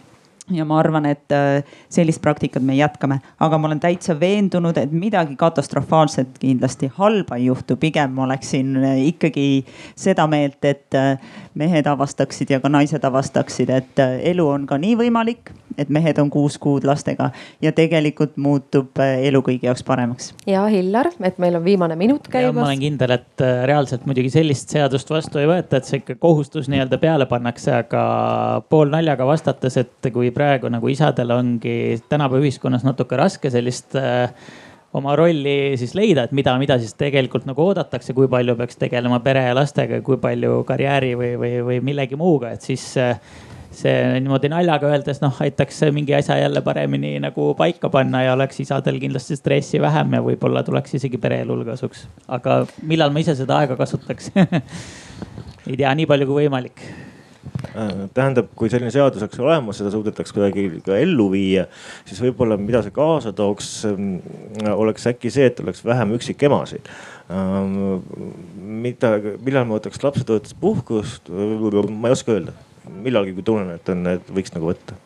[0.51, 4.93] ja ma arvan, et äh, sellist praktikat me jätkame, aga ma olen täitsa veendunud, et
[4.95, 9.47] midagi katastrofaalset kindlasti halba ei juhtu, pigem ma oleksin äh, ikkagi
[9.95, 11.17] seda meelt, et äh,
[11.57, 16.17] mehed avastaksid ja ka naised avastaksid, et äh, elu on ka nii võimalik, et mehed
[16.21, 17.29] on kuus kuud lastega
[17.63, 20.31] ja tegelikult muutub äh, elu kõigi jaoks paremaks.
[20.49, 22.55] ja Hillar, et meil on viimane minut käimas.
[22.61, 26.17] ma olen kindel, et äh, reaalselt muidugi sellist seadust vastu ei võeta, et see ikka
[26.21, 28.05] kohustus nii-öelda peale pannakse, aga
[28.69, 34.31] poolnaljaga vastates, et kui praegu nagu isadel ongi tänapäeva ühiskonnas natuke raske sellist äh,
[34.95, 39.19] oma rolli siis leida, et mida, mida siis tegelikult nagu oodatakse, kui palju peaks tegelema
[39.25, 43.19] pere ja lastega, kui palju karjääri või, või, või millegi muuga, et siis äh,
[43.77, 48.61] see niimoodi naljaga öeldes noh, aitaks mingi asja jälle paremini nagu paika panna ja oleks
[48.63, 52.07] isadel kindlasti stressi vähem ja võib-olla tuleks isegi pereelul kasuks.
[52.27, 54.31] aga millal ma ise seda aega kasutaks
[55.69, 56.85] ei tea, nii palju kui võimalik
[58.15, 61.67] tähendab, kui selline seadus oleks olemas, seda suudetaks kuidagi ka ellu viia,
[62.07, 64.17] siis võib-olla, mida see kaasa tooks, ähm,
[64.73, 66.91] oleks äkki see, et oleks vähem üksikemasid.
[67.33, 67.75] Ähm,
[68.83, 72.55] mida, millal ma võtaks lapsetoetuspuhkust, ma ei oska öelda,
[73.03, 74.97] millalgi, kui tunnen, et on, et võiks nagu võtta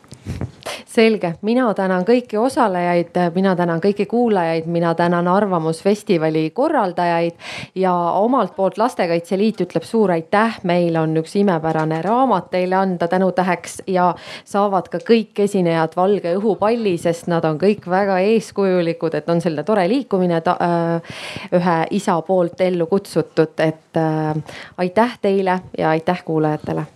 [0.92, 7.32] selge, mina tänan kõiki osalejaid, mina tänan kõiki kuulajaid, mina tänan Arvamusfestivali korraldajaid
[7.74, 13.08] ja omalt poolt Lastekaitse Liit ütleb suur aitäh, meil on üks imepärane raamat teile anda
[13.08, 14.12] tänutäheks ja
[14.44, 19.64] saavad ka kõik esinejad valge õhupalli, sest nad on kõik väga eeskujulikud, et on selline
[19.64, 21.14] tore liikumine ta, äh,
[21.56, 26.86] ühe isa poolt ellu kutsutud, et äh, aitäh teile ja aitäh kuulajatele.